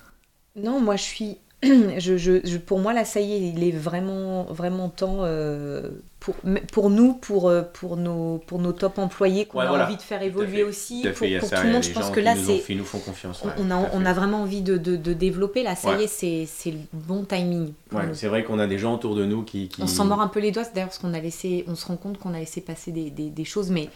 Non, 0.55 0.81
moi 0.81 0.95
je 0.97 1.03
suis. 1.03 1.39
Je, 1.99 2.17
je, 2.17 2.41
je- 2.45 2.57
pour 2.57 2.79
moi, 2.79 2.95
là, 2.95 3.05
ça 3.05 3.21
y 3.21 3.33
est, 3.35 3.49
il 3.51 3.63
est 3.63 3.71
vraiment, 3.71 4.45
vraiment 4.45 4.89
temps 4.89 5.19
euh, 5.21 5.91
pour, 6.19 6.35
pour 6.73 6.89
nous, 6.89 7.13
pour, 7.13 7.49
euh, 7.51 7.61
pour, 7.61 7.99
nos, 7.99 8.39
pour 8.47 8.59
nos 8.61 8.73
top 8.73 8.99
employés 8.99 9.45
qu'on 9.45 9.59
Ouais, 9.59 9.67
a 9.67 9.69
voilà. 9.69 9.85
envie 9.87 9.97
de 9.97 10.03
faire 10.03 10.23
évoluer 10.23 10.63
aussi. 10.63 11.03
Pour, 11.03 11.17
fait, 11.19 11.39
pour 11.39 11.51
tout 11.51 11.57
le 11.63 11.73
monde, 11.73 11.83
je 11.83 11.93
pense 11.93 12.09
que 12.11 12.21
là, 12.21 12.35
c'est. 12.35 12.59
fait- 12.59 12.75
nous 12.75 12.85
font 12.85 12.99
confiance. 12.99 13.43
On, 13.45 13.49
ouais, 13.49 13.55
on 13.59 13.71
a, 13.71 13.91
on 13.93 14.07
a 14.07 14.13
vraiment 14.15 14.43
envie 14.43 14.63
de, 14.63 14.79
de, 14.79 14.97
de 14.97 15.13
développer 15.13 15.63
là, 15.63 15.77
ça 15.77 15.91
Ouais. 15.91 16.01
y 16.01 16.05
est, 16.05 16.47
c'est 16.47 16.71
le 16.71 16.79
bon 16.95 17.25
timing. 17.25 17.73
c'est 18.15 18.29
vrai 18.29 18.43
qu'on 18.43 18.59
a 18.59 18.67
des 18.67 18.79
gens 18.79 18.95
autour 18.95 19.15
de 19.15 19.27
nous 19.27 19.43
qui. 19.43 19.69
qui- 19.69 19.83
On 19.83 19.87
s'en 19.87 20.07
mord 20.07 20.23
un 20.23 20.29
peu 20.29 20.41
les 20.41 20.53
doigts, 20.53 20.65
c'est 20.65 20.73
d'ailleurs 20.75 20.89
parce 20.89 20.99
qu'on 20.99 21.13
a 21.13 21.21
laissé, 21.21 21.65
on 21.69 21.75
se 21.75 21.85
rend 21.87 21.97
compte 21.97 22.17
qu'on 22.19 22.33
a 22.33 22.39
laissé 22.39 22.63
passer 22.63 22.91
des, 22.91 23.11
des- 23.11 23.29
des 23.29 23.45
choses, 23.45 23.71
mais 23.71 23.91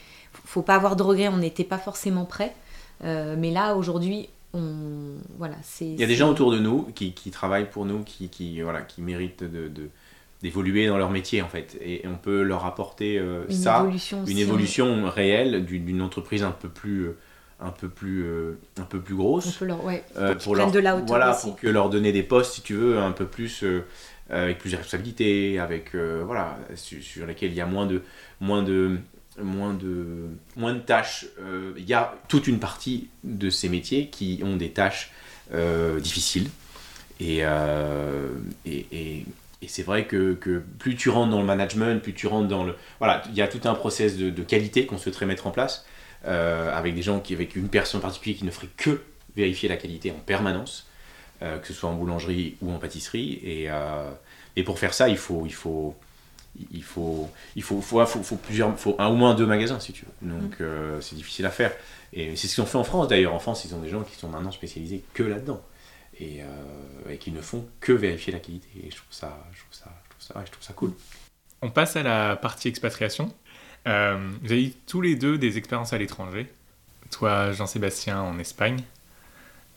faut 0.44 0.62
pas 0.62 0.74
avoir 0.74 0.96
de 0.96 1.02
regrets, 1.02 1.28
on 1.28 1.38
n'était 1.38 1.64
pas 1.64 1.78
forcément 1.78 2.26
prêts. 2.26 2.52
Euh, 3.04 3.36
mais 3.38 3.50
là, 3.50 3.74
aujourd'hui, 3.74 4.28
on, 4.54 5.16
voilà, 5.38 5.56
c'est. 5.62 5.86
Il 5.86 6.00
y 6.00 6.04
a 6.04 6.06
des 6.06 6.14
gens 6.16 6.30
autour 6.30 6.52
de 6.52 6.58
nous 6.58 6.84
qui, 6.94 7.12
qui 7.12 7.30
travaillent 7.30 7.68
pour 7.68 7.84
nous, 7.84 8.02
qui, 8.04 8.28
qui, 8.28 8.60
voilà, 8.62 8.80
qui 8.82 9.02
méritent 9.02 9.44
de, 9.44 9.68
de, 9.68 9.90
d'évoluer 10.42 10.86
dans 10.86 10.96
leur 10.98 11.10
métier 11.10 11.42
en 11.42 11.48
fait. 11.48 11.76
Et 11.82 12.02
on 12.06 12.16
peut 12.16 12.42
leur 12.42 12.64
apporter 12.64 13.18
euh, 13.18 13.44
Une 13.48 13.54
ça, 13.56 13.80
évolution 13.80 14.18
une 14.18 14.22
aussi, 14.24 14.40
évolution 14.40 15.10
réelle 15.10 15.64
d'une 15.64 16.00
entreprise 16.02 16.42
un 16.42 16.50
peu 16.52 16.68
plus, 16.68 17.06
euh, 17.06 17.16
un 17.60 17.70
peu 17.70 17.88
plus, 17.88 18.24
euh, 18.24 18.58
un 18.78 18.84
peu 18.84 19.00
plus 19.00 19.14
grosse. 19.14 19.60
Leur, 19.60 19.84
ouais, 19.84 20.04
Euh, 20.16 20.34
pour 20.34 20.54
prennent 20.54 20.70
de 20.70 20.78
la 20.78 20.94
hauteur 20.94 21.06
voilà, 21.06 21.30
aussi. 21.34 21.46
pour 21.46 21.56
que 21.56 21.66
leur 21.68 21.90
donner 21.90 22.12
des 22.12 22.22
postes, 22.22 22.54
si 22.54 22.62
tu 22.62 22.74
veux, 22.74 22.98
un 22.98 23.12
peu 23.12 23.26
plus 23.26 23.62
euh, 23.64 23.80
avec 24.30 24.58
plus 24.58 24.70
de 24.72 24.76
responsabilités, 24.76 25.58
avec 25.58 25.94
voilà, 25.94 26.58
sur, 26.76 27.02
sur 27.02 27.26
lesquels 27.26 27.50
il 27.50 27.56
y 27.56 27.60
a 27.60 27.66
moins 27.66 27.86
de 27.86 28.02
moins 28.40 28.62
de 28.62 28.98
moins 29.42 29.74
de 29.74 30.28
moins 30.56 30.74
de 30.74 30.78
tâches. 30.80 31.26
Euh, 31.40 31.72
Il 31.76 31.84
y 31.84 31.94
a 31.94 32.14
toute 32.28 32.46
une 32.46 32.58
partie 32.58 33.08
de 33.24 33.50
ces 33.50 33.68
métiers 33.68 34.08
qui 34.08 34.40
ont 34.44 34.56
des 34.56 34.70
tâches 34.70 35.10
euh, 35.52 36.00
difficiles 36.00 36.48
et, 37.20 37.40
euh, 37.42 38.28
et, 38.66 38.86
et- 38.92 39.26
c'est 39.66 39.82
vrai 39.82 40.04
que, 40.04 40.34
que 40.34 40.62
plus 40.78 40.94
tu 40.94 41.08
rentres 41.08 41.30
dans 41.30 41.40
le 41.40 41.46
management, 41.46 42.02
plus 42.02 42.12
tu 42.12 42.26
rentres 42.26 42.48
dans 42.48 42.64
le 42.64 42.74
voilà, 42.98 43.22
il 43.30 43.34
y 43.34 43.40
a 43.40 43.48
tout 43.48 43.66
un 43.66 43.74
process 43.74 44.18
de, 44.18 44.42
qualité 44.42 44.84
qu'on 44.84 44.98
souhaiterait 44.98 45.24
mettre 45.24 45.46
en 45.46 45.50
place 45.52 45.86
avec 46.22 46.94
des 46.94 47.02
gens 47.02 47.18
qui 47.20 47.32
avec 47.34 47.56
une 47.56 47.68
personne 47.68 48.00
en 48.00 48.02
particulier 48.02 48.34
qui 48.36 48.44
ne 48.44 48.50
ferait 48.50 48.68
que 48.76 49.00
vérifier 49.36 49.70
la 49.70 49.76
qualité 49.78 50.10
en 50.10 50.20
permanence, 50.26 50.86
que 51.40 51.66
ce 51.66 51.72
soit 51.72 51.88
en 51.88 51.94
boulangerie 51.94 52.56
ou 52.60 52.72
en 52.72 52.78
pâtisserie. 52.78 53.40
Et, 53.42 53.68
et 54.56 54.62
pour 54.64 54.78
faire 54.78 54.92
ça, 54.92 55.08
il 55.08 55.16
faut, 55.16 55.44
il 55.46 55.54
faut, 55.54 55.94
il 56.72 56.82
faut, 56.82 57.28
il 57.56 57.62
faut, 57.62 57.80
faut, 57.80 58.04
faut, 58.06 58.22
faut 58.22 58.36
plusieurs, 58.36 58.78
faut 58.78 58.96
un 58.98 59.10
ou 59.10 59.16
moins 59.16 59.34
deux 59.34 59.46
magasins 59.46 59.80
si 59.80 59.92
tu 59.92 60.04
veux. 60.04 60.30
Donc 60.30 60.60
euh, 60.60 61.00
c'est 61.00 61.16
difficile 61.16 61.46
à 61.46 61.50
faire. 61.50 61.72
Et 62.12 62.36
c'est 62.36 62.46
ce 62.46 62.54
qu'ils 62.54 62.62
ont 62.62 62.66
fait 62.66 62.78
en 62.78 62.84
France 62.84 63.08
d'ailleurs. 63.08 63.34
En 63.34 63.40
France, 63.40 63.64
ils 63.64 63.74
ont 63.74 63.80
des 63.80 63.88
gens 63.88 64.02
qui 64.02 64.16
sont 64.16 64.28
maintenant 64.28 64.52
spécialisés 64.52 65.02
que 65.14 65.22
là-dedans 65.22 65.60
et, 66.20 66.42
euh, 66.42 67.10
et 67.10 67.18
qui 67.18 67.32
ne 67.32 67.40
font 67.40 67.66
que 67.80 67.92
vérifier 67.92 68.32
la 68.32 68.38
qualité. 68.38 68.68
Et 68.82 68.90
je 68.90 68.96
trouve 68.96 69.10
ça, 69.10 69.44
je 69.52 69.60
trouve 69.60 69.74
ça, 69.74 69.92
je 70.04 70.10
trouve 70.10 70.22
ça, 70.22 70.38
ouais, 70.38 70.46
je 70.46 70.52
trouve 70.52 70.64
ça 70.64 70.72
cool. 70.72 70.92
On 71.62 71.70
passe 71.70 71.96
à 71.96 72.02
la 72.02 72.36
partie 72.36 72.68
expatriation. 72.68 73.34
Euh, 73.86 74.16
vous 74.42 74.52
avez 74.52 74.64
eu 74.64 74.72
tous 74.86 75.00
les 75.00 75.16
deux 75.16 75.38
des 75.38 75.58
expériences 75.58 75.92
à 75.92 75.98
l'étranger. 75.98 76.46
Toi, 77.10 77.52
Jean-Sébastien, 77.52 78.20
en 78.20 78.38
Espagne. 78.38 78.82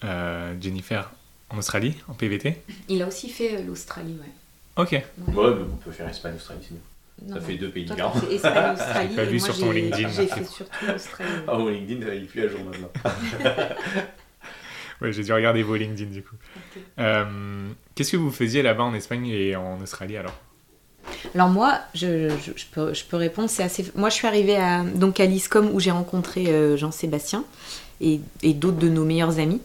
Euh, 0.03 0.55
Jennifer, 0.61 1.11
en 1.49 1.57
Australie, 1.57 1.95
en 2.07 2.13
PVT. 2.13 2.61
Il 2.87 3.01
a 3.01 3.07
aussi 3.07 3.29
fait 3.29 3.63
l'Australie, 3.63 4.17
ouais. 4.19 4.31
Ok. 4.77 4.91
Ouais, 4.91 5.03
mais 5.27 5.39
on 5.39 5.75
peut 5.77 5.91
faire 5.91 6.07
Espagne, 6.09 6.35
Australie, 6.35 6.61
sinon. 6.67 6.79
Non, 7.27 7.35
Ça 7.35 7.41
fait 7.41 7.55
deux 7.55 7.69
pays 7.69 7.85
différents. 7.85 8.11
t'as 8.13 8.19
fait 8.21 8.35
Espagne, 8.35 8.73
Australie. 8.73 9.09
J'ai 9.09 9.15
pas 9.15 9.23
vu 9.25 9.39
sur 9.39 9.59
ton 9.59 9.71
LinkedIn, 9.71 10.09
J'ai 10.09 10.27
fait 10.27 10.43
surtout 10.45 10.85
l'Australie. 10.87 11.29
Ah, 11.47 11.57
mon 11.57 11.67
LinkedIn, 11.69 12.05
il 12.13 12.23
est 12.23 12.25
plus 12.27 12.43
à 12.45 12.47
jour 12.47 12.59
maintenant. 12.63 12.91
Ouais, 14.99 15.13
j'ai 15.13 15.23
dû 15.23 15.31
regarder 15.31 15.61
vos 15.61 15.75
LinkedIn 15.75 16.09
du 16.09 16.23
coup. 16.23 16.35
Euh, 16.97 17.67
Qu'est-ce 17.93 18.13
que 18.13 18.17
vous 18.17 18.31
faisiez 18.31 18.63
là-bas 18.63 18.83
en 18.83 18.95
Espagne 18.95 19.27
et 19.27 19.55
en 19.55 19.79
Australie 19.79 20.17
alors? 20.17 20.33
Alors 21.35 21.49
moi, 21.49 21.77
je, 21.93 22.29
je- 22.29 22.51
je 22.55 22.65
peux, 22.71 22.95
je 22.95 23.03
peux 23.05 23.17
répondre. 23.17 23.47
C'est 23.47 23.61
assez. 23.61 23.85
Moi, 23.95 24.09
je 24.09 24.15
suis 24.15 24.25
arrivée 24.25 24.57
à 24.57 24.83
donc 24.83 25.19
à 25.19 25.25
l'ISCOM 25.27 25.69
où 25.71 25.79
j'ai 25.79 25.91
rencontré 25.91 26.47
euh, 26.47 26.77
Jean-Sébastien 26.77 27.43
et, 28.01 28.19
et 28.41 28.55
d'autres 28.55 28.77
de 28.79 28.89
nos 28.89 29.05
meilleurs 29.05 29.37
amis. 29.37 29.61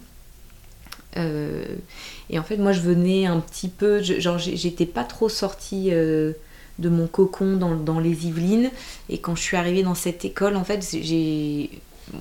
Euh, 1.16 1.64
et 2.32 2.38
en 2.38 2.42
fait, 2.42 2.56
moi, 2.56 2.72
je 2.72 2.80
venais 2.80 3.26
un 3.26 3.38
petit 3.40 3.68
peu. 3.68 4.02
genre, 4.02 4.38
j'étais 4.38 4.86
pas 4.86 5.04
trop 5.04 5.28
sortie 5.28 5.90
euh, 5.92 6.32
de 6.78 6.88
mon 6.88 7.06
cocon 7.06 7.56
dans, 7.56 8.00
les 8.00 8.26
Yvelines. 8.26 8.70
Et 9.10 9.18
quand 9.18 9.36
je 9.36 9.42
suis 9.42 9.56
arrivée 9.56 9.82
dans 9.82 9.94
cette 9.94 10.24
école, 10.24 10.56
en 10.56 10.64
fait. 10.64 10.80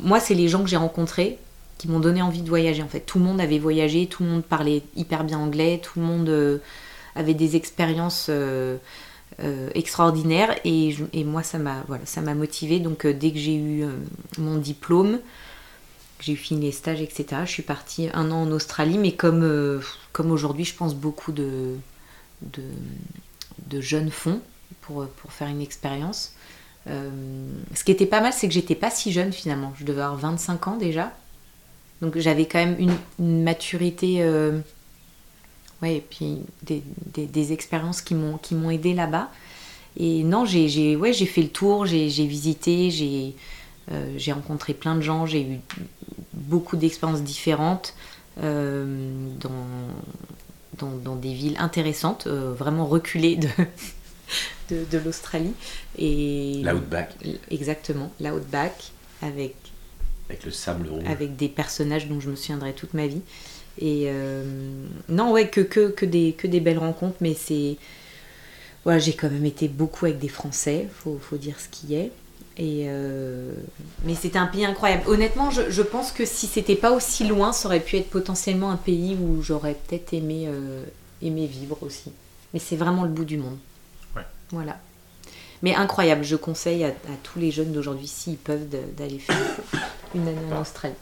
Moi, 0.03 0.19
c'est 0.19 0.35
les 0.35 0.47
gens 0.47 0.61
que 0.61 0.69
j'ai 0.69 0.77
rencontrés 0.77 1.39
qui 1.77 1.87
m'ont 1.87 1.99
donné 1.99 2.21
envie 2.21 2.43
de 2.43 2.49
voyager. 2.49 2.83
En 2.83 2.87
fait, 2.87 2.99
tout 2.99 3.17
le 3.17 3.25
monde 3.25 3.41
avait 3.41 3.57
voyagé, 3.57 4.05
tout 4.05 4.23
le 4.23 4.29
monde 4.29 4.43
parlait 4.43 4.83
hyper 4.95 5.23
bien 5.23 5.39
anglais, 5.39 5.79
tout 5.81 5.99
le 5.99 6.05
monde 6.05 6.29
euh, 6.29 6.59
avait 7.15 7.33
des 7.33 7.55
expériences. 7.55 8.27
euh, 8.29 8.77
euh, 9.39 9.69
extraordinaire 9.75 10.53
et, 10.65 10.93
moi 11.23 11.41
ça 11.41 11.57
m'a 11.57 11.83
voilà, 11.87 12.05
ça 12.05 12.19
m'a 12.19 12.35
motivée 12.35 12.79
donc 12.79 13.05
euh, 13.05 13.13
dès 13.13 13.31
que 13.31 13.39
j'ai 13.39 13.55
eu 13.55 13.85
mon 14.37 14.57
diplôme 14.57 15.19
j'ai 16.21 16.35
fini 16.35 16.67
les 16.67 16.71
stages 16.71 17.01
etc 17.01 17.41
je 17.45 17.51
suis 17.51 17.63
partie 17.63 18.09
un 18.13 18.31
an 18.31 18.43
en 18.43 18.51
Australie 18.51 18.97
mais 18.97 19.13
comme 19.13 19.43
euh, 19.43 19.79
comme 20.11 20.31
aujourd'hui 20.31 20.65
je 20.65 20.75
pense 20.75 20.95
beaucoup 20.95 21.31
de, 21.31 21.75
de 22.41 23.81
jeunes 23.81 24.11
font 24.11 24.41
pour, 24.81 25.05
pour 25.07 25.31
faire 25.31 25.47
une 25.47 25.61
expérience. 25.61 26.33
Euh, 26.87 27.09
ce 27.75 27.83
qui 27.83 27.91
était 27.91 28.05
pas 28.05 28.21
mal 28.21 28.33
c'est 28.33 28.47
que 28.47 28.53
j'étais 28.53 28.75
pas 28.75 28.89
si 28.89 29.11
jeune 29.11 29.31
finalement. 29.31 29.73
Je 29.77 29.85
devais 29.85 30.01
avoir 30.01 30.17
25 30.17 30.67
ans 30.67 30.77
déjà. 30.77 31.13
Donc 32.01 32.17
j'avais 32.17 32.45
quand 32.45 32.59
même 32.59 32.75
une, 32.79 33.43
maturité 33.43 34.17
euh, 34.21 34.59
Ouais, 35.81 35.95
et 35.95 36.01
puis 36.07 36.39
des, 36.61 36.83
des, 37.15 37.53
expériences 37.53 38.03
qui 38.03 38.13
m'ont 38.13 38.37
qui 38.37 38.55
aidé 38.71 38.93
là-bas. 38.93 39.31
Et 39.97 40.23
non, 40.23 40.45
j'ai 40.45 40.95
ouais, 40.95 41.11
j'ai 41.11 41.25
fait 41.25 41.41
le 41.41 41.49
tour, 41.49 41.87
j'ai 41.87 42.07
visité, 42.07 42.91
j'ai 42.91 43.35
euh, 43.91 44.13
j'ai 44.17 44.31
rencontré 44.31 44.73
plein 44.73 44.95
de 44.95 45.01
gens, 45.01 45.25
j'ai 45.25 45.41
eu 45.43 45.59
beaucoup 46.33 46.77
d'expériences 46.77 47.23
différentes 47.23 47.93
euh, 48.41 49.11
dans, 49.39 49.49
dans, 50.77 50.95
dans 50.95 51.15
des 51.15 51.33
villes 51.33 51.57
intéressantes, 51.59 52.27
euh, 52.27 52.53
vraiment 52.53 52.85
reculées 52.85 53.35
de, 53.35 53.49
de, 54.69 54.85
de 54.89 54.97
l'Australie. 54.97 55.53
Et 55.97 56.61
L'outback, 56.63 57.15
Exactement, 57.49 58.11
l'outback, 58.19 58.91
avec 59.21 59.55
avec 60.29 60.45
le 60.45 60.51
sable 60.51 60.87
rouge. 60.87 61.03
avec 61.05 61.35
des 61.35 61.49
personnages 61.49 62.07
dont 62.07 62.21
je 62.21 62.29
me 62.29 62.35
souviendrai 62.35 62.73
toute 62.73 62.93
ma 62.93 63.07
vie. 63.07 63.21
Et 63.79 64.09
non, 65.09 65.31
ouais, 65.31 65.49
que, 65.49 65.61
que, 65.61 65.89
que, 65.89 66.05
des, 66.05 66.33
que 66.33 66.45
des 66.47 66.59
belles 66.59 66.77
rencontres, 66.77 67.17
mais 67.21 67.33
c'est. 67.33 67.77
Voilà, 68.83 68.99
j'ai 68.99 69.13
quand 69.13 69.29
même 69.29 69.45
été 69.45 69.67
beaucoup 69.67 70.05
avec 70.05 70.19
des 70.19 70.27
Français, 70.27 70.87
faut, 70.93 71.19
faut 71.21 71.37
dire 71.37 71.59
ce 71.59 71.67
qui 71.69 71.93
est. 71.95 72.11
Et 72.63 72.83
euh, 72.85 73.51
Mais 74.03 74.13
c'était 74.13 74.37
un 74.37 74.45
pays 74.45 74.65
incroyable. 74.65 75.01
Honnêtement, 75.07 75.49
je, 75.49 75.71
je 75.71 75.81
pense 75.81 76.11
que 76.11 76.25
si 76.25 76.45
c'était 76.45 76.75
pas 76.75 76.91
aussi 76.91 77.27
loin, 77.27 77.53
ça 77.53 77.67
aurait 77.67 77.79
pu 77.79 77.97
être 77.97 78.11
potentiellement 78.11 78.69
un 78.69 78.77
pays 78.77 79.17
où 79.19 79.41
j'aurais 79.41 79.73
peut-être 79.73 80.13
aimé, 80.13 80.45
euh, 80.47 80.83
aimé 81.23 81.47
vivre 81.47 81.79
aussi. 81.81 82.11
Mais 82.53 82.59
c'est 82.59 82.75
vraiment 82.75 83.01
le 83.01 83.09
bout 83.09 83.25
du 83.25 83.37
monde. 83.37 83.57
Ouais. 84.15 84.21
Voilà. 84.51 84.77
Mais 85.63 85.73
incroyable, 85.73 86.23
je 86.23 86.35
conseille 86.35 86.83
à, 86.83 86.89
à 86.89 87.15
tous 87.23 87.39
les 87.39 87.49
jeunes 87.49 87.71
d'aujourd'hui, 87.71 88.07
s'ils 88.07 88.37
peuvent, 88.37 88.67
d'aller 88.95 89.17
faire 89.17 89.37
une 90.13 90.27
année 90.27 90.53
en 90.53 90.61
Australie. 90.61 90.93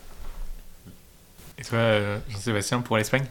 Et 1.57 1.63
toi, 1.63 1.79
euh, 1.79 2.17
Jean-Sébastien, 2.29 2.79
pour 2.79 2.95
l'Espagne? 2.95 3.25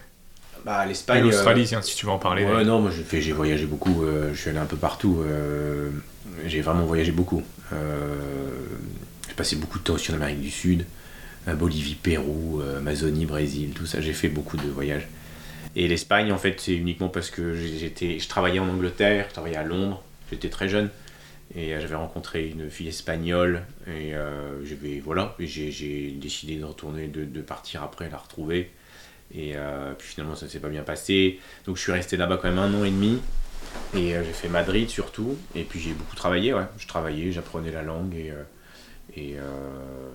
Bah, 0.67 0.85
Et 0.85 0.89
l'Espagne. 0.89 1.23
l'Australie, 1.23 1.67
euh, 1.73 1.81
si 1.81 1.97
tu 1.97 2.05
veux 2.05 2.13
en 2.13 2.19
parler. 2.19 2.45
Ouais, 2.45 2.65
non, 2.65 2.81
moi 2.81 2.91
j'ai 3.11 3.33
voyagé 3.33 3.65
beaucoup, 3.65 4.03
euh, 4.03 4.35
je 4.35 4.41
suis 4.41 4.51
allé 4.51 4.59
un 4.59 4.67
peu 4.67 4.77
partout, 4.77 5.23
euh, 5.25 5.91
j'ai 6.47 6.61
vraiment 6.61 6.85
voyagé 6.85 7.13
beaucoup. 7.13 7.43
Euh, 7.73 8.17
j'ai 9.29 9.35
passé 9.35 9.57
beaucoup 9.57 9.79
de 9.79 9.85
temps 9.85 9.95
aussi 9.95 10.11
en 10.11 10.15
Amérique 10.15 10.41
du 10.41 10.51
Sud, 10.51 10.87
euh, 11.47 11.55
Bolivie, 11.55 11.95
Pérou, 11.95 12.61
euh, 12.61 12.79
Amazonie, 12.79 13.27
Brésil, 13.27 13.73
tout 13.75 13.87
ça, 13.87 14.01
j'ai 14.01 14.13
fait 14.13 14.29
beaucoup 14.29 14.57
de 14.57 14.69
voyages. 14.69 15.09
Et 15.77 15.87
l'Espagne, 15.87 16.33
en 16.33 16.39
fait, 16.39 16.61
c'est 16.61 16.75
uniquement 16.75 17.09
parce 17.09 17.31
que 17.31 17.55
j'étais, 17.55 18.19
je 18.19 18.29
travaillais 18.29 18.59
en 18.59 18.69
Angleterre, 18.69 19.27
je 19.29 19.35
travaillais 19.35 19.57
à 19.57 19.65
Londres, 19.65 20.03
j'étais 20.31 20.49
très 20.49 20.69
jeune, 20.69 20.91
et 21.55 21.71
j'avais 21.81 21.95
rencontré 21.95 22.49
une 22.49 22.71
fille 22.71 22.89
espagnole, 22.89 23.63
et 23.87 24.13
j'avais- 24.65 25.01
voilà, 25.01 25.37
j'ai, 25.39 26.17
décidé 26.21 26.57
de 26.57 26.65
retourner, 26.65 27.07
de, 27.07 27.41
partir 27.43 27.83
après, 27.83 28.09
la 28.11 28.17
retrouver. 28.17 28.71
Et 29.33 29.55
puis 29.99 30.09
finalement, 30.09 30.35
ça 30.35 30.47
ne 30.47 30.51
s'est 30.51 30.59
pas 30.59 30.69
bien 30.71 30.83
passé. 30.83 31.39
Donc 31.67 31.77
je 31.77 31.83
suis 31.83 31.93
resté 31.93 32.17
là-bas 32.17 32.39
quand 32.39 32.49
même 32.49 32.59
un 32.59 32.75
an 32.75 32.85
et 32.85 32.91
demi. 32.91 33.21
Et 33.95 34.15
euh, 34.17 34.23
j'ai 34.25 34.33
fait 34.33 34.49
Madrid 34.49 34.89
surtout. 34.89 35.37
Et 35.55 35.63
puis 35.65 35.81
j'ai 35.81 35.93
beaucoup 35.93 36.17
travaillé, 36.17 36.53
ouais. 36.55 36.65
Je 36.79 36.87
travaillais, 36.87 37.33
j'apprenais 37.33 37.71
la 37.71 37.83
langue 37.83 38.15
et. 38.15 38.31
euh, 38.31 38.43
et, 39.17 39.37
euh, 39.39 40.11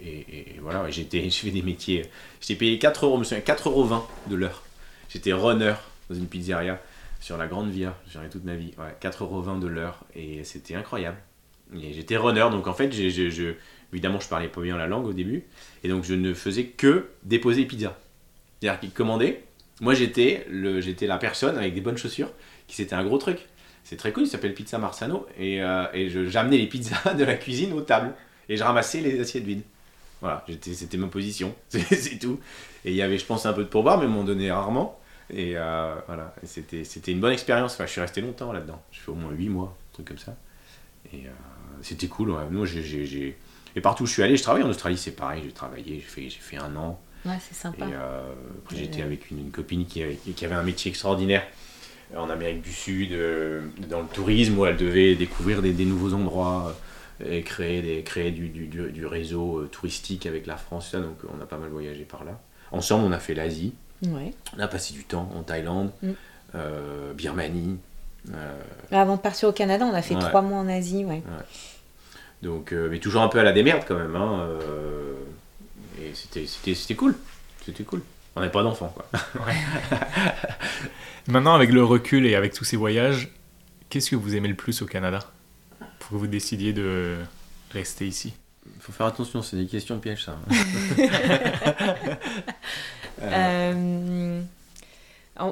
et, 0.00 0.08
et- 0.08 0.56
et 0.56 0.58
voilà, 0.60 0.88
j'ai 0.90 1.04
fait 1.04 1.50
des 1.50 1.62
métiers. 1.62 2.06
J'étais 2.40 2.54
payé 2.56 2.78
4 2.78 3.06
euros, 3.06 3.14
je 3.16 3.20
me 3.20 3.24
souviens, 3.24 3.40
4 3.40 3.68
euros 3.68 3.84
20 3.84 4.06
de 4.28 4.36
l'heure. 4.36 4.62
J'étais 5.08 5.32
runner 5.32 5.74
dans 6.10 6.16
une 6.16 6.26
pizzeria 6.26 6.80
sur 7.20 7.36
la 7.38 7.46
Grande 7.46 7.70
Via. 7.70 7.96
J'en 8.12 8.22
ai 8.22 8.28
toute 8.28 8.44
ma 8.44 8.54
vie. 8.54 8.72
Ouais, 8.78 8.94
4 9.00 9.24
euros 9.24 9.40
20 9.40 9.58
de 9.58 9.66
l'heure. 9.66 10.04
Et 10.14 10.44
c'était 10.44 10.74
incroyable. 10.74 11.16
J'étais 11.74 12.16
runner, 12.18 12.46
donc 12.50 12.66
en 12.66 12.74
fait, 12.74 12.92
j'ai- 12.92 13.10
je- 13.10 13.54
évidemment, 13.92 14.20
je 14.20 14.28
parlais 14.28 14.48
pas 14.48 14.60
bien 14.60 14.76
la 14.76 14.86
langue 14.86 15.06
au 15.06 15.12
début. 15.14 15.44
Et 15.82 15.88
donc 15.88 16.04
je 16.04 16.14
ne 16.14 16.34
faisais 16.34 16.66
que 16.66 17.06
déposer 17.22 17.64
pizza. 17.64 17.98
C'est-à-dire 18.60 18.80
qu'il 18.80 18.90
commandait. 18.90 19.42
Moi, 19.80 19.94
j'étais 19.94 20.46
la 21.02 21.18
personne 21.18 21.56
avec 21.58 21.74
des 21.74 21.80
bonnes 21.80 21.96
chaussures, 21.96 22.30
qui 22.66 22.76
c'était 22.76 22.94
un 22.94 23.04
gros 23.04 23.18
truc. 23.18 23.38
C'est 23.84 23.96
très 23.96 24.12
cool, 24.12 24.24
il 24.24 24.28
s'appelle 24.28 24.54
Pizza 24.54 24.78
Marsano. 24.78 25.26
Et, 25.38 25.62
euh, 25.62 25.84
et 25.92 26.08
je, 26.08 26.26
j'amenais 26.26 26.56
les 26.56 26.66
pizzas 26.66 27.14
de 27.18 27.24
la 27.24 27.34
cuisine 27.34 27.72
aux 27.72 27.82
tables. 27.82 28.14
Et 28.48 28.56
je 28.56 28.62
ramassais 28.64 29.00
les 29.00 29.20
assiettes 29.20 29.44
vides. 29.44 29.62
Voilà, 30.20 30.42
j'étais, 30.48 30.72
c'était 30.72 30.96
ma 30.96 31.08
position. 31.08 31.54
C'est, 31.68 32.18
tout. 32.18 32.40
Et 32.84 32.90
il 32.90 32.96
y 32.96 33.02
avait, 33.02 33.18
je 33.18 33.26
pense, 33.26 33.44
un 33.46 33.52
peu 33.52 33.62
de 33.62 33.68
pourboire, 33.68 33.98
mais 33.98 34.06
ils 34.06 34.10
m'en 34.10 34.24
donnait 34.24 34.50
rarement. 34.50 34.98
Et 35.30 35.52
euh, 35.56 35.94
voilà, 36.06 36.34
et 36.42 36.46
c'était, 36.46 36.84
c'était 36.84 37.12
une 37.12 37.20
bonne 37.20 37.32
expérience. 37.32 37.74
Enfin, 37.74 37.86
je 37.86 37.92
suis 37.92 38.00
resté 38.00 38.20
longtemps 38.22 38.52
là-dedans. 38.52 38.80
Je 38.90 39.00
fais 39.00 39.10
au 39.10 39.14
moins 39.14 39.32
8 39.32 39.48
mois, 39.50 39.76
un 39.90 39.92
truc 39.94 40.08
comme 40.08 40.18
ça. 40.18 40.34
Et 41.12 41.26
euh, 41.26 41.30
c'était 41.82 42.06
cool. 42.08 42.30
Ouais. 42.30 42.44
Moi, 42.50 42.64
j'ai, 42.66 43.36
Et 43.76 43.80
partout 43.82 44.04
où 44.04 44.06
je 44.06 44.12
suis 44.12 44.22
allé, 44.22 44.36
je 44.36 44.42
travaille 44.42 44.62
en 44.62 44.68
Australie, 44.70 44.96
c'est 44.96 45.16
pareil. 45.16 45.42
J'ai 45.44 45.52
travaillé, 45.52 45.96
j'ai 45.96 46.00
fait, 46.00 46.22
j'ai 46.30 46.40
fait 46.40 46.56
un 46.56 46.74
an. 46.76 47.00
Ouais, 47.26 47.36
c'est 47.40 47.52
Et 47.52 47.58
sympa. 47.58 47.84
euh, 47.86 48.32
après, 48.62 48.76
Et, 48.76 48.78
j'étais 48.80 49.02
avec 49.02 49.30
une, 49.30 49.40
une 49.40 49.50
copine 49.50 49.84
qui 49.86 50.02
avait, 50.02 50.16
qui 50.16 50.44
avait 50.44 50.54
un 50.54 50.62
métier 50.62 50.90
extraordinaire. 50.90 51.42
En 52.16 52.30
Amérique 52.30 52.62
du 52.62 52.72
Sud, 52.72 53.12
euh, 53.12 53.62
dans 53.88 54.00
le 54.00 54.06
tourisme, 54.08 54.58
où 54.58 54.66
elle 54.66 54.76
devait 54.76 55.14
découvrir 55.14 55.62
des, 55.62 55.72
des 55.72 55.84
nouveaux 55.84 56.12
endroits 56.14 56.74
euh, 57.22 57.38
et 57.38 57.42
créer, 57.42 57.82
des, 57.82 58.02
créer 58.02 58.30
du, 58.30 58.48
du, 58.48 59.06
réseau 59.06 59.58
euh, 59.60 59.68
touristique 59.70 60.26
avec 60.26 60.46
la 60.46 60.56
France. 60.56 60.90
ça, 60.90 61.00
donc 61.00 61.16
on 61.28 61.40
a 61.42 61.46
pas 61.46 61.58
mal 61.58 61.70
voyagé 61.70 62.04
par 62.04 62.24
là. 62.24 62.38
Ensemble, 62.72 63.04
on 63.04 63.12
a 63.12 63.18
fait 63.18 63.34
l'Asie. 63.34 63.72
Ouais. 64.06 64.32
On 64.56 64.60
a 64.60 64.68
passé 64.68 64.92
du 64.94 65.04
temps 65.04 65.30
en 65.34 65.42
Thaïlande, 65.42 65.90
Mm. 66.02 66.10
euh, 66.56 67.12
Birmanie. 67.14 67.78
euh, 68.32 68.60
Avant 68.90 69.16
de 69.16 69.20
partir 69.20 69.48
au 69.48 69.52
Canada, 69.52 69.86
on 69.90 69.94
a 69.94 70.02
fait 70.02 70.14
Ouais. 70.14 70.20
trois 70.20 70.42
mois 70.42 70.58
en 70.58 70.68
Asie, 70.68 71.04
ouais. 71.04 71.22
donc, 72.42 72.72
euh, 72.72 72.88
mais 72.90 72.98
toujours 72.98 73.22
un 73.22 73.28
peu 73.28 73.38
à 73.38 73.42
la 73.42 73.52
démerde 73.52 73.84
quand 73.86 73.96
même. 73.96 74.16
Hein, 74.16 74.40
euh, 74.62 75.14
et 76.00 76.12
c'était 76.14 76.94
cool. 76.94 77.14
C'était 77.64 77.84
cool. 77.84 78.02
On 78.36 78.40
n'avait 78.40 78.52
pas 78.52 78.62
d'enfants, 78.62 78.92
quoi. 78.94 79.06
Maintenant, 81.28 81.54
avec 81.54 81.70
le 81.70 81.84
recul 81.84 82.26
et 82.26 82.34
avec 82.34 82.52
tous 82.52 82.64
ces 82.64 82.76
voyages, 82.76 83.30
qu'est-ce 83.88 84.10
que 84.10 84.16
vous 84.16 84.34
aimez 84.34 84.48
le 84.48 84.54
plus 84.56 84.82
au 84.82 84.86
Canada 84.86 85.20
pour 85.98 86.10
que 86.10 86.14
vous 86.16 86.26
décidiez 86.26 86.72
de 86.72 87.16
rester 87.70 88.06
ici? 88.06 88.34
Il 88.66 88.80
faut 88.82 88.92
faire 88.92 89.06
attention, 89.06 89.40
c'est 89.42 89.56
des 89.56 89.66
questions 89.66 89.98
pièges, 89.98 90.24
ça. 90.24 90.36
Euh, 93.22 94.40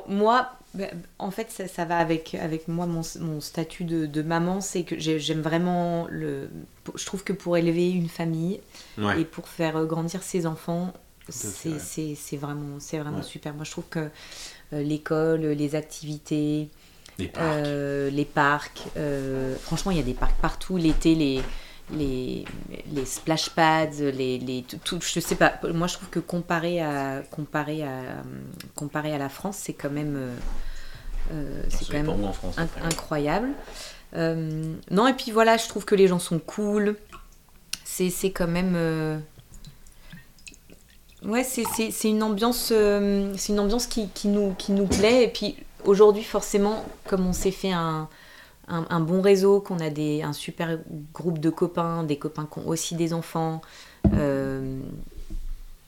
moi, 0.09 0.51
bah, 0.75 0.85
en 1.19 1.31
fait, 1.31 1.51
ça, 1.51 1.69
ça 1.69 1.85
va 1.85 1.99
avec, 1.99 2.35
avec 2.35 2.69
moi, 2.69 2.87
mon, 2.87 3.03
mon 3.21 3.41
statut 3.41 3.85
de, 3.85 4.07
de 4.07 4.23
maman, 4.23 4.61
c'est 4.61 4.83
que 4.83 4.99
j'ai- 4.99 5.19
j'aime 5.21 5.41
vraiment 5.41 6.07
le. 6.11 6.51
Je 6.97 7.07
trouve 7.07 7.25
que 7.25 7.33
pour 7.33 7.57
élever 7.57 7.91
une 7.91 8.09
famille 8.09 8.61
Ouais. 8.99 9.21
et 9.21 9.25
pour 9.25 9.49
faire 9.49 9.85
grandir 9.87 10.23
ses 10.23 10.45
enfants, 10.47 10.93
c'est 11.29 11.71
ouais. 11.71 12.37
vraiment, 12.39 12.79
c'est 12.81 12.99
vraiment 12.99 13.19
Ouais. 13.19 13.23
super. 13.23 13.55
Moi, 13.55 13.65
je 13.65 13.71
trouve 13.71 13.85
que 13.89 14.11
euh, 14.73 14.83
l'école, 14.83 15.41
les 15.43 15.75
activités, 15.75 16.69
Les 17.19 17.29
parcs. 17.29 17.47
euh, 17.67 18.11
les 18.11 18.25
parcs. 18.25 18.83
euh, 18.97 19.55
franchement, 19.57 19.91
il 19.93 19.99
y 19.99 20.01
a 20.01 20.05
des 20.05 20.15
parcs 20.15 20.37
partout. 20.41 20.77
L'été, 20.77 21.15
les, 21.15 21.43
les, 21.93 22.45
les 22.93 23.05
splash 23.05 23.51
pads, 23.51 23.91
les, 24.01 24.39
les, 24.39 24.65
tout, 24.85 25.01
je 25.01 25.21
sais 25.21 25.35
pas. 25.37 25.55
Moi, 25.73 25.87
je 25.87 25.95
trouve 25.95 26.09
que 26.09 26.21
comparé 26.21 26.81
à, 26.81 27.23
comparé 27.31 27.83
à, 27.85 28.23
comparé 28.75 29.15
à 29.15 29.19
la 29.19 29.29
France, 29.29 29.59
c'est 29.61 29.75
quand 29.75 29.91
même, 29.91 30.17
euh, 31.33 31.63
c'est 31.69 31.87
quand 31.87 31.93
même 32.03 32.09
où 32.09 32.25
en 32.27 32.33
France. 32.33 32.57
inc- 32.57 32.63
après. 32.63 32.81
incroyable. 32.83 33.49
Non, 34.15 35.07
et 35.07 35.15
puis 35.15 35.31
voilà, 35.31 35.57
je 35.57 35.69
trouve 35.69 35.85
que 35.85 35.95
les 35.95 36.09
gens 36.09 36.19
sont 36.19 36.39
cool. 36.39 36.97
C'est 37.85 38.11
c'est 38.11 38.31
quand 38.31 38.49
même. 38.49 38.75
Ouais, 41.25 41.45
c'est- 41.45 42.09
une 42.09 42.23
ambiance, 42.23 42.71
euh, 42.73 43.33
c'est 43.37 43.53
une 43.53 43.61
ambiance 43.61 43.87
qui, 43.87 44.09
qui 44.09 44.29
nous, 44.29 44.55
qui 44.59 44.73
nous 44.73 44.87
plaît. 44.87 45.25
Et 45.25 45.29
puis 45.29 45.57
aujourd'hui, 45.85 46.25
forcément, 46.25 46.85
comme 47.07 47.27
on 47.27 47.33
s'est 47.33 47.51
fait 47.53 47.73
un, 47.73 48.09
un, 48.69 48.87
un 48.91 49.01
bon 49.01 49.21
réseau, 49.23 49.61
qu'on 49.61 49.79
a 49.79 49.91
des, 49.91 50.23
un 50.23 50.33
super 50.33 50.79
groupe 51.15 51.39
de 51.39 51.51
copains, 51.51 52.03
des 52.03 52.17
copains 52.17 52.49
qui 52.53 52.59
ont 52.59 52.69
aussi 52.69 52.95
des 52.97 53.13
enfants, 53.13 53.63
euh, 54.15 54.81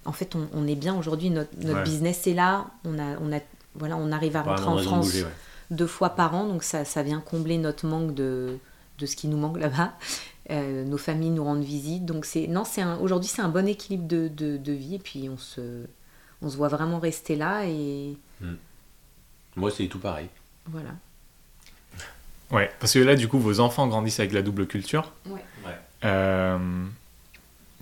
en 0.05 0.13
fait, 0.13 0.35
on, 0.37 0.47
on 0.55 0.67
est 0.69 0.75
bien 0.77 0.95
aujourd'hui. 0.97 1.31
Notre, 1.31 1.51
notre 1.61 1.79
Ouais. 1.79 1.83
business 1.85 2.27
est 2.27 2.35
là. 2.35 2.67
On, 2.85 2.99
a, 2.99 3.17
on, 3.21 3.33
a, 3.37 3.41
voilà, 3.75 3.97
on 3.97 4.13
arrive 4.13 4.37
à 4.37 4.43
rentrer 4.43 4.67
en 4.67 4.79
France 4.79 5.07
bouger, 5.07 5.23
ouais. 5.25 5.29
deux 5.71 5.87
fois 5.89 6.11
par 6.11 6.35
an, 6.37 6.45
donc 6.47 6.63
ça, 6.63 6.85
ça 6.85 7.03
vient 7.03 7.21
combler 7.21 7.59
notre 7.59 7.87
manque 7.87 8.15
de, 8.15 8.59
de 9.01 9.07
ce 9.07 9.17
qui 9.17 9.27
nous 9.29 9.37
manque 9.39 9.59
là-bas. 9.59 9.93
Euh, 10.51 10.85
nos 10.85 10.99
familles 10.99 11.31
nous 11.31 11.45
rendent 11.45 11.65
visite, 11.65 12.05
donc 12.05 12.27
c'est 12.27 12.47
non, 12.49 12.65
c'est 12.65 12.85
aujourd'hui 13.01 13.29
c'est 13.29 13.41
un 13.41 13.49
bon 13.49 13.67
équilibre 13.67 14.07
de, 14.07 14.29
de, 14.29 14.59
de 14.59 14.73
vie 14.73 14.97
et 14.97 14.99
puis 14.99 15.29
on 15.31 15.39
se, 15.39 15.87
on 16.43 16.51
se 16.51 16.57
voit 16.59 16.69
vraiment 16.69 16.99
rester 16.99 17.35
là 17.35 17.65
et 17.67 18.17
Moi, 19.57 19.71
c'est 19.71 19.87
tout 19.87 19.99
pareil. 19.99 20.29
voilà. 20.67 20.91
Ouais, 22.51 22.71
parce 22.79 22.93
que 22.93 22.99
là, 22.99 23.17
du 23.17 23.27
coup, 23.27 23.39
vos 23.39 23.59
enfants 23.61 23.87
grandissent 23.89 24.21
avec 24.21 24.33
la 24.33 24.43
double 24.43 24.67
culture. 24.67 25.13
Ouais. 25.27 25.41
Ouais. 25.65 25.79
Euh, 26.05 26.85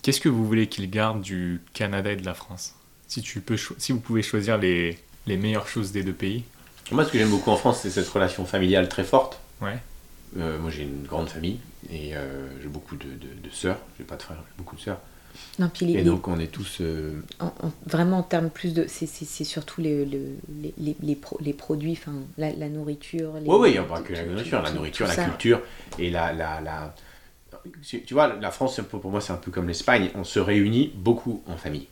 Qu'est-ce 0.02 0.20
que 0.20 0.28
vous 0.28 0.46
voulez 0.46 0.68
qu'ils 0.68 0.88
gardent 0.88 1.20
du 1.20 1.60
Canada 1.74 2.12
et 2.12 2.16
de 2.16 2.24
la 2.24 2.34
France? 2.34 2.74
Si, 3.08 3.22
tu 3.22 3.40
peux 3.40 3.56
si 3.56 3.92
vous 3.92 4.00
pouvez 4.00 4.22
choisir 4.22 4.56
les, 4.58 4.98
les 5.26 5.36
meilleures 5.36 5.66
choses 5.68 5.90
des 5.92 6.02
deux 6.04 6.12
pays. 6.12 6.44
Moi, 6.92 7.04
ce 7.04 7.10
que 7.12 7.18
j'aime 7.18 7.30
beaucoup 7.30 7.50
en 7.50 7.56
France, 7.56 7.80
c'est 7.82 7.90
cette 7.90 8.08
relation 8.08 8.46
familiale 8.46 8.88
très 8.88 9.04
forte. 9.04 9.40
Ouais. 9.60 9.78
Euh, 10.38 10.58
moi, 10.60 10.70
j'ai 10.70 10.82
une 10.84 11.02
grande 11.04 11.28
famille 11.28 11.58
et 11.90 12.16
euh, 12.16 12.48
j'ai 12.62 12.68
beaucoup 12.68 12.96
de, 12.96 13.04
de, 13.04 13.28
de 13.42 13.50
sœurs. 13.50 13.78
J'ai 13.98 14.04
pas 14.04 14.16
de 14.16 14.22
frères, 14.22 14.38
j'ai 14.48 14.54
beaucoup 14.58 14.76
de 14.76 14.80
sœurs. 14.80 15.00
Non, 15.58 15.70
puis 15.72 15.86
les, 15.86 16.00
Et 16.00 16.02
donc, 16.02 16.28
on 16.28 16.38
est 16.38 16.48
tous. 16.48 16.78
euh, 16.82 17.20
en- 17.40 17.46
en- 17.46 17.72
vraiment 17.86 18.18
en 18.18 18.22
termes 18.22 18.50
plus 18.50 18.74
de, 18.74 18.84
c'est, 18.86 19.06
c'est, 19.06 19.24
c'est 19.24 19.44
surtout 19.44 19.80
les, 19.80 20.04
le- 20.04 20.36
les, 20.60 20.74
les, 20.76 20.96
les, 21.02 21.16
pro- 21.16 21.38
les 21.40 21.54
produits, 21.54 21.92
enfin 21.92 22.12
la, 22.36 22.52
la 22.52 22.68
nourriture. 22.68 23.32
Oui, 23.36 23.56
oui, 23.58 23.68
il 23.70 23.72
n'y 23.72 23.78
a 23.78 23.84
pas 23.84 24.00
que 24.02 24.12
la 24.12 24.24
tout- 24.24 24.30
nourriture, 24.30 24.62
la 24.62 24.70
nourriture, 24.72 25.06
la 25.06 25.16
culture 25.16 25.62
et 25.98 26.10
la, 26.10 26.32
la, 26.34 26.60
la... 26.60 26.94
Tu 28.06 28.12
vois, 28.12 28.34
la 28.34 28.50
France, 28.50 28.80
pour 28.90 29.10
moi, 29.10 29.20
c'est 29.20 29.32
un 29.32 29.36
peu 29.36 29.50
comme 29.50 29.68
l'Espagne. 29.68 30.10
On 30.14 30.24
se 30.24 30.38
réunit 30.40 30.92
beaucoup 30.94 31.42
en 31.46 31.56
famille. 31.56 31.86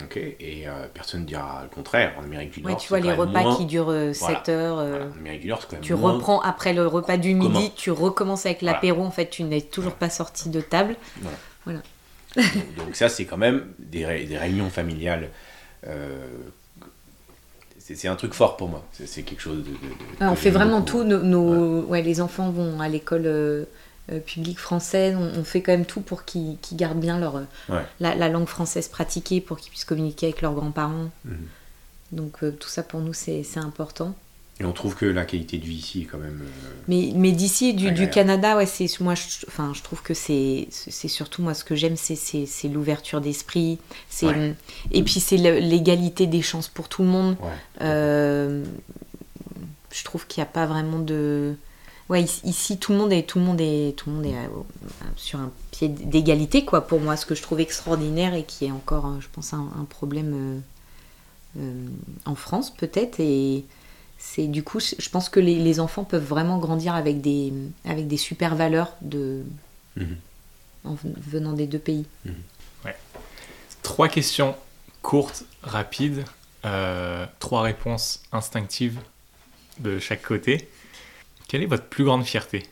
Ok 0.00 0.16
et 0.16 0.66
euh, 0.66 0.86
personne 0.94 1.20
ne 1.22 1.26
dira 1.26 1.60
le 1.64 1.68
contraire. 1.74 2.14
En 2.18 2.22
Amérique 2.24 2.52
du 2.52 2.60
Ouais, 2.64 2.70
Nord, 2.72 2.80
tu 2.80 2.88
vois 2.88 3.00
les 3.00 3.12
repas 3.12 3.42
moins- 3.42 3.56
qui 3.56 3.66
durent 3.66 3.90
euh, 3.90 4.12
7 4.14 4.20
Voilà. 4.46 4.58
heures. 4.60 4.78
euh, 4.78 4.90
Voilà, 4.90 5.04
en 5.06 5.18
Amérique 5.18 5.40
du 5.42 5.48
Nord, 5.48 5.60
quand 5.68 5.72
même 5.74 5.82
Tu 5.82 5.94
moins- 5.94 6.12
reprends 6.12 6.40
après 6.40 6.72
le 6.72 6.86
repas 6.86 7.18
du 7.18 7.36
Comment 7.36 7.50
midi, 7.60 7.72
tu 7.76 7.90
recommences 7.90 8.46
avec 8.46 8.60
Voilà. 8.62 8.76
l'apéro. 8.76 9.02
En 9.04 9.10
fait, 9.10 9.28
tu 9.28 9.42
n'es 9.44 9.60
toujours 9.60 9.92
pas 9.94 10.08
sorti 10.08 10.48
de 10.48 10.60
table. 10.62 10.96
Donc, 11.66 11.76
donc 12.78 12.94
ça, 12.96 13.10
c'est 13.10 13.26
quand 13.26 13.36
même 13.36 13.66
des, 13.78 14.06
ré- 14.06 14.24
des 14.24 14.38
réunions 14.38 14.70
familiales. 14.70 15.28
euh, 15.86 16.26
c'est 17.78 18.08
un 18.08 18.16
truc 18.16 18.32
fort 18.32 18.56
pour 18.56 18.68
moi. 18.68 18.82
C'est 18.92 19.22
quelque 19.22 19.40
chose 19.42 19.58
de. 19.58 19.62
de- 19.64 19.66
de- 19.72 20.24
Ouais, 20.24 20.30
on 20.30 20.36
fait 20.36 20.50
vraiment 20.50 20.80
tout. 20.82 21.02
Nos, 21.04 21.18
nos- 21.22 21.82
ouais, 21.82 22.00
les 22.00 22.20
enfants 22.22 22.50
vont 22.50 22.80
à 22.80 22.88
l'école 22.88 23.66
euh, 24.10 24.18
publique 24.18 24.58
française. 24.58 25.14
On, 25.16 25.40
on 25.40 25.44
fait 25.44 25.60
quand 25.62 25.72
même 25.72 25.86
tout 25.86 26.00
pour 26.00 26.24
qu'ils 26.24 26.56
gardent 26.72 26.98
bien 27.00 27.18
leur, 27.18 27.36
euh, 27.36 27.44
Ouais. 27.68 27.82
la, 28.00 28.14
la 28.14 28.28
langue 28.28 28.48
française 28.48 28.88
pratiquée, 28.88 29.40
pour 29.40 29.58
qu'ils 29.58 29.70
puissent 29.70 29.84
communiquer 29.84 30.26
avec 30.26 30.42
leurs 30.42 30.54
grands-parents. 30.54 31.10
Mhm. 31.24 31.36
Donc 32.12 32.42
euh, 32.42 32.50
tout 32.50 32.68
ça 32.68 32.82
pour 32.82 33.00
nous, 33.00 33.12
c'est 33.14 33.44
important. 33.56 34.14
Et 34.60 34.64
on 34.64 34.72
trouve 34.72 34.94
que 34.94 35.06
la 35.06 35.24
qualité 35.24 35.56
de 35.56 35.64
vie 35.64 35.76
ici 35.76 36.02
est 36.02 36.04
quand 36.04 36.18
même. 36.18 36.42
euh, 36.42 36.68
Mais, 36.86 37.10
mais 37.16 37.32
d'ici, 37.32 37.72
du. 37.74 38.08
Canada, 38.10 38.56
ouais, 38.56 38.66
c'est 38.66 38.86
moi, 39.00 39.14
je, 39.14 39.46
enfin, 39.48 39.72
je 39.74 39.82
trouve 39.82 40.02
que 40.02 40.12
c'est 40.14 40.68
surtout 40.70 41.42
moi 41.42 41.54
ce 41.54 41.64
que 41.64 41.74
j'aime, 41.74 41.96
c'est 41.96 42.68
l'ouverture 42.68 43.20
d'esprit, 43.22 43.78
c'est 44.10 44.26
Ouais. 44.26 44.54
et 44.90 45.02
puis 45.02 45.20
c'est 45.20 45.38
l'égalité 45.38 46.26
des 46.26 46.42
chances 46.42 46.68
pour 46.68 46.88
tout 46.88 47.02
le 47.02 47.08
monde. 47.08 47.36
ouais. 47.80 48.62
Je 49.90 50.04
trouve 50.04 50.26
qu'il 50.26 50.42
n'y 50.42 50.48
a 50.48 50.50
pas 50.52 50.66
vraiment 50.66 50.98
de 50.98 51.54
ouais 52.08 52.22
ici, 52.44 52.78
tout 52.78 52.92
le 52.92 52.98
monde 52.98 53.12
est 53.12 53.22
tout 53.22 53.38
le 53.38 53.44
monde 53.44 53.60
est 53.60 53.96
tout 53.96 54.10
le 54.10 54.16
monde 54.16 54.26
est 54.26 54.34
euh, 54.34 54.48
sur 55.16 55.38
un 55.38 55.50
pied 55.70 55.88
d'égalité 55.88 56.64
quoi 56.64 56.86
pour 56.86 57.00
moi 57.00 57.16
ce 57.16 57.26
que 57.26 57.34
je 57.34 57.42
trouve 57.42 57.60
extraordinaire 57.60 58.34
et 58.34 58.44
qui 58.44 58.66
est 58.66 58.70
encore 58.70 59.06
euh, 59.06 59.20
je 59.20 59.28
pense 59.32 59.52
un, 59.54 59.68
un 59.78 59.84
problème 59.84 60.62
euh, 61.56 61.60
euh, 61.60 61.86
en 62.26 62.34
France 62.34 62.70
peut-être 62.74 63.20
et 63.20 63.64
c'est 64.18 64.46
du 64.46 64.62
coup 64.62 64.80
je 64.80 65.08
pense 65.08 65.28
que 65.28 65.40
les, 65.40 65.56
les 65.58 65.80
enfants 65.80 66.04
peuvent 66.04 66.24
vraiment 66.24 66.58
grandir 66.58 66.94
avec 66.94 67.20
des 67.20 67.52
avec 67.84 68.08
des 68.08 68.16
super 68.16 68.56
valeurs 68.56 68.94
de 69.00 69.42
Mhm. 69.96 70.16
en 70.84 70.96
venant 71.04 71.52
des 71.52 71.66
deux 71.66 71.78
pays 71.78 72.06
Trois 73.82 74.08
questions 74.08 74.54
courtes, 75.02 75.44
rapides, 75.62 76.24
euh, 76.64 77.26
trois 77.40 77.62
réponses 77.62 78.22
instinctives 78.32 78.98
de 79.80 79.98
chaque 79.98 80.22
côté. 80.22 80.68
Quelle 81.52 81.64
est 81.64 81.66
votre 81.66 81.84
plus 81.84 82.04
grande 82.04 82.24
fierté? 82.24 82.62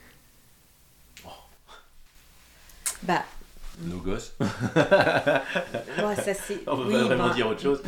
Bah 3.02 3.22
Nos 3.82 3.98
gosses. 3.98 4.32
ouais, 4.40 6.16
ça 6.16 6.32
c'est 6.32 6.60
On 6.66 6.78
peut 6.78 6.84
oui, 6.86 6.92
pas 6.94 7.04
vraiment 7.04 7.28
bah, 7.28 7.34
dire 7.34 7.46
autre 7.48 7.60
chose. 7.60 7.82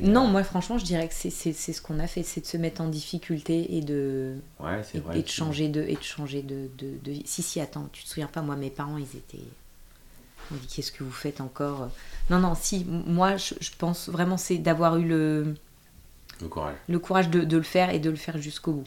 Non, 0.00 0.28
moi 0.28 0.44
franchement, 0.44 0.78
je 0.78 0.84
dirais 0.84 1.08
que 1.08 1.14
c'est 1.14 1.30
c'est- 1.30 1.52
c'est 1.52 1.72
ce 1.72 1.82
qu'on 1.82 1.98
a 1.98 2.06
fait, 2.06 2.22
c'est 2.22 2.42
de 2.42 2.46
se 2.46 2.56
mettre 2.58 2.80
en 2.80 2.86
difficulté 2.86 3.74
et 3.76 3.80
de, 3.80 4.36
Ouais, 4.60 4.80
c'est 4.84 4.98
et, 4.98 5.00
vrai. 5.00 5.18
et 5.18 5.22
de 5.24 5.28
changer 5.28 5.66
de 5.68 5.82
et 5.82 5.96
de 5.96 6.02
changer 6.02 6.42
de, 6.42 6.68
de, 6.78 6.96
de 7.02 7.10
vie. 7.10 7.22
Si 7.26 7.42
si, 7.42 7.60
attends, 7.60 7.88
tu 7.92 8.04
te 8.04 8.08
souviens 8.08 8.28
pas, 8.28 8.40
moi 8.40 8.54
mes 8.54 8.70
parents, 8.70 8.98
ils 8.98 9.16
étaient 9.16 9.42
on 10.52 10.54
dit 10.54 10.68
qu'est-ce 10.68 10.92
que 10.92 11.02
vous 11.02 11.10
faites 11.10 11.40
encore? 11.40 11.88
Non 12.30 12.38
non, 12.38 12.54
si 12.54 12.84
moi 12.88 13.36
je, 13.36 13.54
je 13.60 13.70
pense 13.76 14.08
vraiment 14.08 14.36
c'est 14.36 14.58
d'avoir 14.58 14.96
eu 14.96 15.08
le, 15.08 15.56
Le 16.40 16.46
courage. 16.46 16.76
le 16.88 16.98
courage 17.00 17.30
de, 17.30 17.40
de 17.42 17.56
le 17.56 17.64
faire 17.64 17.90
et 17.90 17.98
de 17.98 18.10
le 18.10 18.16
faire 18.16 18.38
jusqu'au 18.38 18.74
bout. 18.74 18.84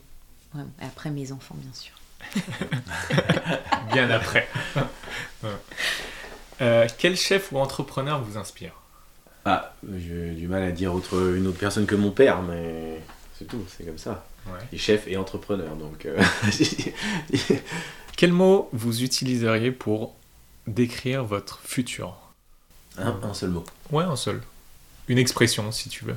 Vraiment. 0.53 0.71
Et 0.81 0.85
après 0.85 1.09
mes 1.09 1.31
enfants 1.31 1.55
bien 1.57 1.73
sûr. 1.73 1.93
Bien 3.91 4.09
après. 4.09 4.47
Euh, 6.61 6.87
quel 6.97 7.17
chef 7.17 7.51
ou 7.51 7.57
entrepreneur 7.57 8.21
vous 8.23 8.37
inspire? 8.37 8.71
Ah, 9.45 9.73
j'ai 9.97 10.31
du 10.31 10.47
mal 10.47 10.63
à 10.63 10.71
dire 10.71 10.93
autre, 10.93 11.35
une 11.35 11.47
autre 11.47 11.57
personne 11.57 11.85
que 11.85 11.95
mon 11.95 12.11
père, 12.11 12.41
mais 12.41 13.01
c'est 13.37 13.45
tout, 13.45 13.63
c'est 13.67 13.83
comme 13.85 13.97
ça. 13.97 14.25
Ouais. 14.47 14.77
Chef 14.77 15.07
et 15.07 15.17
entrepreneur, 15.17 15.75
donc. 15.75 16.05
euh, 16.05 16.21
Quel 18.15 18.31
mot 18.31 18.69
vous 18.71 19.03
utiliseriez 19.03 19.71
pour 19.71 20.15
décrire 20.67 21.25
votre 21.25 21.59
futur? 21.59 22.15
Un, 22.97 23.19
un 23.23 23.33
seul 23.33 23.49
mot. 23.49 23.65
Ouais, 23.91 24.03
un 24.05 24.15
seul. 24.15 24.41
Une 25.09 25.17
expression, 25.17 25.71
si 25.73 25.89
tu 25.89 26.05
veux. 26.05 26.15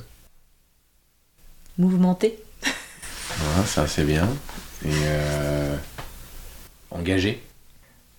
Mouvementé? 1.78 2.38
Voilà, 3.38 3.66
ça 3.66 3.86
c'est 3.86 4.04
bien. 4.04 4.28
Et 4.84 4.90
euh, 4.92 5.76
engagé. 6.90 7.42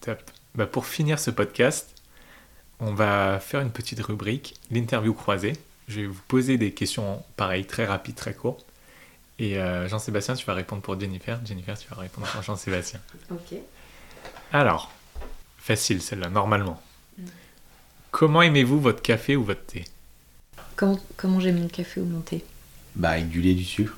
Top. 0.02 0.20
Bah, 0.56 0.66
pour 0.66 0.86
finir 0.86 1.20
ce 1.20 1.32
podcast, 1.32 1.90
on 2.80 2.94
va 2.94 3.40
faire 3.40 3.62
une 3.62 3.72
petite 3.72 4.00
rubrique, 4.02 4.56
l'interview 4.72 5.14
croisée. 5.14 5.54
Je 5.88 6.02
vais 6.02 6.08
vous 6.08 6.22
poser 6.28 6.58
des 6.58 6.72
questions 6.74 7.24
pareilles, 7.36 7.66
très 7.66 7.86
rapides, 7.86 8.16
très 8.16 8.34
courtes. 8.34 8.66
Et 9.40 9.58
euh, 9.58 9.88
Jean-Sébastien, 9.88 10.36
tu 10.36 10.46
vas 10.46 10.54
répondre 10.54 10.82
pour 10.82 11.00
Jennifer. 11.00 11.40
Jennifer, 11.46 11.78
tu 11.78 11.88
vas 11.90 12.02
répondre 12.02 12.28
pour 12.28 12.42
Jean-Sébastien. 12.42 13.00
Ok. 13.32 13.58
Alors, 14.52 14.92
facile 15.58 16.02
celle-là, 16.02 16.30
normalement. 16.30 16.82
Comment 18.12 18.42
aimez-vous 18.42 18.80
votre 18.80 19.02
café 19.02 19.36
ou 19.36 19.44
votre 19.44 19.66
thé? 19.66 19.86
Comment, 20.76 21.00
comment 21.16 21.40
j'aime 21.40 21.60
mon 21.60 21.68
café 21.68 22.02
ou 22.02 22.06
mon 22.06 22.22
thé? 22.22 22.44
Bah, 22.96 23.12
avec 23.12 23.30
du 23.30 23.42
lait 23.42 23.52
et 23.52 23.56
du 23.56 23.64
sucre. 23.66 23.96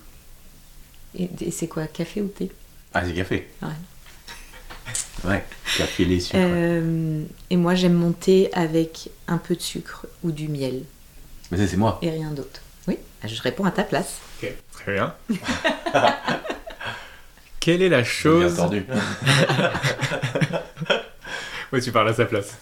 Et, 1.18 1.30
et 1.42 1.52
c'est 1.52 1.68
quoi, 1.68 1.88
café 1.88 2.22
ou 2.22 2.28
thé? 2.28 2.52
Ah, 2.94 3.04
c'est 3.06 3.14
café. 3.14 3.48
Ouais. 3.62 3.70
Ouais, 5.26 5.44
café, 5.78 6.06
lait, 6.06 6.20
sucre. 6.22 6.38
Euh, 6.40 7.24
Et 7.50 7.58
moi, 7.58 7.76
j'aime 7.76 7.94
mon 7.94 8.14
thé 8.14 8.50
avec 8.54 9.10
un 9.28 9.38
peu 9.38 9.54
de 9.56 9.62
sucre 9.62 10.06
ou 10.24 10.32
du 10.32 10.48
miel 10.48 10.84
Mais 11.52 11.58
ça, 11.58 11.68
c'est 11.68 11.76
moi. 11.78 12.00
et 12.02 12.10
rien 12.10 12.32
d'autre. 12.32 12.62
Oui, 12.88 12.98
je 13.26 13.42
réponds 13.42 13.66
à 13.66 13.72
ta 13.72 13.84
place. 13.84 14.14
Ok, 14.42 14.50
très 14.72 14.94
bien. 14.94 15.14
Quelle 17.60 17.82
est 17.82 17.90
la 17.90 17.98
Bien 18.02 18.06
chose... 18.10 18.60
entendu. 18.60 18.86
Oui, 21.72 21.82
tu 21.82 21.92
parles 21.92 22.10
à 22.10 22.14
sa 22.14 22.26
place. 22.26 22.58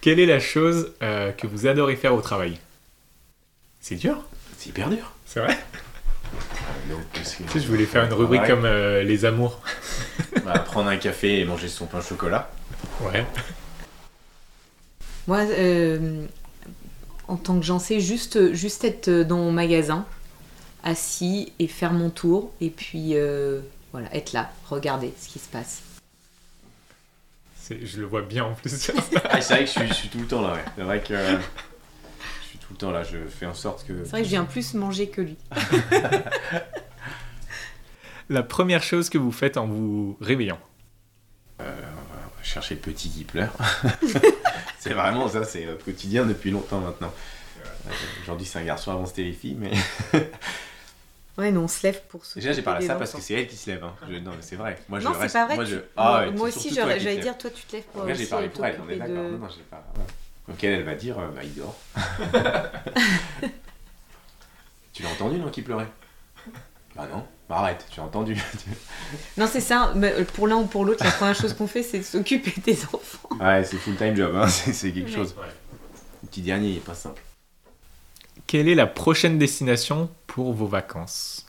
Quelle 0.00 0.18
est 0.18 0.26
la 0.26 0.40
chose 0.40 0.92
euh, 1.02 1.30
que 1.32 1.46
vous 1.46 1.66
adorez 1.66 1.96
faire 1.96 2.14
au 2.14 2.22
travail? 2.22 2.58
C'est 3.80 3.96
dur, 3.96 4.22
C'est 4.56 4.70
hyper 4.70 4.88
dur. 4.88 5.12
c'est 5.26 5.40
vrai? 5.40 5.58
Tu 7.12 7.24
sais, 7.24 7.60
je 7.60 7.66
voulais 7.68 7.84
faire 7.86 8.04
une 8.04 8.12
rubrique 8.12 8.42
Ouais. 8.42 8.48
comme 8.48 8.64
euh, 8.64 9.02
les 9.02 9.24
amours. 9.24 9.60
Bah, 10.44 10.58
prendre 10.60 10.88
un 10.88 10.96
café 10.96 11.40
et 11.40 11.44
manger 11.44 11.68
son 11.68 11.86
pain 11.86 11.98
au 11.98 12.02
chocolat. 12.02 12.50
Ouais. 13.00 13.26
Moi, 15.26 15.38
euh, 15.40 16.24
en 17.28 17.36
tant 17.36 17.58
que 17.58 17.64
j'en 17.66 17.78
sais, 17.78 18.00
juste, 18.00 18.52
juste 18.54 18.84
être 18.84 19.10
dans 19.10 19.36
mon 19.36 19.52
magasin, 19.52 20.06
assis 20.82 21.52
et 21.58 21.66
faire 21.66 21.92
mon 21.92 22.10
tour, 22.10 22.52
et 22.60 22.70
puis 22.70 23.10
euh, 23.14 23.60
voilà, 23.92 24.14
être 24.14 24.32
là, 24.32 24.50
regarder 24.68 25.12
ce 25.20 25.28
qui 25.28 25.38
se 25.40 25.48
passe. 25.48 25.82
Je 27.70 28.00
le 28.00 28.06
vois 28.06 28.22
bien 28.22 28.44
en 28.44 28.54
plus. 28.54 28.90
Ah, 29.30 29.40
c'est 29.40 29.54
vrai 29.54 29.64
que 29.64 29.70
je 29.70 29.78
suis, 29.78 29.88
je 29.88 29.94
suis 29.94 30.08
tout 30.08 30.18
le 30.18 30.26
temps 30.26 30.40
là, 30.42 30.54
ouais. 30.54 30.64
C'est 30.76 30.82
vrai 30.82 31.00
que 31.00 31.12
euh, 31.14 31.36
tout 32.70 32.74
le 32.74 32.78
temps 32.78 32.90
là. 32.92 33.02
Je 33.02 33.18
fais 33.28 33.46
en 33.46 33.54
sorte 33.54 33.84
que. 33.86 34.04
C'est 34.04 34.10
vrai 34.10 34.20
que 34.20 34.24
je 34.26 34.30
viens 34.30 34.44
plus 34.44 34.74
manger 34.74 35.08
que 35.08 35.20
lui. 35.22 35.36
la 38.28 38.42
première 38.42 38.82
chose 38.82 39.10
que 39.10 39.18
vous 39.18 39.32
faites 39.32 39.56
en 39.56 39.66
vous 39.66 40.16
réveillant 40.20 40.58
chercher 42.42 42.74
le 42.74 42.80
petit 42.80 43.10
qui 43.10 43.24
pleure. 43.24 43.52
c'est 44.80 44.94
vraiment 44.94 45.28
ça, 45.28 45.44
c'est 45.44 45.66
notre 45.66 45.84
quotidien 45.84 46.24
depuis 46.24 46.50
longtemps 46.50 46.80
maintenant. 46.80 47.12
Euh, 47.86 47.90
Aujourd'hui, 48.22 48.46
c'est 48.46 48.58
un 48.58 48.64
garçon 48.64 48.90
avant 48.92 49.04
c'était 49.06 49.22
les 49.24 49.32
filles, 49.34 49.56
mais 49.58 49.70
Ouais, 51.38 51.52
nous 51.52 51.60
on 51.60 51.68
se 51.68 51.82
lève 51.86 52.00
pour 52.08 52.24
se. 52.24 52.38
déjà 52.38 52.52
j'ai 52.52 52.62
parlé 52.62 52.84
à 52.84 52.88
ça 52.88 52.94
parce 52.96 53.12
que 53.12 53.20
c'est 53.20 53.34
elle 53.34 53.46
qui 53.46 53.56
se 53.56 53.70
lève. 53.70 53.84
hein. 53.84 53.94
Je- 54.08 54.16
Non, 54.16 54.30
mais 54.32 54.40
c'est 54.42 54.56
vrai. 54.56 54.78
Moi, 54.88 55.00
je 55.00 55.04
Non, 55.04 55.12
reste- 55.12 55.34
pas 55.34 55.44
vrai. 55.46 55.54
Moi, 55.56 55.64
tu- 55.64 55.70
je... 55.72 55.76
moi, 55.76 55.84
Ah 55.96 56.20
ouais, 56.20 56.30
moi 56.32 56.48
aussi, 56.48 56.74
j'allais 56.74 57.16
dire, 57.18 57.36
toi 57.38 57.50
tu 57.54 57.62
te 57.64 57.76
lèves 57.76 57.84
pour 57.92 58.04
là, 58.04 58.14
j'ai 58.14 58.26
parlé 58.26 58.48
pour 58.48 58.64
elle, 58.64 58.80
on 58.84 58.90
est 58.90 58.96
d'accord. 58.96 59.14
de- 59.16 59.30
Non, 59.30 59.38
non, 59.38 59.48
j'ai 59.48 59.62
pas. 59.62 59.84
ouais. 59.96 60.04
Donc 60.50 60.62
elle, 60.64 60.72
elle 60.74 60.84
va 60.84 60.94
dire, 60.96 61.18
euh, 61.18 61.28
bah 61.28 61.42
il 61.44 61.54
dort. 61.54 61.76
tu 64.92 65.02
l'as 65.02 65.10
entendu, 65.10 65.38
non, 65.38 65.48
qui 65.50 65.62
pleurait? 65.62 65.88
Bah 66.96 67.06
non, 67.10 67.24
bah 67.48 67.58
arrête, 67.58 67.86
tu 67.90 68.00
as 68.00 68.02
entendu. 68.02 68.36
Non, 69.36 69.48
c'est 69.50 69.60
ça. 69.60 69.92
mais 69.96 70.12
euh, 70.12 70.24
pour 70.24 70.46
l'un 70.48 70.56
ou 70.56 70.66
pour 70.66 70.84
l'autre, 70.84 71.04
la 71.04 71.10
première 71.10 71.34
chose 71.34 71.54
qu'on 71.54 71.66
fait, 71.66 71.82
c'est 71.82 71.98
de 71.98 72.04
s'occuper 72.04 72.52
des 72.64 72.84
enfants. 72.84 73.28
ouais, 73.40 73.64
c'est 73.64 73.76
full 73.76 73.96
time 73.96 74.14
job, 74.16 74.34
hein. 74.36 74.48
c'est 74.48 74.72
c'est 74.72 74.92
quelque 74.92 75.08
Ouais. 75.10 75.14
chose. 75.16 75.34
Le 76.22 76.28
petit 76.28 76.42
dernier, 76.42 76.68
il 76.70 76.76
est 76.76 76.80
pas 76.84 76.94
simple. 76.94 77.22
Quelle 78.46 78.68
est 78.68 78.74
la 78.74 78.86
prochaine 78.86 79.38
destination 79.38 80.10
pour 80.26 80.52
vos 80.52 80.66
vacances? 80.66 81.46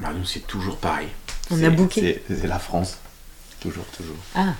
Bah 0.00 0.12
nous, 0.14 0.24
c'est 0.24 0.40
toujours 0.46 0.76
pareil. 0.78 1.08
On 1.50 1.56
C'est- 1.56 1.64
a 1.66 1.70
booké. 1.70 2.22
C'est 2.28 2.36
c'est 2.40 2.46
la 2.46 2.58
France. 2.58 2.98
Toujours, 3.60 3.86
toujours. 3.86 4.16
Ah, 4.34 4.54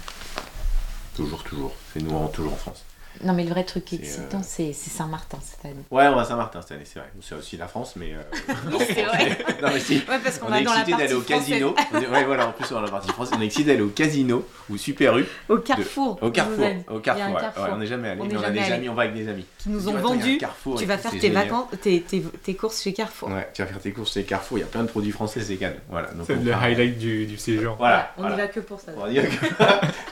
Toujours, 1.15 1.45
toujours. 1.45 1.75
C'est 1.93 2.01
nous, 2.03 2.13
on- 2.15 2.29
toujours 2.29 2.55
en 2.55 2.57
France. 2.57 2.85
Non, 3.25 3.33
mais 3.35 3.45
le 3.45 3.51
vrai 3.51 3.65
truc 3.65 3.93
excitant, 3.93 4.39
euh, 4.39 4.43
c'est 4.43 4.73
Saint-Martin 4.73 5.39
cette 5.43 5.65
année. 5.65 5.83
Ouais, 5.91 6.07
on 6.09 6.15
va 6.17 6.23
à 6.23 6.25
Saint-Martin 6.25 6.61
cette 6.63 6.73
année, 6.73 6.85
c'est 6.85 6.99
vrai. 6.99 7.09
C'est 7.21 7.35
aussi 7.35 7.57
la 7.57 7.69
France, 7.69 7.95
mais. 7.97 8.13
euh, 8.15 8.53
Oui, 8.73 8.85
c'est 8.87 9.03
vrai. 9.05 9.39
non, 9.63 9.69
mais 9.73 9.81
si. 9.81 9.97
Ouais, 10.09 10.19
parce 10.23 10.39
qu'on 10.39 10.47
On 10.47 10.51
va 10.51 10.61
est 10.61 10.65
dans 10.65 10.73
la 10.73 10.81
excité 10.81 10.93
partie 10.93 11.05
d'aller 11.07 11.15
au 11.15 11.21
casino. 11.23 11.75
Ouais, 12.11 12.25
voilà, 12.25 12.49
en 12.49 12.53
plus, 12.53 12.65
on 12.65 12.69
est 12.71 12.75
dans 12.75 12.81
la 12.83 12.91
partie 12.91 13.11
française. 13.11 13.35
On 13.39 13.41
est 13.43 13.47
excité 13.47 13.65
d'aller 13.71 13.83
au 13.83 13.89
casino 13.89 14.47
ou 14.71 14.77
Super 14.77 15.17
U. 15.19 15.25
Au 15.49 15.59
Carrefour. 15.59 16.19
Au 16.23 16.31
Carrefour. 16.31 16.67
Au 16.91 16.99
y 16.99 17.03
Carrefour, 17.03 17.25
un 17.27 17.33
ouais. 17.35 17.41
Carrefour 17.41 17.65
Ouais, 17.65 17.71
on 17.73 17.79
n'est 17.79 17.87
jamais 17.87 18.09
allé. 18.09 18.21
On 18.21 18.25
mais 18.25 18.31
n'est 18.31 18.37
on 18.37 18.41
a 18.41 18.43
jamais 18.45 18.59
des 18.59 18.65
allé. 18.65 18.73
amis, 18.75 18.89
on 18.89 18.95
va 18.95 19.03
avec 19.03 19.15
des 19.15 19.29
amis. 19.29 19.47
qui 19.59 19.69
nous 19.69 19.81
Tu 19.83 19.89
ont 19.89 19.99
y 19.99 20.01
vendu. 20.03 20.39
Carrefour 20.39 20.79
Tu 20.79 20.85
vas 20.87 20.99
faire 20.99 21.11
tes 21.13 21.21
génial. 21.21 21.45
vacances, 21.45 21.67
tes, 21.81 22.01
tes, 22.03 22.21
tes 22.23 22.55
courses 22.55 22.83
chez 22.83 22.93
Carrefour. 22.93 23.29
Ouais, 23.31 23.49
tu 23.55 23.63
vas 23.63 23.69
faire 23.69 23.81
tes 23.81 23.93
courses 23.93 24.13
chez 24.15 24.25
Carrefour, 24.25 24.59
il 24.59 24.63
y 24.63 24.65
a 24.65 24.69
plein 24.69 24.83
de 24.83 24.89
produits 24.89 25.13
français, 25.13 25.41
c'est 25.41 25.57
cadeau. 25.57 25.77
Voilà. 25.89 26.09
donc 26.13 26.25
C'est 26.27 26.37
on 26.37 26.43
le 26.43 26.53
highlight 26.53 26.99
du, 26.99 27.37
séjour. 27.39 27.77
Voilà. 27.77 28.13
on 28.19 28.31
y 28.33 28.37
va 28.37 28.47
que 28.49 28.61
pour 28.61 28.81
ça. 28.81 28.93
On 28.97 29.03
va 29.03 29.11
dire 29.11 29.25
que 29.29 29.47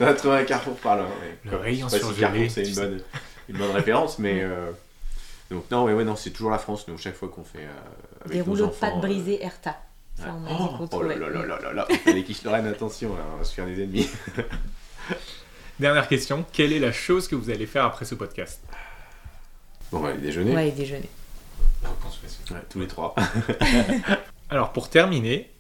on 0.01 0.07
a 0.07 0.15
trouvé 0.15 0.37
un 0.39 0.45
Carrefour 0.45 0.75
par 0.77 0.97
là. 0.97 1.05
Le 1.45 1.57
rayon 1.57 1.89
surgelé, 1.89 2.49
c'est 2.49 2.63
une 2.63 2.75
sais. 2.75 2.90
Bonne, 2.91 3.03
une 3.49 3.57
bonne 3.59 3.71
référence, 3.71 4.19
mais. 4.19 4.41
euh, 4.43 4.71
Donc, 5.51 5.71
non, 5.71 5.85
ouais, 5.85 5.93
ouais, 5.95 6.05
non, 6.05 6.17
c'est 6.17 6.31
toujours 6.31 6.51
la 6.51 6.59
France, 6.59 6.87
nous, 6.89 6.97
chaque 6.99 7.17
fois 7.17 7.29
qu'on 7.29 7.45
fait. 7.45 7.59
euh, 7.65 7.71
avec 8.25 8.33
Des 8.33 8.39
nos 8.39 8.45
rouleaux 8.45 8.67
de 8.67 8.71
pâtes 8.73 8.95
euh, 8.97 9.01
brisées 9.01 9.43
Erta. 9.45 9.77
Ça, 10.17 10.27
ouais. 10.27 10.33
on 10.49 10.85
Oh, 10.85 10.89
oh 10.93 11.03
là 11.03 11.17
là 11.17 11.29
là 11.29 11.47
là 11.47 11.59
là 11.61 11.73
là, 11.73 11.87
il 11.91 11.97
fallait 11.99 12.23
qu'ils 12.25 12.37
se 12.37 12.45
Lorraine, 12.45 12.67
attention, 12.67 13.15
là, 13.17 13.23
on 13.35 13.39
va 13.39 13.45
se 13.45 13.55
faire 13.55 13.67
des 13.67 13.83
ennemis. 13.83 14.09
Dernière 15.81 16.09
question. 16.09 16.45
Quelle 16.53 16.73
est 16.73 16.79
la 16.79 16.93
chose 16.93 17.27
que 17.27 17.35
vous 17.35 17.49
allez 17.51 17.67
faire 17.67 17.85
après 17.85 18.05
ce 18.05 18.15
podcast? 18.15 18.61
Bon, 19.91 19.99
on 19.99 20.03
va 20.03 20.09
aller 20.11 20.19
déjeuner. 20.21 20.55
Ouais, 20.55 20.69
et 20.69 20.73
déjeuner. 20.73 21.09
Ouais, 22.51 22.61
tous 22.69 22.81
les 22.81 22.87
trois. 22.87 23.15
Alors 24.51 24.73
pour 24.73 24.91
terminer, 24.91 25.51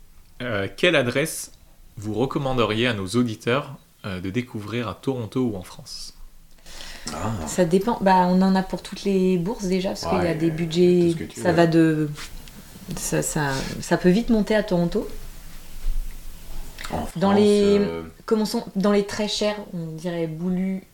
euh, 0.43 0.69
quelle 0.77 0.95
adresse 0.97 1.53
vous 1.97 2.13
recommanderiez 2.15 2.87
à 2.87 2.93
nos 2.95 3.07
auditeurs 3.09 3.77
euh, 4.05 4.21
de 4.21 4.29
découvrir 4.31 4.89
à 4.89 4.95
Toronto 4.95 5.41
ou 5.41 5.57
en 5.57 5.63
France? 5.63 6.15
Ah, 7.13 7.33
Ça 7.47 7.65
dépend. 7.65 7.99
Bah, 8.01 8.27
on 8.29 8.41
en 8.43 8.55
a 8.55 8.63
pour 8.63 8.83
toutes 8.83 9.05
les 9.05 9.39
bourses 9.39 9.65
déjà, 9.65 9.91
parce 9.91 10.07
qu'il 10.07 10.23
y 10.23 10.27
a 10.29 10.35
des 10.35 10.51
budgets. 10.51 11.11
ce 11.13 11.17
que 11.17 11.25
tu 11.25 11.41
Ça 11.41 11.51
veux. 11.51 11.57
va 11.57 11.67
de. 11.67 12.11
Ça, 12.97 13.23
ça, 13.23 13.51
ça 13.81 13.97
peut 13.97 14.09
vite 14.11 14.31
monter 14.31 14.55
à 14.55 14.63
Toronto. 14.63 15.09
en 16.93 17.07
Dans 17.17 17.31
France, 17.31 17.37
les- 17.37 17.79
euh, 17.79 18.03
Commençons 18.27 18.65
dans 18.77 18.93
les 18.93 19.07
très 19.07 19.29
chers, 19.29 19.57
on 19.75 19.87
dirait 19.93 20.27
Boulu. 20.27 20.85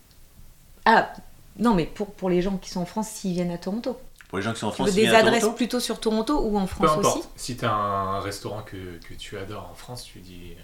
Ah, 0.84 1.12
non, 1.58 1.74
mais 1.74 1.84
pour, 1.86 2.08
pour 2.12 2.28
les 2.30 2.42
gens 2.42 2.56
qui 2.58 2.70
sont 2.70 2.80
en 2.80 2.86
France, 2.86 3.08
s'ils 3.08 3.32
viennent 3.32 3.50
à 3.50 3.58
Toronto. 3.58 3.98
pour 4.28 4.38
les 4.38 4.44
gens 4.44 4.52
qui 4.52 4.60
sont 4.60 4.66
en 4.66 4.70
Tu 4.70 4.76
France, 4.76 4.90
veux 4.90 4.98
ils 5.02 5.08
des 5.08 5.14
adresses 5.14 5.40
Toronto 5.40 5.56
plutôt 5.56 5.80
sur 5.80 6.00
Toronto 6.00 6.40
ou 6.42 6.56
en 6.58 6.62
Peu 6.66 6.66
France 6.86 6.98
importe. 6.98 7.18
aussi? 7.18 7.28
Si 7.36 7.56
tu 7.56 7.64
as 7.64 7.72
un 7.72 8.20
restaurant 8.20 8.62
que, 8.62 8.76
que 9.08 9.14
tu 9.14 9.36
adores 9.38 9.68
en 9.72 9.74
France, 9.74 10.04
tu 10.04 10.18
dis, 10.20 10.54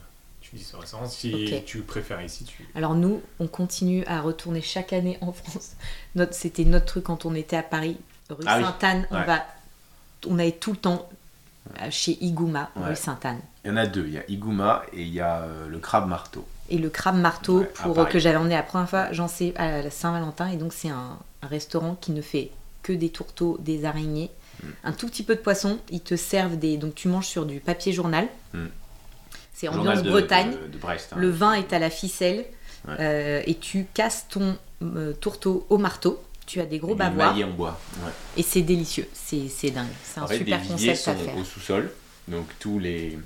Si 1.08 1.62
tu 1.66 1.80
préfères 1.80 2.20
ici, 2.22 2.44
tu... 2.44 2.66
Alors 2.74 2.94
nous, 2.94 3.20
on 3.40 3.46
continue 3.46 4.04
à 4.06 4.20
retourner 4.20 4.60
chaque 4.60 4.92
année 4.92 5.18
en 5.20 5.32
France. 5.32 5.72
Notre, 6.14 6.34
c'était 6.34 6.64
notre 6.64 6.86
truc 6.86 7.04
quand 7.04 7.24
on 7.26 7.34
était 7.34 7.56
à 7.56 7.62
Paris, 7.62 7.96
rue 8.30 8.44
Ah 8.46 8.58
oui. 8.58 8.64
Sainte-Anne. 8.64 9.06
On 9.10 9.22
va, 9.22 9.44
on 10.28 10.38
allait 10.38 10.52
tout 10.52 10.72
le 10.72 10.76
temps 10.78 11.08
euh, 11.80 11.86
chez 11.90 12.18
Igouma, 12.22 12.70
Ouais. 12.76 12.88
rue 12.88 12.96
Sainte-Anne. 12.96 13.40
Il 13.64 13.68
y 13.68 13.70
en 13.72 13.76
a 13.76 13.86
deux, 13.86 14.04
il 14.06 14.12
y 14.14 14.18
a 14.18 14.24
Igouma 14.28 14.82
et 14.92 15.02
il 15.02 15.08
y 15.12 15.20
a 15.20 15.42
euh, 15.42 15.68
le 15.68 15.78
crabe 15.78 16.08
marteau. 16.08 16.46
Et 16.68 16.78
le 16.78 16.90
crabe 16.90 17.16
marteau 17.16 17.60
Ouais, 17.60 17.70
pour 17.82 17.94
Paris. 17.94 18.12
que 18.12 18.18
j'avais 18.18 18.36
emmené 18.36 18.54
la 18.54 18.62
première 18.62 18.88
fois, 18.88 19.12
j'en 19.12 19.28
sais 19.28 19.54
à 19.56 19.82
la 19.82 19.90
Saint-Valentin. 19.90 20.48
Et 20.48 20.56
donc 20.56 20.72
c'est 20.72 20.88
un, 20.90 21.18
un 21.42 21.46
restaurant 21.46 21.94
qui 22.00 22.12
ne 22.12 22.22
fait 22.22 22.50
que 22.82 22.92
des 22.92 23.08
tourteaux, 23.10 23.56
des 23.60 23.84
araignées, 23.84 24.30
Mm. 24.62 24.66
un 24.84 24.92
tout 24.92 25.06
petit 25.08 25.22
peu 25.22 25.34
de 25.34 25.40
poisson. 25.40 25.78
Ils 25.90 26.02
te 26.02 26.14
servent 26.14 26.56
des, 26.58 26.76
donc 26.76 26.94
tu 26.94 27.08
manges 27.08 27.26
sur 27.26 27.46
du 27.46 27.58
papier 27.58 27.92
journal. 27.92 28.28
Mm. 28.52 28.66
C'est 29.52 29.68
ambiance 29.68 30.02
de- 30.02 30.10
Bretagne. 30.10 30.50
De, 30.52 30.72
de 30.72 30.78
Brest. 30.78 31.10
hein. 31.12 31.16
Le 31.18 31.30
vin 31.30 31.54
est 31.54 31.72
à 31.72 31.78
la 31.78 31.90
ficelle 31.90 32.44
Ouais. 32.88 32.94
euh, 32.98 33.42
et 33.46 33.54
tu 33.54 33.86
casses 33.94 34.26
ton 34.28 34.56
euh, 34.82 35.12
tourteau 35.12 35.66
au 35.70 35.78
marteau. 35.78 36.20
Tu 36.46 36.60
as 36.60 36.66
des 36.66 36.78
gros 36.78 36.96
bavoirs 36.96 37.36
en 37.36 37.50
bois. 37.50 37.78
Ouais. 38.04 38.10
et 38.36 38.42
c'est 38.42 38.62
délicieux. 38.62 39.08
C'est 39.12 39.48
c'est 39.48 39.70
dingue. 39.70 39.86
C'est 40.02 40.18
un 40.20 40.26
fait, 40.26 40.38
super 40.38 40.60
concept 40.66 40.96
sont 40.96 41.10
à 41.12 41.14
faire. 41.14 41.36
au 41.36 41.44
sous-sol, 41.44 41.92
donc 42.26 42.46
tous 42.58 42.80
les, 42.80 43.16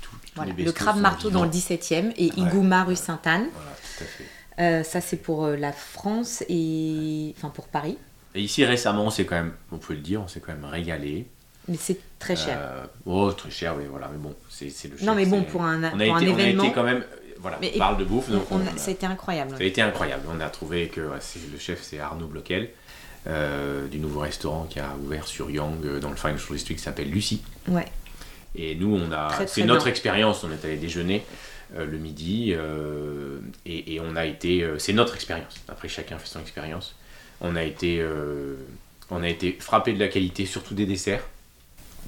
tous, 0.00 0.08
tous 0.10 0.16
Voilà. 0.36 0.52
les 0.56 0.64
Le 0.64 0.72
crabe 0.72 0.98
marteau 1.00 1.28
dans 1.28 1.44
le 1.44 1.50
vivants. 1.50 1.68
17e 1.74 2.12
et 2.16 2.28
Igouma 2.40 2.84
rue 2.84 2.96
Sainte-Anne. 2.96 3.48
Voilà, 3.54 3.70
tout 3.98 4.04
à 4.04 4.06
fait. 4.06 4.24
Euh, 4.62 4.82
ça 4.84 5.02
c'est 5.02 5.18
pour 5.18 5.48
la 5.48 5.72
France 5.72 6.42
et 6.48 7.34
enfin 7.36 7.50
pour 7.50 7.68
Paris. 7.68 7.98
Et 8.34 8.40
ici 8.40 8.64
récemment, 8.64 9.04
on 9.04 9.10
s'est 9.10 9.26
quand 9.26 9.36
même, 9.36 9.52
on 9.70 9.76
peut 9.78 9.92
le 9.92 10.00
dire, 10.00 10.22
on 10.22 10.28
s'est 10.28 10.40
quand 10.40 10.52
même 10.52 10.64
régalé. 10.64 11.26
Mais 11.68 11.76
c'est 11.78 11.98
très 12.18 12.36
cher. 12.36 12.58
Euh, 12.60 12.84
oh, 13.06 13.32
très 13.32 13.50
cher, 13.50 13.74
oui, 13.76 13.84
voilà, 13.90 14.08
mais 14.12 14.18
bon, 14.18 14.34
c'est 14.50 14.66
le 14.66 14.96
chef. 14.96 15.02
non 15.02 15.14
mais 15.14 15.24
bon 15.26 15.42
pour 15.44 15.62
un, 15.62 15.80
on 15.80 15.82
a, 15.84 15.90
pour 15.90 16.00
été, 16.00 16.10
un 16.10 16.34
on 16.34 16.38
a 16.38 16.42
été 16.66 16.72
quand 16.72 16.82
même, 16.82 17.02
voilà, 17.38 17.58
Mais- 17.60 17.72
on 17.74 17.78
parle 17.78 17.96
de 17.98 18.04
bouffe, 18.04 18.30
donc 18.30 18.50
on- 18.50 18.56
on, 18.56 18.58
on 18.60 18.66
a- 18.66 18.70
a- 18.70 18.76
c'était 18.76 19.06
incroyable. 19.06 19.52
ça 19.56 19.62
a 19.62 19.66
été 19.66 19.80
incroyable. 19.82 20.24
On 20.30 20.40
a 20.40 20.48
trouvé 20.50 20.88
que 20.88 21.00
ouais, 21.00 21.18
le 21.52 21.58
chef, 21.58 21.82
c'est 21.82 21.98
Arnaud 22.00 22.26
Bloquel, 22.26 22.70
euh, 23.26 23.86
du 23.88 23.98
nouveau 23.98 24.20
restaurant 24.20 24.64
qui 24.68 24.78
a 24.80 24.94
ouvert 25.02 25.26
sur 25.26 25.50
Yonge, 25.50 25.76
euh, 25.84 26.00
dans 26.00 26.10
le 26.10 26.16
Financial 26.16 26.52
District, 26.52 26.76
qui 26.76 26.82
s'appelle 26.84 27.10
Lucie. 27.10 27.42
Ouais. 27.68 27.86
Et 28.56 28.74
nous, 28.74 28.94
on 28.94 29.10
a, 29.12 29.30
c'est 29.46 29.64
notre 29.64 29.84
bien. 29.84 29.90
expérience. 29.90 30.44
On 30.44 30.50
est 30.52 30.64
allé 30.64 30.76
déjeuner 30.76 31.24
euh, 31.76 31.86
le 31.86 31.96
midi 31.98 32.54
et, 33.66 33.94
et 33.94 34.00
on 34.00 34.14
a 34.16 34.26
été, 34.26 34.64
c'est 34.78 34.92
notre 34.92 35.14
expérience. 35.14 35.54
Après, 35.68 35.88
chacun 35.88 36.18
fait 36.18 36.28
son 36.28 36.40
expérience. 36.40 36.94
On 37.40 37.56
a 37.56 37.62
été, 37.64 38.06
on 39.10 39.22
a 39.22 39.28
été 39.28 39.56
frappé 39.58 39.92
de 39.92 39.98
la 39.98 40.08
qualité, 40.08 40.46
surtout 40.46 40.74
des 40.74 40.86
desserts. 40.86 41.24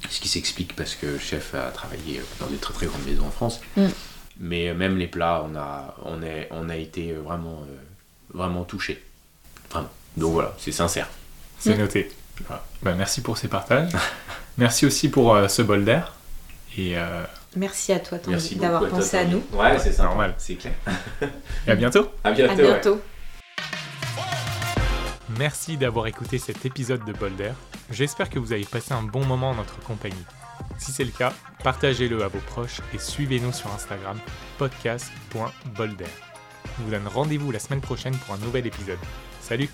Ce 0.09 0.19
qui 0.21 0.27
s'explique 0.27 0.75
parce 0.75 0.95
que 0.95 1.05
le 1.07 1.19
chef 1.19 1.53
a 1.55 1.69
travaillé 1.71 2.21
dans 2.39 2.47
des 2.47 2.57
très 2.57 2.73
très 2.73 2.85
grandes 2.85 3.05
maisons 3.05 3.25
en 3.27 3.31
France. 3.31 3.59
Mm. 3.75 3.85
Mais 4.39 4.73
même 4.73 4.97
les 4.97 5.07
plats, 5.07 5.43
on 5.51 5.55
a, 5.55 5.95
on 6.05 6.21
est, 6.21 6.47
on 6.51 6.69
a 6.69 6.75
été 6.75 7.13
vraiment, 7.13 7.63
euh, 7.67 7.75
vraiment 8.33 8.63
touchés. 8.63 9.03
Vraiment. 9.71 9.89
Donc 10.15 10.33
voilà, 10.33 10.53
c'est 10.59 10.71
sincère. 10.71 11.07
C'est 11.59 11.75
Mm. 11.75 11.79
noté. 11.79 12.11
Voilà. 12.45 12.63
Bah, 12.83 12.93
merci 12.95 13.21
pour 13.21 13.37
ces 13.37 13.47
partages. 13.47 13.91
merci 14.57 14.85
aussi 14.85 15.09
pour 15.09 15.33
euh, 15.35 15.47
ce 15.47 15.61
bol 15.63 15.83
d'air. 15.83 16.13
Et, 16.77 16.97
euh, 16.97 17.23
Merci 17.55 17.91
à 17.91 17.99
toi 17.99 18.19
d'avoir 18.19 18.83
à 18.83 18.87
toi, 18.87 18.97
pensé 18.99 19.17
à 19.17 19.25
nous. 19.25 19.41
Ouais, 19.53 19.79
c'est 19.79 19.91
ça. 19.93 20.03
Normal. 20.03 20.35
C'est 20.37 20.55
clair. 20.55 20.73
et 21.65 21.71
à 21.71 21.75
bientôt. 21.75 22.07
À 22.23 22.31
bientôt. 22.31 22.51
À 22.53 22.55
ouais. 22.55 22.63
bientôt. 22.73 23.01
Merci 25.39 25.77
d'avoir 25.77 26.05
écouté 26.07 26.37
cet 26.37 26.65
épisode 26.65 27.03
de 27.05 27.13
Bol 27.13 27.35
d'air. 27.35 27.55
J'espère 27.89 28.29
que 28.29 28.39
vous 28.39 28.51
avez 28.51 28.65
passé 28.65 28.93
un 28.93 29.03
bon 29.03 29.25
moment 29.25 29.51
en 29.51 29.55
notre 29.55 29.79
compagnie. 29.79 30.15
Si 30.77 30.91
c'est 30.91 31.05
le 31.05 31.11
cas, 31.11 31.33
partagez-le 31.63 32.23
à 32.23 32.27
vos 32.27 32.39
proches 32.39 32.81
et 32.93 32.97
suivez-nous 32.97 33.53
sur 33.53 33.71
Instagram 33.73 34.19
podcast.boldair. 34.57 36.09
Je 36.77 36.83
vous 36.83 36.91
donne 36.91 37.07
rendez-vous 37.07 37.51
la 37.51 37.59
semaine 37.59 37.81
prochaine 37.81 38.15
pour 38.17 38.35
un 38.35 38.39
nouvel 38.39 38.67
épisode. 38.67 38.99
Salut 39.41 39.69